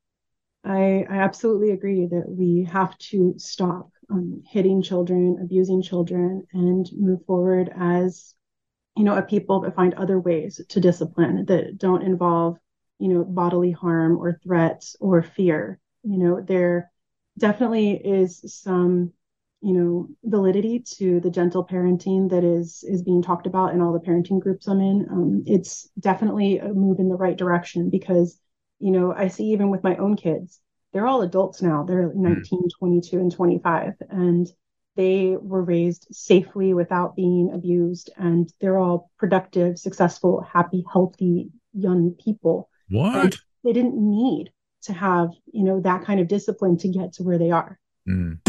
I, 0.65 1.05
I 1.11 1.17
absolutely 1.17 1.73
agree 1.73 2.07
that 2.07 2.29
we 2.29 2.69
have 2.71 2.97
to 2.99 3.35
stop 3.37 3.91
um, 4.11 4.43
hitting 4.47 4.83
children 4.83 5.39
abusing 5.43 5.83
children 5.83 6.47
and 6.53 6.89
move 6.97 7.25
forward 7.27 7.73
as 7.77 8.35
you 8.97 9.05
know, 9.05 9.17
of 9.17 9.29
people 9.29 9.61
that 9.61 9.75
find 9.75 9.95
other 9.95 10.21
ways 10.21 10.61
to 10.69 10.81
discipline 10.81 11.45
that 11.47 11.79
don't 11.79 12.03
involve, 12.03 12.59
you 12.99 13.09
know, 13.09 13.25
bodily 13.25 13.71
harm 13.71 14.19
or 14.19 14.39
threats 14.43 14.97
or 15.01 15.23
fear. 15.23 15.79
You 16.03 16.19
know, 16.19 16.41
there 16.41 16.91
definitely 17.39 17.93
is 17.93 18.43
some, 18.63 19.13
you 19.63 19.73
know, 19.73 20.09
validity 20.25 20.81
to 20.99 21.21
the 21.21 21.31
gentle 21.31 21.67
parenting 21.67 22.31
that 22.31 22.45
is 22.45 22.85
is 22.87 23.03
being 23.03 23.23
talked 23.23 23.47
about 23.47 23.73
in 23.73 23.81
all 23.81 23.93
the 23.93 24.01
parenting 24.01 24.41
groups 24.41 24.67
I'm 24.67 24.81
in. 24.81 25.07
Um, 25.11 25.43
it's 25.47 25.89
definitely 25.99 26.59
a 26.59 26.69
move 26.69 26.99
in 26.99 27.09
the 27.09 27.17
right 27.17 27.37
direction 27.37 27.89
because, 27.89 28.39
you 28.79 28.91
know, 28.91 29.13
I 29.13 29.29
see 29.29 29.45
even 29.47 29.71
with 29.71 29.85
my 29.85 29.97
own 29.97 30.17
kids, 30.17 30.61
they're 30.93 31.07
all 31.07 31.23
adults 31.23 31.63
now. 31.63 31.85
They're 31.85 32.13
19, 32.15 32.69
22, 32.79 33.19
and 33.19 33.33
25, 33.33 33.95
and 34.11 34.49
they 34.97 35.37
were 35.41 35.63
raised 35.63 36.07
safely 36.11 36.75
without 36.75 37.17
being 37.17 37.51
abused 37.53 38.11
and 38.17 38.53
they're 38.61 38.79
all 38.79 39.11
productive 39.19 39.79
successful 39.79 40.41
happy 40.43 40.85
healthy 40.93 41.51
young 41.73 42.13
people. 42.13 42.69
What? 42.89 43.17
And 43.17 43.37
they 43.65 43.73
didn't 43.73 43.97
need 43.97 44.51
to 44.83 44.93
have 44.93 45.31
you 45.47 45.65
know 45.65 45.81
that 45.81 46.05
kind 46.05 46.21
of 46.21 46.29
discipline 46.29 46.77
to 46.79 46.89
get 46.89 47.15
to 47.15 47.23
where 47.23 47.39
they 47.39 47.51
are. 47.51 47.79
Mm. 48.09 48.41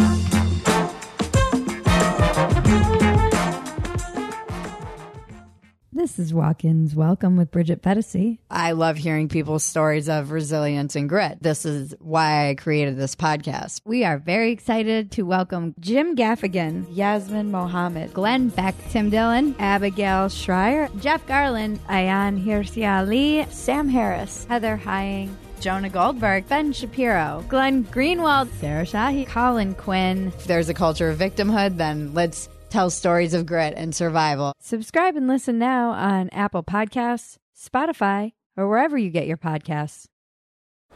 This 6.04 6.20
is 6.20 6.34
Walk-ins 6.34 6.94
Welcome 6.94 7.38
with 7.38 7.50
Bridget 7.50 7.82
Phetasy. 7.82 8.38
I 8.52 8.74
love 8.74 8.98
hearing 8.98 9.30
people's 9.30 9.64
stories 9.64 10.10
of 10.10 10.32
resilience 10.32 10.98
and 10.98 11.08
grit. 11.08 11.38
This 11.40 11.66
is 11.66 11.96
why 12.02 12.50
I 12.50 12.56
created 12.56 12.98
this 12.98 13.16
podcast. 13.16 13.80
We 13.86 14.04
are 14.04 14.18
very 14.18 14.52
excited 14.52 15.12
to 15.12 15.22
welcome 15.22 15.74
Jim 15.80 16.18
Gaffigan, 16.18 16.88
Yasmine 16.92 17.52
Mohammed, 17.52 18.14
Glenn 18.14 18.50
Beck, 18.50 18.76
Tim 18.90 19.12
Dillon, 19.12 19.56
Abigail 19.60 20.28
Shrier, 20.28 20.90
Jeff 21.00 21.26
Garlin, 21.26 21.78
Ayaan 21.88 22.44
Hirsi 22.44 22.86
Ali, 22.86 23.48
Sam 23.50 23.88
Harris, 23.88 24.44
Heather 24.50 24.76
Heying, 24.76 25.34
Jonah 25.62 25.88
Goldberg, 25.88 26.50
Ben 26.50 26.74
Shapiro, 26.74 27.46
Glenn 27.48 27.86
Greenwald, 27.86 28.52
Sarah 28.60 28.84
Shahi, 28.84 29.26
Colin 29.26 29.74
Quinn. 29.74 30.34
If 30.38 30.48
there's 30.48 30.68
a 30.68 30.74
culture 30.74 31.10
of 31.10 31.18
victimhood, 31.18 31.78
then 31.78 32.14
let's 32.14 32.50
tell 32.74 32.90
stories 32.90 33.36
of 33.36 33.46
grit 33.46 33.76
and 33.78 33.94
survival. 33.94 34.52
Subscribe 34.60 35.16
and 35.16 35.28
listen 35.28 35.60
now 35.60 35.92
on 35.92 36.30
Apple 36.30 36.64
Podcasts, 36.64 37.38
Spotify, 37.56 38.32
or 38.58 38.68
wherever 38.68 38.98
you 38.98 39.12
get 39.12 39.28
your 39.28 39.38
podcasts. 39.38 40.06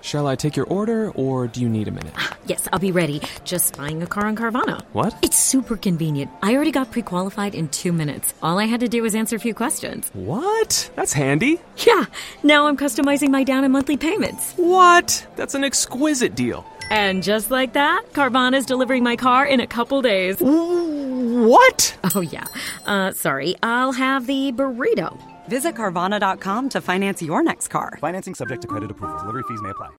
Shall 0.01 0.27
I 0.27 0.35
take 0.35 0.55
your 0.55 0.65
order 0.67 1.11
or 1.11 1.47
do 1.47 1.61
you 1.61 1.69
need 1.69 1.87
a 1.87 1.91
minute? 1.91 2.13
Ah, 2.17 2.37
yes, 2.45 2.67
I'll 2.71 2.79
be 2.79 2.91
ready. 2.91 3.21
Just 3.45 3.77
buying 3.77 4.01
a 4.01 4.07
car 4.07 4.25
on 4.25 4.35
Carvana. 4.35 4.83
What? 4.93 5.15
It's 5.21 5.37
super 5.37 5.75
convenient. 5.75 6.31
I 6.41 6.55
already 6.55 6.71
got 6.71 6.91
pre 6.91 7.01
qualified 7.01 7.53
in 7.55 7.67
two 7.69 7.91
minutes. 7.91 8.33
All 8.41 8.59
I 8.59 8.65
had 8.65 8.79
to 8.81 8.87
do 8.87 9.01
was 9.03 9.15
answer 9.15 9.35
a 9.35 9.39
few 9.39 9.53
questions. 9.53 10.09
What? 10.13 10.89
That's 10.95 11.13
handy. 11.13 11.59
Yeah, 11.85 12.05
now 12.43 12.67
I'm 12.67 12.77
customizing 12.77 13.29
my 13.29 13.43
down 13.43 13.63
and 13.63 13.73
monthly 13.73 13.97
payments. 13.97 14.53
What? 14.53 15.27
That's 15.35 15.55
an 15.55 15.63
exquisite 15.63 16.35
deal. 16.35 16.65
And 16.89 17.21
just 17.21 17.51
like 17.51 17.73
that, 17.73 18.03
Carvana's 18.13 18.65
delivering 18.65 19.03
my 19.03 19.15
car 19.15 19.45
in 19.45 19.59
a 19.59 19.67
couple 19.67 20.01
days. 20.01 20.37
What? 20.39 21.97
Oh, 22.15 22.21
yeah. 22.21 22.45
Uh, 22.85 23.11
sorry, 23.11 23.55
I'll 23.61 23.91
have 23.91 24.27
the 24.27 24.51
burrito. 24.53 25.17
Visit 25.47 25.75
Carvana.com 25.75 26.69
to 26.69 26.81
finance 26.81 27.21
your 27.21 27.43
next 27.43 27.69
car. 27.69 27.97
Financing 28.01 28.35
subject 28.35 28.61
to 28.63 28.67
credit 28.67 28.91
approval. 28.91 29.19
Delivery 29.19 29.43
fees 29.47 29.61
may 29.61 29.69
apply. 29.69 29.89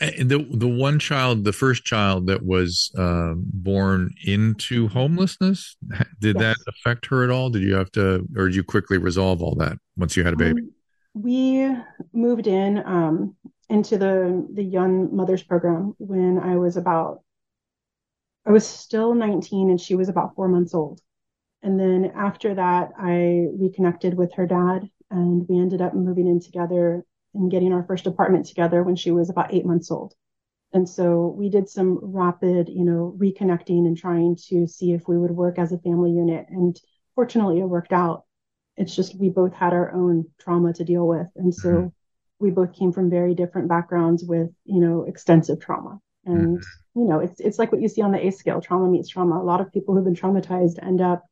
The 0.00 0.46
the 0.50 0.68
one 0.68 0.98
child, 0.98 1.44
the 1.44 1.52
first 1.52 1.84
child 1.84 2.26
that 2.26 2.44
was 2.44 2.92
uh, 2.96 3.34
born 3.36 4.14
into 4.24 4.88
homelessness, 4.88 5.76
did 6.20 6.36
yes. 6.36 6.42
that 6.42 6.56
affect 6.68 7.06
her 7.06 7.24
at 7.24 7.30
all? 7.30 7.50
Did 7.50 7.62
you 7.62 7.74
have 7.74 7.90
to, 7.92 8.26
or 8.36 8.46
did 8.46 8.54
you 8.54 8.62
quickly 8.62 8.98
resolve 8.98 9.42
all 9.42 9.54
that 9.56 9.78
once 9.96 10.16
you 10.16 10.24
had 10.24 10.34
a 10.34 10.36
baby? 10.36 10.62
Um, 10.62 10.72
we 11.14 11.76
moved 12.12 12.46
in 12.46 12.78
um, 12.78 13.34
into 13.68 13.98
the 13.98 14.46
the 14.54 14.62
young 14.62 15.14
mothers 15.14 15.42
program 15.42 15.94
when 15.98 16.38
I 16.38 16.56
was 16.56 16.76
about 16.76 17.22
I 18.46 18.52
was 18.52 18.66
still 18.66 19.14
19 19.14 19.70
and 19.70 19.80
she 19.80 19.94
was 19.94 20.08
about 20.08 20.34
4 20.34 20.48
months 20.48 20.74
old. 20.74 21.00
And 21.62 21.78
then 21.78 22.12
after 22.16 22.54
that 22.54 22.92
I 22.98 23.48
reconnected 23.58 24.14
with 24.14 24.32
her 24.34 24.46
dad 24.46 24.88
and 25.10 25.46
we 25.48 25.58
ended 25.58 25.82
up 25.82 25.94
moving 25.94 26.26
in 26.26 26.40
together 26.40 27.04
and 27.38 27.50
getting 27.50 27.72
our 27.72 27.84
first 27.84 28.06
apartment 28.06 28.46
together 28.46 28.82
when 28.82 28.96
she 28.96 29.10
was 29.10 29.30
about 29.30 29.54
8 29.54 29.64
months 29.64 29.90
old. 29.90 30.14
And 30.72 30.86
so 30.86 31.28
we 31.28 31.48
did 31.48 31.68
some 31.68 31.98
rapid, 32.02 32.68
you 32.68 32.84
know, 32.84 33.16
reconnecting 33.16 33.86
and 33.86 33.96
trying 33.96 34.36
to 34.48 34.66
see 34.66 34.92
if 34.92 35.08
we 35.08 35.16
would 35.16 35.30
work 35.30 35.58
as 35.58 35.72
a 35.72 35.78
family 35.78 36.10
unit 36.10 36.46
and 36.50 36.78
fortunately 37.14 37.60
it 37.60 37.64
worked 37.64 37.92
out. 37.92 38.24
It's 38.76 38.94
just 38.94 39.18
we 39.18 39.30
both 39.30 39.54
had 39.54 39.72
our 39.72 39.92
own 39.92 40.26
trauma 40.38 40.74
to 40.74 40.84
deal 40.84 41.06
with 41.08 41.28
and 41.36 41.54
so 41.54 41.68
mm-hmm 41.68 41.88
we 42.38 42.50
both 42.50 42.72
came 42.72 42.92
from 42.92 43.10
very 43.10 43.34
different 43.34 43.68
backgrounds 43.68 44.24
with, 44.24 44.50
you 44.64 44.80
know, 44.80 45.04
extensive 45.04 45.60
trauma. 45.60 45.98
And, 46.24 46.58
mm-hmm. 46.58 47.00
you 47.00 47.08
know, 47.08 47.20
it's, 47.20 47.40
it's 47.40 47.58
like 47.58 47.72
what 47.72 47.80
you 47.80 47.88
see 47.88 48.02
on 48.02 48.12
the 48.12 48.24
ACE 48.24 48.38
scale, 48.38 48.60
trauma 48.60 48.88
meets 48.88 49.08
trauma. 49.08 49.40
A 49.40 49.42
lot 49.42 49.60
of 49.60 49.72
people 49.72 49.94
who've 49.94 50.04
been 50.04 50.14
traumatized 50.14 50.82
end 50.82 51.00
up 51.00 51.24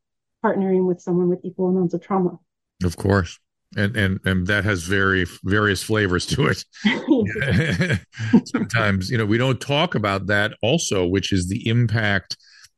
partnering 0.43 0.85
with 0.85 1.01
someone 1.01 1.29
with 1.29 1.39
equal 1.43 1.69
amounts 1.69 1.93
of 1.93 2.01
trauma. 2.01 2.39
Of 2.83 2.97
course. 2.97 3.39
And, 3.75 3.97
and 3.97 4.19
and 4.23 4.47
that 4.47 4.63
has 4.63 4.83
very 4.83 5.25
various 5.43 5.83
flavors 5.83 6.25
to 6.27 6.47
it. 6.47 6.63
Sometimes, 8.47 9.09
you 9.09 9.17
know, 9.17 9.25
we 9.25 9.37
don't 9.37 9.59
talk 9.59 9.93
about 9.93 10.27
that 10.27 10.53
also, 10.61 11.05
which 11.05 11.33
is 11.33 11.49
the 11.49 11.67
impact. 11.67 12.37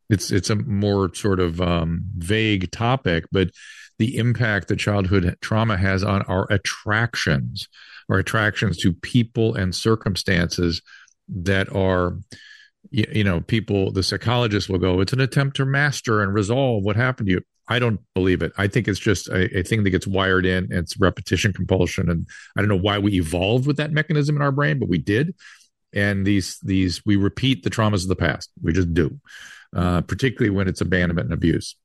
It's 0.10 0.32
it's 0.32 0.50
a 0.50 0.56
more 0.56 1.14
sort 1.14 1.40
of 1.40 1.62
um, 1.62 2.02
vague 2.18 2.72
topic, 2.72 3.26
but 3.32 3.52
the 4.00 4.18
impact 4.18 4.70
that 4.70 4.78
childhood 4.78 5.38
trauma 5.42 5.78
has 5.78 6.04
on 6.04 6.24
our 6.24 6.48
attractions 6.50 7.68
or 8.08 8.18
attractions 8.18 8.78
to 8.78 8.94
people 8.94 9.54
and 9.54 9.76
circumstances 9.76 10.82
that 11.28 11.72
are 11.74 12.18
you, 12.90 13.06
you 13.12 13.24
know 13.24 13.42
people 13.42 13.92
the 13.92 14.02
psychologists 14.02 14.70
will 14.70 14.80
go 14.80 15.02
it's 15.02 15.14
an 15.14 15.20
attempt 15.20 15.58
to 15.58 15.66
master 15.66 16.24
and 16.24 16.34
resolve 16.34 16.84
what 16.84 16.96
happened 16.96 17.28
to 17.28 17.34
you 17.34 17.42
i 17.70 17.80
don't 17.80 18.00
believe 18.14 18.42
it. 18.42 18.52
I 18.58 18.68
think 18.68 18.88
it's 18.88 19.00
just 19.00 19.30
a, 19.30 19.60
a 19.60 19.64
thing 19.64 19.84
that 19.84 19.92
gets 19.92 20.08
wired 20.08 20.46
in 20.46 20.68
it's 20.72 21.00
repetition 21.00 21.54
compulsion 21.54 22.10
and 22.10 22.28
i 22.58 22.62
don't 22.62 22.70
know 22.70 22.76
why 22.76 23.00
we 23.00 23.14
evolved 23.14 23.68
with 23.68 23.78
that 23.78 23.92
mechanism 23.92 24.36
in 24.36 24.42
our 24.42 24.52
brain 24.52 24.80
but 24.80 24.90
we 24.90 24.98
did. 24.98 25.36
And 25.92 26.24
these 26.24 26.60
these 26.60 27.04
we 27.04 27.16
repeat 27.16 27.64
the 27.64 27.72
traumas 27.72 28.04
of 28.04 28.10
the 28.10 28.16
past. 28.16 28.52
We 28.62 28.74
just 28.74 28.94
do 28.94 29.20
uh, 29.76 30.02
particularly 30.02 30.56
when 30.56 30.68
it's 30.68 30.82
abandonment 30.82 31.28
and 31.28 31.34
abuse. 31.34 31.76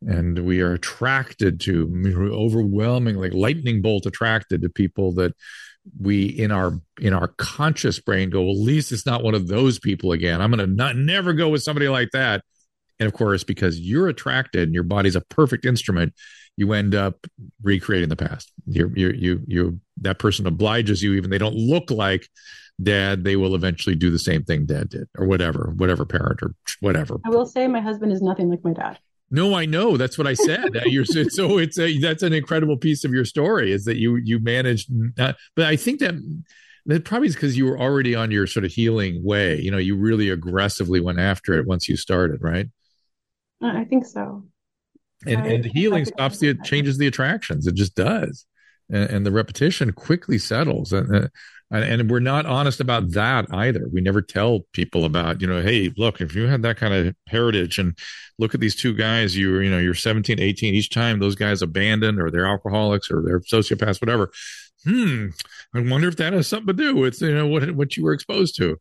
And 0.00 0.40
we 0.40 0.60
are 0.60 0.72
attracted 0.72 1.60
to 1.60 2.30
overwhelmingly 2.32 3.30
lightning 3.30 3.82
bolt 3.82 4.06
attracted 4.06 4.62
to 4.62 4.68
people 4.68 5.12
that 5.14 5.32
we 6.00 6.26
in 6.26 6.50
our 6.50 6.80
in 7.00 7.12
our 7.12 7.28
conscious 7.28 8.00
brain 8.00 8.30
go 8.30 8.42
well, 8.42 8.52
at 8.52 8.60
least 8.60 8.92
it's 8.92 9.06
not 9.06 9.22
one 9.22 9.34
of 9.34 9.46
those 9.46 9.78
people 9.78 10.12
again. 10.12 10.40
I'm 10.40 10.52
to 10.52 10.66
not 10.66 10.96
never 10.96 11.32
go 11.32 11.48
with 11.48 11.62
somebody 11.62 11.88
like 11.88 12.10
that 12.12 12.42
and 13.02 13.08
of 13.08 13.18
course 13.18 13.42
because 13.42 13.80
you're 13.80 14.08
attracted 14.08 14.62
and 14.62 14.74
your 14.74 14.84
body's 14.84 15.16
a 15.16 15.20
perfect 15.22 15.66
instrument 15.66 16.14
you 16.56 16.72
end 16.72 16.94
up 16.94 17.26
recreating 17.62 18.08
the 18.08 18.16
past 18.16 18.52
you 18.66 18.92
you 18.94 19.10
you 19.10 19.40
you 19.46 19.80
that 20.00 20.18
person 20.20 20.46
obliges 20.46 21.02
you 21.02 21.14
even 21.14 21.30
they 21.30 21.38
don't 21.38 21.56
look 21.56 21.90
like 21.90 22.28
dad 22.80 23.24
they 23.24 23.34
will 23.34 23.56
eventually 23.56 23.96
do 23.96 24.10
the 24.10 24.18
same 24.18 24.44
thing 24.44 24.64
dad 24.64 24.88
did 24.88 25.08
or 25.18 25.26
whatever 25.26 25.72
whatever 25.76 26.04
parent 26.04 26.40
or 26.42 26.54
whatever 26.80 27.18
i 27.24 27.28
will 27.28 27.46
say 27.46 27.66
my 27.66 27.80
husband 27.80 28.12
is 28.12 28.22
nothing 28.22 28.48
like 28.48 28.62
my 28.62 28.72
dad 28.72 28.98
no, 29.34 29.54
I 29.54 29.64
know. 29.64 29.96
That's 29.96 30.18
what 30.18 30.26
I 30.26 30.34
said. 30.34 30.74
You're 30.84 31.06
so 31.06 31.56
it's 31.56 31.78
a 31.78 31.98
that's 31.98 32.22
an 32.22 32.34
incredible 32.34 32.76
piece 32.76 33.02
of 33.02 33.14
your 33.14 33.24
story 33.24 33.72
is 33.72 33.86
that 33.86 33.96
you 33.96 34.16
you 34.16 34.38
managed. 34.38 34.90
Uh, 35.18 35.32
but 35.56 35.64
I 35.64 35.74
think 35.74 36.00
that 36.00 36.14
that 36.86 37.04
probably 37.04 37.28
is 37.28 37.34
because 37.34 37.56
you 37.56 37.66
were 37.66 37.78
already 37.78 38.14
on 38.14 38.30
your 38.30 38.46
sort 38.46 38.64
of 38.64 38.72
healing 38.72 39.22
way. 39.22 39.60
You 39.60 39.70
know, 39.70 39.78
you 39.78 39.96
really 39.96 40.28
aggressively 40.30 41.00
went 41.00 41.20
after 41.20 41.54
it 41.54 41.66
once 41.66 41.88
you 41.88 41.96
started, 41.96 42.42
right? 42.42 42.66
I 43.62 43.84
think 43.84 44.06
so. 44.06 44.44
And 45.26 45.40
I, 45.40 45.46
and 45.46 45.64
healing 45.64 46.04
stops 46.04 46.38
the 46.38 46.54
changes 46.64 46.98
the 46.98 47.06
attractions. 47.06 47.66
It 47.66 47.74
just 47.74 47.94
does, 47.94 48.46
and, 48.90 49.10
and 49.10 49.26
the 49.26 49.32
repetition 49.32 49.92
quickly 49.92 50.38
settles. 50.38 50.92
And 50.92 51.14
uh, 51.14 51.28
and 51.72 52.10
we're 52.10 52.20
not 52.20 52.44
honest 52.44 52.80
about 52.80 53.12
that 53.12 53.46
either. 53.50 53.88
We 53.90 54.02
never 54.02 54.20
tell 54.20 54.60
people 54.72 55.06
about, 55.06 55.40
you 55.40 55.46
know, 55.46 55.62
hey, 55.62 55.90
look, 55.96 56.20
if 56.20 56.34
you 56.34 56.46
had 56.46 56.62
that 56.62 56.76
kind 56.76 56.92
of 56.92 57.14
heritage 57.28 57.78
and 57.78 57.96
look 58.38 58.52
at 58.52 58.60
these 58.60 58.76
two 58.76 58.94
guys, 58.94 59.34
you 59.36 59.58
you 59.60 59.70
know, 59.70 59.78
you're 59.78 59.94
17, 59.94 60.38
18, 60.38 60.74
each 60.74 60.90
time 60.90 61.18
those 61.18 61.34
guys 61.34 61.62
abandoned 61.62 62.20
or 62.20 62.30
they're 62.30 62.46
alcoholics 62.46 63.10
or 63.10 63.22
they're 63.22 63.40
sociopaths, 63.40 64.02
whatever. 64.02 64.30
Hmm. 64.84 65.28
I 65.74 65.80
wonder 65.80 66.08
if 66.08 66.16
that 66.16 66.32
has 66.32 66.46
something 66.48 66.66
to 66.66 66.72
do 66.72 66.96
with, 66.96 67.22
you 67.22 67.34
know, 67.34 67.46
what, 67.46 67.70
what 67.70 67.96
you 67.96 68.04
were 68.04 68.12
exposed 68.12 68.56
to. 68.56 68.78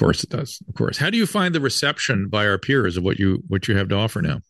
Of 0.00 0.04
course 0.06 0.24
it 0.24 0.30
does. 0.30 0.62
Of 0.66 0.74
course. 0.76 0.96
How 0.96 1.10
do 1.10 1.18
you 1.18 1.26
find 1.26 1.54
the 1.54 1.60
reception 1.60 2.28
by 2.28 2.46
our 2.46 2.56
peers 2.56 2.96
of 2.96 3.04
what 3.04 3.18
you, 3.18 3.42
what 3.48 3.68
you 3.68 3.76
have 3.76 3.88
to 3.88 3.96
offer 3.96 4.22
now? 4.22 4.40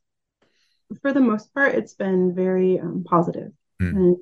For 1.03 1.13
the 1.13 1.19
most 1.19 1.53
part, 1.53 1.75
it's 1.75 1.93
been 1.93 2.37
very 2.37 2.79
um, 2.79 3.03
positive. 3.05 3.51
Hmm. 3.81 3.97
And 3.97 4.17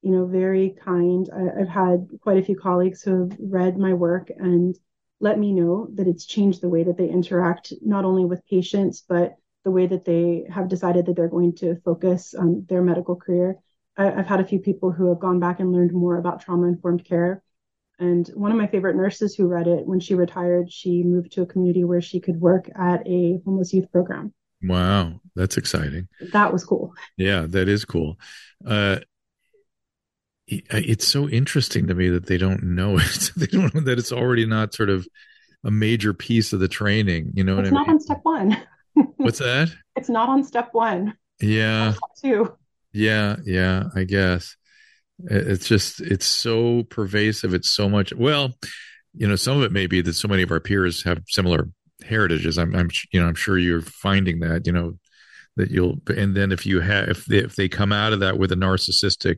you 0.00 0.10
know, 0.10 0.24
very 0.24 0.74
kind. 0.82 1.28
I, 1.36 1.58
have 1.58 1.68
had 1.68 2.08
quite 2.22 2.38
a 2.38 2.42
few 2.42 2.56
colleagues 2.56 3.02
who 3.02 3.20
have 3.20 3.36
read 3.38 3.76
my 3.76 3.92
work 3.92 4.30
and 4.34 4.74
let 5.20 5.38
me 5.38 5.52
know 5.52 5.88
that 5.96 6.08
it's 6.08 6.24
changed 6.24 6.62
the 6.62 6.70
way 6.70 6.82
that 6.82 6.96
they 6.96 7.10
interact 7.10 7.74
not 7.82 8.06
only 8.06 8.24
with 8.24 8.46
patients 8.46 9.04
but 9.06 9.34
the 9.64 9.70
way 9.70 9.86
that 9.86 10.06
they 10.06 10.44
have 10.50 10.70
decided 10.70 11.04
that 11.04 11.16
they're 11.16 11.28
going 11.28 11.56
to 11.56 11.76
focus 11.84 12.32
on 12.32 12.64
their 12.70 12.80
medical 12.80 13.16
career. 13.16 13.58
I, 13.98 14.04
have 14.04 14.26
had 14.26 14.40
a 14.40 14.46
few 14.46 14.60
people 14.60 14.92
who 14.92 15.10
have 15.10 15.20
gone 15.20 15.40
back 15.40 15.60
and 15.60 15.72
learned 15.72 15.92
more 15.92 16.16
about 16.16 16.40
trauma 16.40 16.68
informed 16.68 17.04
care. 17.04 17.42
And 17.98 18.26
one 18.28 18.50
of 18.50 18.58
my 18.58 18.66
favorite 18.66 18.96
nurses 18.96 19.34
who 19.34 19.46
read 19.46 19.68
it, 19.68 19.86
when 19.86 20.00
she 20.00 20.14
retired, 20.14 20.72
she 20.72 21.02
moved 21.04 21.32
to 21.32 21.42
a 21.42 21.46
community 21.46 21.84
where 21.84 22.00
she 22.00 22.20
could 22.20 22.40
work 22.40 22.68
at 22.74 23.06
a 23.06 23.40
homeless 23.44 23.72
youth 23.72 23.90
program. 23.92 24.34
Wow, 24.62 25.20
that's 25.36 25.56
exciting. 25.56 26.08
That 26.32 26.52
was 26.52 26.64
cool. 26.64 26.94
Yeah, 27.16 27.46
that 27.48 27.68
is 27.68 27.84
cool. 27.84 28.18
Uh, 28.66 28.98
it's 30.46 31.06
so 31.06 31.28
interesting 31.28 31.86
to 31.86 31.94
me 31.94 32.08
that 32.08 32.26
they 32.26 32.38
don't 32.38 32.62
know 32.62 32.98
it. 32.98 33.30
they 33.36 33.46
don't 33.46 33.74
know 33.74 33.80
that 33.82 33.98
it's 33.98 34.12
already 34.12 34.46
not 34.46 34.74
sort 34.74 34.90
of 34.90 35.06
a 35.64 35.70
major 35.70 36.12
piece 36.12 36.52
of 36.52 36.60
the 36.60 36.68
training. 36.68 37.32
You 37.34 37.44
know 37.44 37.58
it's 37.58 37.70
what 37.70 37.78
I 37.78 37.84
mean? 37.84 37.88
It's 37.88 37.88
not 37.88 37.94
on 37.94 38.00
step 38.00 38.20
one. 38.22 38.62
What's 39.16 39.38
that? 39.38 39.70
It's 39.96 40.08
not 40.08 40.28
on 40.28 40.44
step 40.44 40.70
one. 40.72 41.14
Yeah. 41.40 41.94
Two. 42.20 42.56
Yeah, 42.92 43.36
yeah, 43.44 43.84
I 43.94 44.04
guess. 44.04 44.56
It's 45.24 45.66
just 45.66 46.00
it's 46.00 46.26
so 46.26 46.84
pervasive. 46.84 47.54
It's 47.54 47.70
so 47.70 47.88
much. 47.88 48.12
Well, 48.12 48.54
you 49.14 49.28
know, 49.28 49.36
some 49.36 49.56
of 49.56 49.62
it 49.62 49.72
may 49.72 49.86
be 49.86 50.00
that 50.00 50.14
so 50.14 50.28
many 50.28 50.42
of 50.42 50.50
our 50.50 50.60
peers 50.60 51.04
have 51.04 51.22
similar 51.28 51.68
heritages. 52.04 52.58
I'm, 52.58 52.74
I'm, 52.74 52.90
you 53.12 53.20
know, 53.20 53.28
I'm 53.28 53.34
sure 53.34 53.58
you're 53.58 53.80
finding 53.80 54.40
that. 54.40 54.66
You 54.66 54.72
know, 54.72 54.98
that 55.56 55.70
you'll, 55.70 55.98
and 56.08 56.36
then 56.36 56.52
if 56.52 56.66
you 56.66 56.80
have, 56.80 57.08
if 57.08 57.24
they, 57.26 57.38
if 57.38 57.56
they 57.56 57.68
come 57.68 57.92
out 57.92 58.12
of 58.12 58.20
that 58.20 58.38
with 58.38 58.52
a 58.52 58.56
narcissistic 58.56 59.36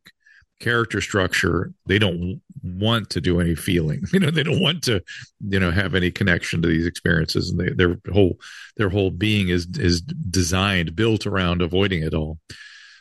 character 0.60 1.00
structure, 1.00 1.72
they 1.86 1.98
don't 1.98 2.40
want 2.62 3.10
to 3.10 3.20
do 3.20 3.40
any 3.40 3.54
feeling. 3.54 4.02
You 4.12 4.20
know, 4.20 4.30
they 4.30 4.42
don't 4.42 4.62
want 4.62 4.82
to, 4.84 5.02
you 5.46 5.60
know, 5.60 5.70
have 5.70 5.94
any 5.94 6.10
connection 6.10 6.62
to 6.62 6.68
these 6.68 6.86
experiences, 6.86 7.50
and 7.50 7.60
they, 7.60 7.70
their 7.74 7.98
whole 8.12 8.38
their 8.76 8.88
whole 8.88 9.10
being 9.10 9.48
is 9.48 9.66
is 9.78 10.00
designed, 10.00 10.96
built 10.96 11.26
around 11.26 11.60
avoiding 11.60 12.02
it 12.02 12.14
all. 12.14 12.38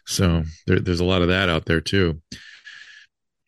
So 0.05 0.43
there, 0.67 0.79
there's 0.79 0.99
a 0.99 1.05
lot 1.05 1.21
of 1.21 1.29
that 1.29 1.47
out 1.47 1.65
there 1.65 1.81
too. 1.81 2.21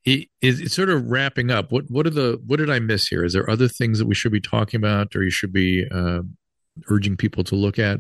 It, 0.08 0.30
it's 0.41 0.74
sort 0.74 0.89
of 0.89 1.05
wrapping 1.08 1.51
up. 1.51 1.72
What 1.72 1.84
what 1.89 2.08
are 2.08 2.12
the 2.12 2.41
what 2.45 2.58
did 2.58 2.70
I 2.70 2.80
miss 2.80 3.08
here? 3.08 3.26
Is 3.26 3.34
there 3.34 3.49
other 3.49 3.68
things 3.68 3.99
that 3.99 4.08
we 4.08 4.16
should 4.16 4.32
be 4.32 4.39
talking 4.39 4.78
about, 4.78 5.16
or 5.16 5.24
you 5.24 5.30
should 5.30 5.51
be 5.51 5.86
uh, 5.91 6.22
urging 6.89 7.18
people 7.18 7.43
to 7.43 7.55
look 7.55 7.78
at? 7.78 7.99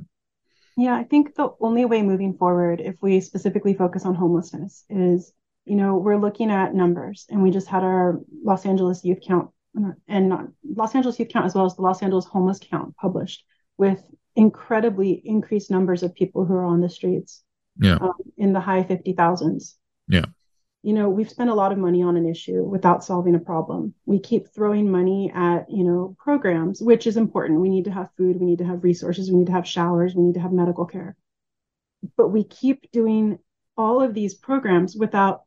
Yeah, 0.77 0.95
I 0.95 1.03
think 1.03 1.35
the 1.35 1.49
only 1.59 1.83
way 1.85 2.03
moving 2.03 2.37
forward, 2.37 2.79
if 2.79 2.95
we 3.01 3.19
specifically 3.19 3.73
focus 3.73 4.05
on 4.05 4.15
homelessness, 4.15 4.85
is 4.89 5.33
you 5.65 5.75
know, 5.75 5.97
we're 5.97 6.17
looking 6.17 6.49
at 6.49 6.73
numbers 6.73 7.25
and 7.29 7.43
we 7.43 7.51
just 7.51 7.67
had 7.67 7.83
our 7.83 8.21
Los 8.41 8.65
Angeles 8.65 9.03
youth 9.03 9.19
count 9.27 9.49
and 10.07 10.53
Los 10.63 10.95
Angeles 10.95 11.19
youth 11.19 11.27
count 11.29 11.45
as 11.45 11.55
well 11.55 11.65
as 11.65 11.75
the 11.75 11.81
Los 11.81 12.01
Angeles 12.01 12.25
homeless 12.25 12.59
count 12.59 12.95
published 12.95 13.43
with 13.77 14.01
incredibly 14.37 15.21
increased 15.25 15.69
numbers 15.69 16.03
of 16.03 16.15
people 16.15 16.45
who 16.45 16.53
are 16.53 16.65
on 16.65 16.79
the 16.79 16.89
streets. 16.89 17.43
Yeah. 17.79 17.95
Um, 17.95 18.13
in 18.37 18.53
the 18.53 18.59
high 18.59 18.83
50,000s. 18.83 19.75
Yeah. 20.07 20.25
You 20.87 20.93
know, 20.93 21.09
we've 21.09 21.29
spent 21.29 21.49
a 21.49 21.53
lot 21.53 21.73
of 21.73 21.77
money 21.77 22.01
on 22.01 22.15
an 22.15 22.25
issue 22.25 22.63
without 22.63 23.03
solving 23.03 23.35
a 23.35 23.39
problem. 23.39 23.93
We 24.05 24.19
keep 24.19 24.47
throwing 24.47 24.89
money 24.89 25.29
at, 25.35 25.69
you 25.69 25.83
know, 25.83 26.15
programs, 26.17 26.81
which 26.81 27.07
is 27.07 27.17
important. 27.17 27.59
We 27.59 27.67
need 27.67 27.83
to 27.85 27.91
have 27.91 28.09
food, 28.15 28.39
we 28.39 28.45
need 28.45 28.59
to 28.59 28.63
have 28.63 28.85
resources, 28.85 29.29
we 29.29 29.39
need 29.39 29.47
to 29.47 29.51
have 29.51 29.67
showers, 29.67 30.15
we 30.15 30.23
need 30.23 30.35
to 30.35 30.39
have 30.39 30.53
medical 30.53 30.85
care. 30.85 31.17
But 32.15 32.29
we 32.29 32.45
keep 32.45 32.89
doing 32.93 33.39
all 33.75 34.01
of 34.01 34.13
these 34.13 34.33
programs 34.33 34.95
without 34.95 35.41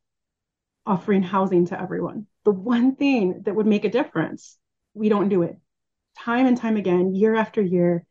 offering 0.85 1.23
housing 1.23 1.65
to 1.69 1.81
everyone. 1.81 2.27
The 2.45 2.53
one 2.53 2.95
thing 2.95 3.45
that 3.47 3.55
would 3.55 3.67
make 3.67 3.87
a 3.87 3.91
difference, 3.91 4.59
we 4.93 5.09
don't 5.09 5.31
do 5.31 5.41
it. 5.41 5.57
Time 6.19 6.45
and 6.45 6.59
time 6.59 6.77
again, 6.77 7.15
year 7.15 7.35
after 7.35 7.63
year, 7.63 8.05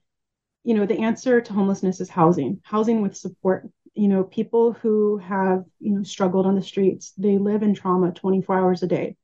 you 0.64 0.74
know, 0.74 0.88
the 0.88 1.04
answer 1.04 1.42
to 1.42 1.54
homelessness 1.54 2.02
is 2.02 2.10
housing, 2.10 2.60
housing 2.64 3.04
with 3.04 3.16
support. 3.16 3.70
You 3.96 4.08
know, 4.08 4.24
people 4.24 4.74
who 4.74 5.18
have, 5.18 5.66
you 5.80 5.92
know, 5.92 6.04
struggled 6.04 6.46
on 6.46 6.56
the 6.56 6.62
streets, 6.62 7.14
they 7.18 7.38
live 7.38 7.64
in 7.64 7.74
trauma 7.74 8.12
24 8.12 8.58
hours 8.58 8.84
a 8.84 8.88
day. 8.88 9.16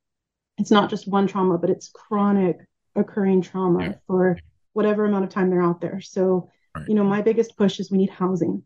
It's 0.58 0.72
not 0.72 0.90
just 0.90 1.08
one 1.08 1.28
trauma, 1.28 1.58
but 1.58 1.70
it's 1.70 1.90
chronic 1.90 2.58
occurring 2.96 3.42
trauma 3.42 4.00
for 4.08 4.38
whatever 4.74 5.06
amount 5.06 5.26
of 5.26 5.30
time 5.30 5.50
they're 5.50 5.62
out 5.62 5.82
there. 5.82 6.02
So, 6.02 6.50
right. 6.76 6.88
you 6.88 6.96
know, 6.96 7.04
my 7.04 7.22
biggest 7.22 7.58
push 7.58 7.80
is 7.80 7.92
we 7.92 7.98
need 7.98 8.10
housing. 8.10 8.64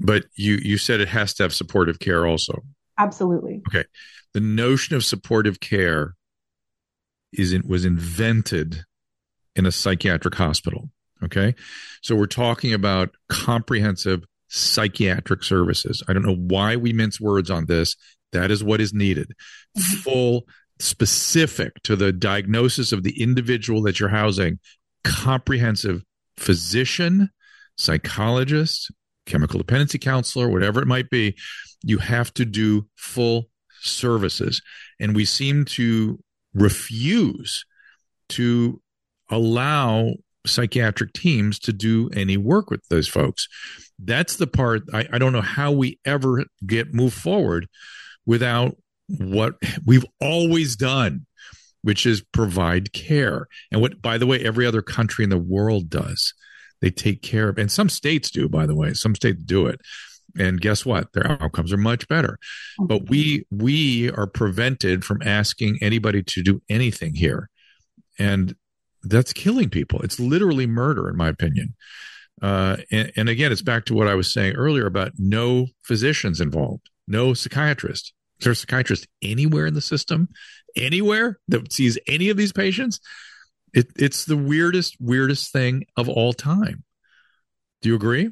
But 0.00 0.24
you 0.34 0.58
you 0.62 0.78
said 0.78 1.00
it 1.00 1.08
has 1.08 1.34
to 1.34 1.44
have 1.44 1.54
supportive 1.54 1.98
care 1.98 2.26
also. 2.26 2.62
Absolutely. 2.98 3.62
Okay. 3.68 3.84
The 4.34 4.40
notion 4.40 4.96
of 4.96 5.04
supportive 5.04 5.60
care 5.60 6.14
is 7.32 7.52
in, 7.52 7.66
was 7.66 7.84
invented 7.84 8.84
in 9.54 9.66
a 9.66 9.72
psychiatric 9.72 10.34
hospital. 10.34 10.90
Okay. 11.22 11.54
So 12.02 12.14
we're 12.14 12.26
talking 12.26 12.72
about 12.74 13.16
comprehensive 13.28 14.24
psychiatric 14.48 15.42
services. 15.42 16.02
I 16.08 16.12
don't 16.12 16.24
know 16.24 16.36
why 16.36 16.76
we 16.76 16.92
mince 16.92 17.20
words 17.20 17.50
on 17.50 17.66
this. 17.66 17.96
That 18.32 18.50
is 18.50 18.62
what 18.62 18.80
is 18.80 18.92
needed. 18.92 19.32
Mm-hmm. 19.76 19.96
Full, 19.98 20.46
specific 20.78 21.82
to 21.84 21.96
the 21.96 22.12
diagnosis 22.12 22.92
of 22.92 23.02
the 23.02 23.22
individual 23.22 23.82
that 23.82 23.98
you're 23.98 24.08
housing, 24.08 24.58
comprehensive 25.04 26.02
physician, 26.36 27.30
psychologist, 27.76 28.90
chemical 29.26 29.58
dependency 29.58 29.98
counselor, 29.98 30.48
whatever 30.48 30.80
it 30.80 30.86
might 30.86 31.10
be, 31.10 31.36
you 31.82 31.98
have 31.98 32.32
to 32.34 32.44
do 32.44 32.86
full 32.96 33.46
services. 33.80 34.62
And 35.00 35.14
we 35.14 35.24
seem 35.24 35.64
to 35.66 36.18
refuse 36.54 37.64
to 38.30 38.80
allow 39.30 40.14
psychiatric 40.46 41.12
teams 41.12 41.58
to 41.60 41.72
do 41.72 42.08
any 42.14 42.36
work 42.36 42.70
with 42.70 42.86
those 42.88 43.08
folks. 43.08 43.48
That's 43.98 44.36
the 44.36 44.46
part 44.46 44.82
I, 44.92 45.06
I 45.12 45.18
don't 45.18 45.32
know 45.32 45.40
how 45.40 45.72
we 45.72 45.98
ever 46.04 46.44
get 46.66 46.94
move 46.94 47.14
forward 47.14 47.66
without 48.24 48.76
what 49.08 49.54
we've 49.84 50.04
always 50.20 50.76
done, 50.76 51.26
which 51.82 52.06
is 52.06 52.22
provide 52.32 52.92
care. 52.92 53.46
And 53.70 53.80
what, 53.80 54.02
by 54.02 54.18
the 54.18 54.26
way, 54.26 54.40
every 54.40 54.66
other 54.66 54.82
country 54.82 55.24
in 55.24 55.30
the 55.30 55.38
world 55.38 55.88
does. 55.88 56.34
They 56.82 56.90
take 56.90 57.22
care 57.22 57.48
of, 57.48 57.56
and 57.56 57.72
some 57.72 57.88
states 57.88 58.30
do, 58.30 58.48
by 58.48 58.66
the 58.66 58.74
way, 58.74 58.92
some 58.92 59.14
states 59.14 59.42
do 59.42 59.66
it. 59.66 59.80
And 60.38 60.60
guess 60.60 60.84
what? 60.84 61.12
Their 61.14 61.30
outcomes 61.40 61.72
are 61.72 61.78
much 61.78 62.06
better. 62.08 62.38
But 62.78 63.08
we 63.08 63.46
we 63.50 64.10
are 64.10 64.26
prevented 64.26 65.02
from 65.02 65.22
asking 65.22 65.78
anybody 65.80 66.22
to 66.22 66.42
do 66.42 66.60
anything 66.68 67.14
here. 67.14 67.48
And 68.18 68.54
that's 69.10 69.32
killing 69.32 69.70
people. 69.70 70.00
It's 70.02 70.20
literally 70.20 70.66
murder, 70.66 71.08
in 71.08 71.16
my 71.16 71.28
opinion. 71.28 71.74
Uh, 72.42 72.76
and, 72.90 73.12
and, 73.16 73.28
again, 73.28 73.50
it's 73.50 73.62
back 73.62 73.86
to 73.86 73.94
what 73.94 74.08
I 74.08 74.14
was 74.14 74.32
saying 74.32 74.56
earlier 74.56 74.86
about 74.86 75.12
no 75.18 75.68
physicians 75.82 76.40
involved, 76.40 76.90
no 77.08 77.32
psychiatrist. 77.32 78.12
Is 78.38 78.44
there 78.44 78.52
a 78.52 78.56
psychiatrist 78.56 79.08
anywhere 79.22 79.66
in 79.66 79.72
the 79.72 79.80
system, 79.80 80.28
anywhere 80.76 81.38
that 81.48 81.72
sees 81.72 81.98
any 82.06 82.28
of 82.28 82.36
these 82.36 82.52
patients? 82.52 83.00
It, 83.72 83.88
it's 83.96 84.26
the 84.26 84.36
weirdest, 84.36 84.96
weirdest 85.00 85.50
thing 85.52 85.86
of 85.96 86.08
all 86.08 86.34
time. 86.34 86.84
Do 87.80 87.88
you 87.88 87.94
agree? 87.94 88.30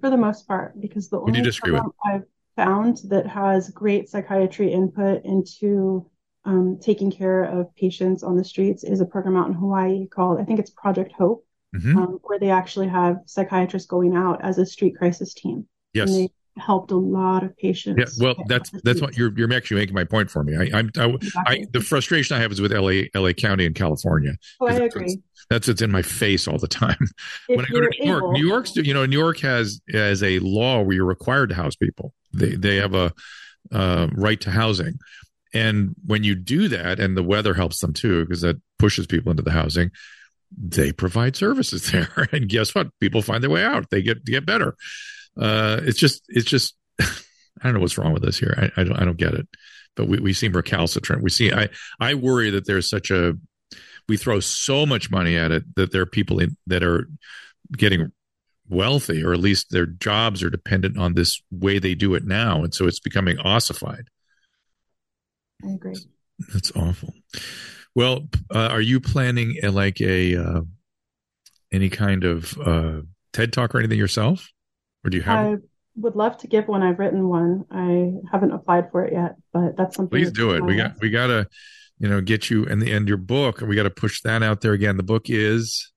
For 0.00 0.10
the 0.10 0.16
most 0.16 0.48
part, 0.48 0.80
because 0.80 1.10
the 1.10 1.20
only 1.20 1.50
program 1.52 1.90
I've 2.04 2.24
found 2.56 2.98
that 3.08 3.26
has 3.26 3.70
great 3.70 4.08
psychiatry 4.08 4.72
input 4.72 5.24
into 5.24 6.10
um, 6.46 6.78
taking 6.80 7.10
care 7.10 7.44
of 7.44 7.74
patients 7.74 8.22
on 8.22 8.36
the 8.36 8.44
streets 8.44 8.84
is 8.84 9.00
a 9.00 9.04
program 9.04 9.36
out 9.36 9.48
in 9.48 9.52
Hawaii 9.52 10.06
called, 10.06 10.40
I 10.40 10.44
think 10.44 10.60
it's 10.60 10.70
Project 10.70 11.12
Hope, 11.12 11.44
mm-hmm. 11.74 11.98
um, 11.98 12.18
where 12.22 12.38
they 12.38 12.50
actually 12.50 12.88
have 12.88 13.18
psychiatrists 13.26 13.88
going 13.88 14.16
out 14.16 14.42
as 14.42 14.58
a 14.58 14.64
street 14.64 14.96
crisis 14.96 15.34
team. 15.34 15.66
Yes. 15.92 16.08
And 16.08 16.16
they 16.16 16.28
helped 16.56 16.90
a 16.90 16.96
lot 16.96 17.42
of 17.42 17.56
patients. 17.56 18.16
Yeah, 18.18 18.26
well, 18.26 18.44
that's 18.46 18.70
that's 18.82 19.00
what 19.00 19.16
you're 19.16 19.36
you're 19.36 19.52
actually 19.52 19.78
making 19.80 19.94
my 19.94 20.04
point 20.04 20.30
for 20.30 20.42
me. 20.42 20.56
I, 20.56 20.78
I'm 20.78 20.90
I, 20.96 21.06
exactly. 21.06 21.62
I, 21.62 21.66
the 21.72 21.80
frustration 21.80 22.36
I 22.36 22.40
have 22.40 22.52
is 22.52 22.60
with 22.60 22.72
LA 22.72 23.02
LA 23.14 23.32
County 23.32 23.66
in 23.66 23.74
California. 23.74 24.36
Oh, 24.60 24.68
I 24.68 24.74
agree. 24.74 25.06
That's, 25.06 25.16
that's 25.50 25.68
what's 25.68 25.82
in 25.82 25.90
my 25.90 26.02
face 26.02 26.48
all 26.48 26.58
the 26.58 26.68
time. 26.68 26.96
If 27.48 27.56
when 27.56 27.66
I 27.66 27.68
go 27.68 27.80
to 27.80 27.90
New 28.00 28.06
York, 28.06 28.32
New 28.32 28.46
York's 28.46 28.76
you 28.76 28.94
know 28.94 29.04
New 29.06 29.18
York 29.18 29.38
has 29.40 29.80
has 29.92 30.22
a 30.22 30.38
law 30.38 30.82
where 30.82 30.96
you're 30.96 31.04
required 31.04 31.50
to 31.50 31.54
house 31.54 31.76
people. 31.76 32.12
They 32.32 32.56
they 32.56 32.76
have 32.76 32.94
a 32.94 33.12
uh, 33.72 34.08
right 34.14 34.40
to 34.40 34.50
housing, 34.50 34.98
and 35.54 35.94
when 36.04 36.24
you 36.24 36.34
do 36.34 36.68
that, 36.68 37.00
and 37.00 37.16
the 37.16 37.22
weather 37.22 37.54
helps 37.54 37.80
them 37.80 37.92
too 37.92 38.24
because 38.24 38.40
that 38.42 38.60
pushes 38.78 39.06
people 39.06 39.30
into 39.30 39.42
the 39.42 39.52
housing. 39.52 39.90
They 40.56 40.92
provide 40.92 41.36
services 41.36 41.90
there, 41.92 42.28
and 42.32 42.48
guess 42.48 42.74
what? 42.74 42.88
People 43.00 43.22
find 43.22 43.42
their 43.42 43.50
way 43.50 43.64
out. 43.64 43.90
They 43.90 44.02
get 44.02 44.24
get 44.24 44.46
better 44.46 44.76
uh, 45.40 45.80
it's 45.82 45.98
just 45.98 46.24
it's 46.28 46.48
just 46.48 46.74
I 47.00 47.04
don't 47.62 47.74
know 47.74 47.80
what's 47.80 47.98
wrong 47.98 48.12
with 48.12 48.24
us 48.24 48.38
here. 48.38 48.54
I, 48.56 48.80
I 48.80 48.84
don't 48.84 48.96
I 48.96 49.04
don't 49.04 49.18
get 49.18 49.34
it. 49.34 49.46
But 49.94 50.08
we, 50.08 50.18
we 50.18 50.32
seem 50.32 50.52
recalcitrant. 50.52 51.22
We 51.22 51.30
see 51.30 51.52
I 51.52 51.68
I 52.00 52.14
worry 52.14 52.50
that 52.50 52.66
there's 52.66 52.88
such 52.88 53.10
a 53.10 53.34
we 54.08 54.16
throw 54.16 54.40
so 54.40 54.86
much 54.86 55.10
money 55.10 55.36
at 55.36 55.52
it 55.52 55.64
that 55.74 55.90
there 55.90 56.02
are 56.02 56.06
people 56.06 56.38
in, 56.38 56.56
that 56.66 56.82
are 56.82 57.08
getting 57.76 58.12
wealthy 58.68 59.22
or 59.22 59.32
at 59.32 59.40
least 59.40 59.70
their 59.70 59.86
jobs 59.86 60.42
are 60.42 60.50
dependent 60.50 60.98
on 60.98 61.14
this 61.14 61.40
way 61.50 61.78
they 61.78 61.94
do 61.94 62.14
it 62.14 62.24
now 62.24 62.64
and 62.64 62.74
so 62.74 62.86
it's 62.86 62.98
becoming 62.98 63.38
ossified 63.38 64.08
i 65.64 65.70
agree 65.70 65.96
that's 66.52 66.72
awful 66.76 67.12
Well, 67.94 68.28
uh, 68.54 68.68
are 68.72 68.82
you 68.82 69.00
planning 69.00 69.56
a, 69.62 69.70
like 69.70 70.02
a 70.02 70.36
uh, 70.36 70.60
any 71.72 71.88
kind 71.88 72.24
of 72.24 72.58
uh, 72.58 73.00
TED 73.32 73.54
talk 73.54 73.74
or 73.74 73.78
anything 73.78 73.98
yourself, 73.98 74.50
or 75.02 75.08
do 75.08 75.16
you 75.16 75.22
have? 75.22 75.46
I 75.46 75.56
would 75.96 76.14
love 76.14 76.36
to 76.38 76.46
give 76.46 76.68
one. 76.68 76.82
I've 76.82 76.98
written 76.98 77.26
one. 77.26 77.64
I 77.70 78.12
haven't 78.30 78.52
applied 78.52 78.90
for 78.90 79.02
it 79.06 79.14
yet, 79.14 79.36
but 79.50 79.78
that's 79.78 79.96
something. 79.96 80.10
Please 80.10 80.30
do 80.30 80.50
it. 80.50 80.62
We 80.62 80.76
got 80.76 81.00
we 81.00 81.08
got 81.08 81.28
to, 81.28 81.48
you 81.98 82.06
know, 82.06 82.20
get 82.20 82.50
you 82.50 82.66
and 82.66 82.82
the 82.82 82.92
end 82.92 83.08
your 83.08 83.16
book. 83.16 83.62
We 83.62 83.76
got 83.76 83.84
to 83.84 83.90
push 83.90 84.20
that 84.24 84.42
out 84.42 84.60
there 84.60 84.74
again. 84.74 84.98
The 84.98 85.02
book 85.02 85.30
is 85.30 85.90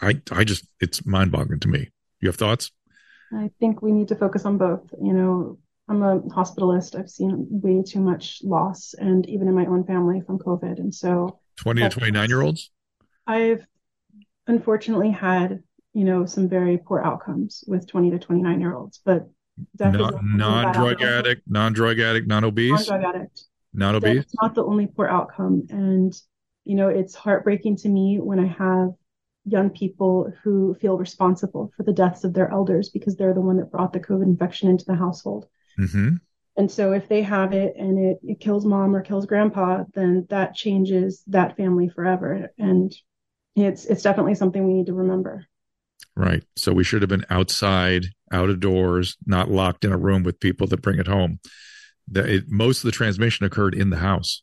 I 0.00 0.20
I 0.30 0.44
just 0.44 0.66
it's 0.80 1.04
mind 1.06 1.32
boggling 1.32 1.60
to 1.60 1.68
me. 1.68 1.90
You 2.20 2.28
have 2.28 2.36
thoughts? 2.36 2.70
I 3.32 3.50
think 3.58 3.82
we 3.82 3.92
need 3.92 4.08
to 4.08 4.16
focus 4.16 4.44
on 4.44 4.58
both. 4.58 4.82
You 5.00 5.12
know, 5.12 5.58
I'm 5.88 6.02
a 6.02 6.20
hospitalist. 6.20 6.98
I've 6.98 7.10
seen 7.10 7.46
way 7.50 7.82
too 7.82 8.00
much 8.00 8.40
loss, 8.42 8.94
and 8.98 9.28
even 9.28 9.48
in 9.48 9.54
my 9.54 9.66
own 9.66 9.84
family 9.84 10.22
from 10.22 10.38
COVID. 10.38 10.78
And 10.78 10.94
so, 10.94 11.40
20 11.56 11.82
to 11.82 11.88
29 11.88 12.28
year 12.28 12.42
olds? 12.42 12.70
I've 13.26 13.66
unfortunately 14.46 15.10
had, 15.10 15.62
you 15.92 16.04
know, 16.04 16.26
some 16.26 16.48
very 16.48 16.78
poor 16.78 17.00
outcomes 17.00 17.64
with 17.66 17.86
20 17.86 18.10
to 18.12 18.18
29 18.18 18.60
year 18.60 18.74
olds, 18.74 19.00
but 19.04 19.28
definitely 19.76 20.20
non 20.22 20.72
drug 20.72 21.02
addict, 21.02 21.42
non 21.46 21.72
drug 21.72 21.98
addict, 22.00 22.26
non 22.26 22.44
obese, 22.44 22.88
non 22.88 23.00
drug 23.00 23.14
addict, 23.14 23.42
non 23.72 23.94
obese. 23.94 24.16
That's 24.16 24.34
not 24.40 24.54
the 24.54 24.64
only 24.64 24.86
poor 24.86 25.06
outcome. 25.06 25.66
And, 25.68 26.14
you 26.64 26.76
know, 26.76 26.88
it's 26.88 27.14
heartbreaking 27.14 27.76
to 27.78 27.88
me 27.88 28.18
when 28.20 28.40
I 28.40 28.46
have 28.46 28.90
young 29.44 29.70
people 29.70 30.32
who 30.42 30.74
feel 30.80 30.96
responsible 30.96 31.70
for 31.76 31.82
the 31.82 31.92
deaths 31.92 32.24
of 32.24 32.32
their 32.32 32.50
elders 32.50 32.88
because 32.88 33.16
they're 33.16 33.34
the 33.34 33.40
one 33.40 33.58
that 33.58 33.70
brought 33.70 33.92
the 33.92 34.00
COVID 34.00 34.22
infection 34.22 34.70
into 34.70 34.86
the 34.86 34.94
household. 34.94 35.46
Mm-hmm. 35.78 36.16
And 36.56 36.70
so 36.70 36.92
if 36.92 37.08
they 37.08 37.22
have 37.22 37.52
it 37.52 37.74
and 37.76 37.98
it, 37.98 38.18
it 38.22 38.40
kills 38.40 38.64
mom 38.64 38.94
or 38.94 39.02
kills 39.02 39.26
grandpa, 39.26 39.84
then 39.94 40.26
that 40.30 40.54
changes 40.54 41.22
that 41.26 41.56
family 41.56 41.88
forever. 41.88 42.52
And 42.58 42.94
it's 43.56 43.84
it's 43.86 44.02
definitely 44.02 44.34
something 44.36 44.64
we 44.64 44.74
need 44.74 44.86
to 44.86 44.94
remember. 44.94 45.46
Right. 46.16 46.44
So 46.56 46.72
we 46.72 46.84
should 46.84 47.02
have 47.02 47.08
been 47.08 47.26
outside, 47.28 48.06
out 48.30 48.50
of 48.50 48.60
doors, 48.60 49.16
not 49.26 49.50
locked 49.50 49.84
in 49.84 49.92
a 49.92 49.98
room 49.98 50.22
with 50.22 50.38
people 50.38 50.66
that 50.68 50.82
bring 50.82 51.00
it 51.00 51.08
home. 51.08 51.40
That 52.08 52.28
it, 52.28 52.44
most 52.48 52.78
of 52.78 52.84
the 52.84 52.92
transmission 52.92 53.46
occurred 53.46 53.74
in 53.74 53.90
the 53.90 53.96
house. 53.96 54.42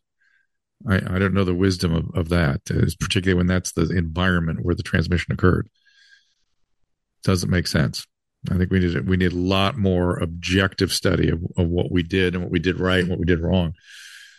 I, 0.90 0.96
I 0.96 1.20
don't 1.20 1.34
know 1.34 1.44
the 1.44 1.54
wisdom 1.54 1.94
of, 1.94 2.10
of 2.16 2.30
that, 2.30 2.66
particularly 3.00 3.38
when 3.38 3.48
that's 3.48 3.72
the 3.72 3.90
environment 3.90 4.60
where 4.64 4.76
the 4.76 4.84
transmission 4.84 5.32
occurred. 5.32 5.70
Doesn't 7.24 7.52
make 7.52 7.68
sense. 7.68 8.06
I 8.50 8.58
think 8.58 8.72
we 8.72 8.80
need 8.80 9.08
we 9.08 9.18
need 9.18 9.34
a 9.34 9.38
lot 9.38 9.78
more 9.78 10.18
objective 10.18 10.92
study 10.92 11.30
of, 11.30 11.44
of 11.58 11.68
what 11.68 11.92
we 11.92 12.02
did 12.02 12.34
and 12.34 12.44
what 12.44 12.52
we 12.52 12.60
did 12.60 12.80
right 12.80 13.02
and 13.02 13.10
what 13.10 13.20
we 13.20 13.26
did 13.26 13.40
wrong. 13.40 13.76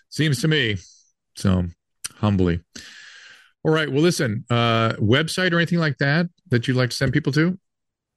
Seems 0.08 0.40
to 0.40 0.48
me. 0.48 0.78
So 1.36 1.66
humbly. 2.16 2.60
All 3.64 3.72
right. 3.72 3.88
Well, 3.90 4.02
listen, 4.02 4.44
uh, 4.50 4.94
website 4.94 5.52
or 5.52 5.56
anything 5.56 5.78
like 5.78 5.98
that 5.98 6.26
that 6.48 6.66
you'd 6.66 6.76
like 6.76 6.90
to 6.90 6.96
send 6.96 7.12
people 7.12 7.32
to? 7.32 7.56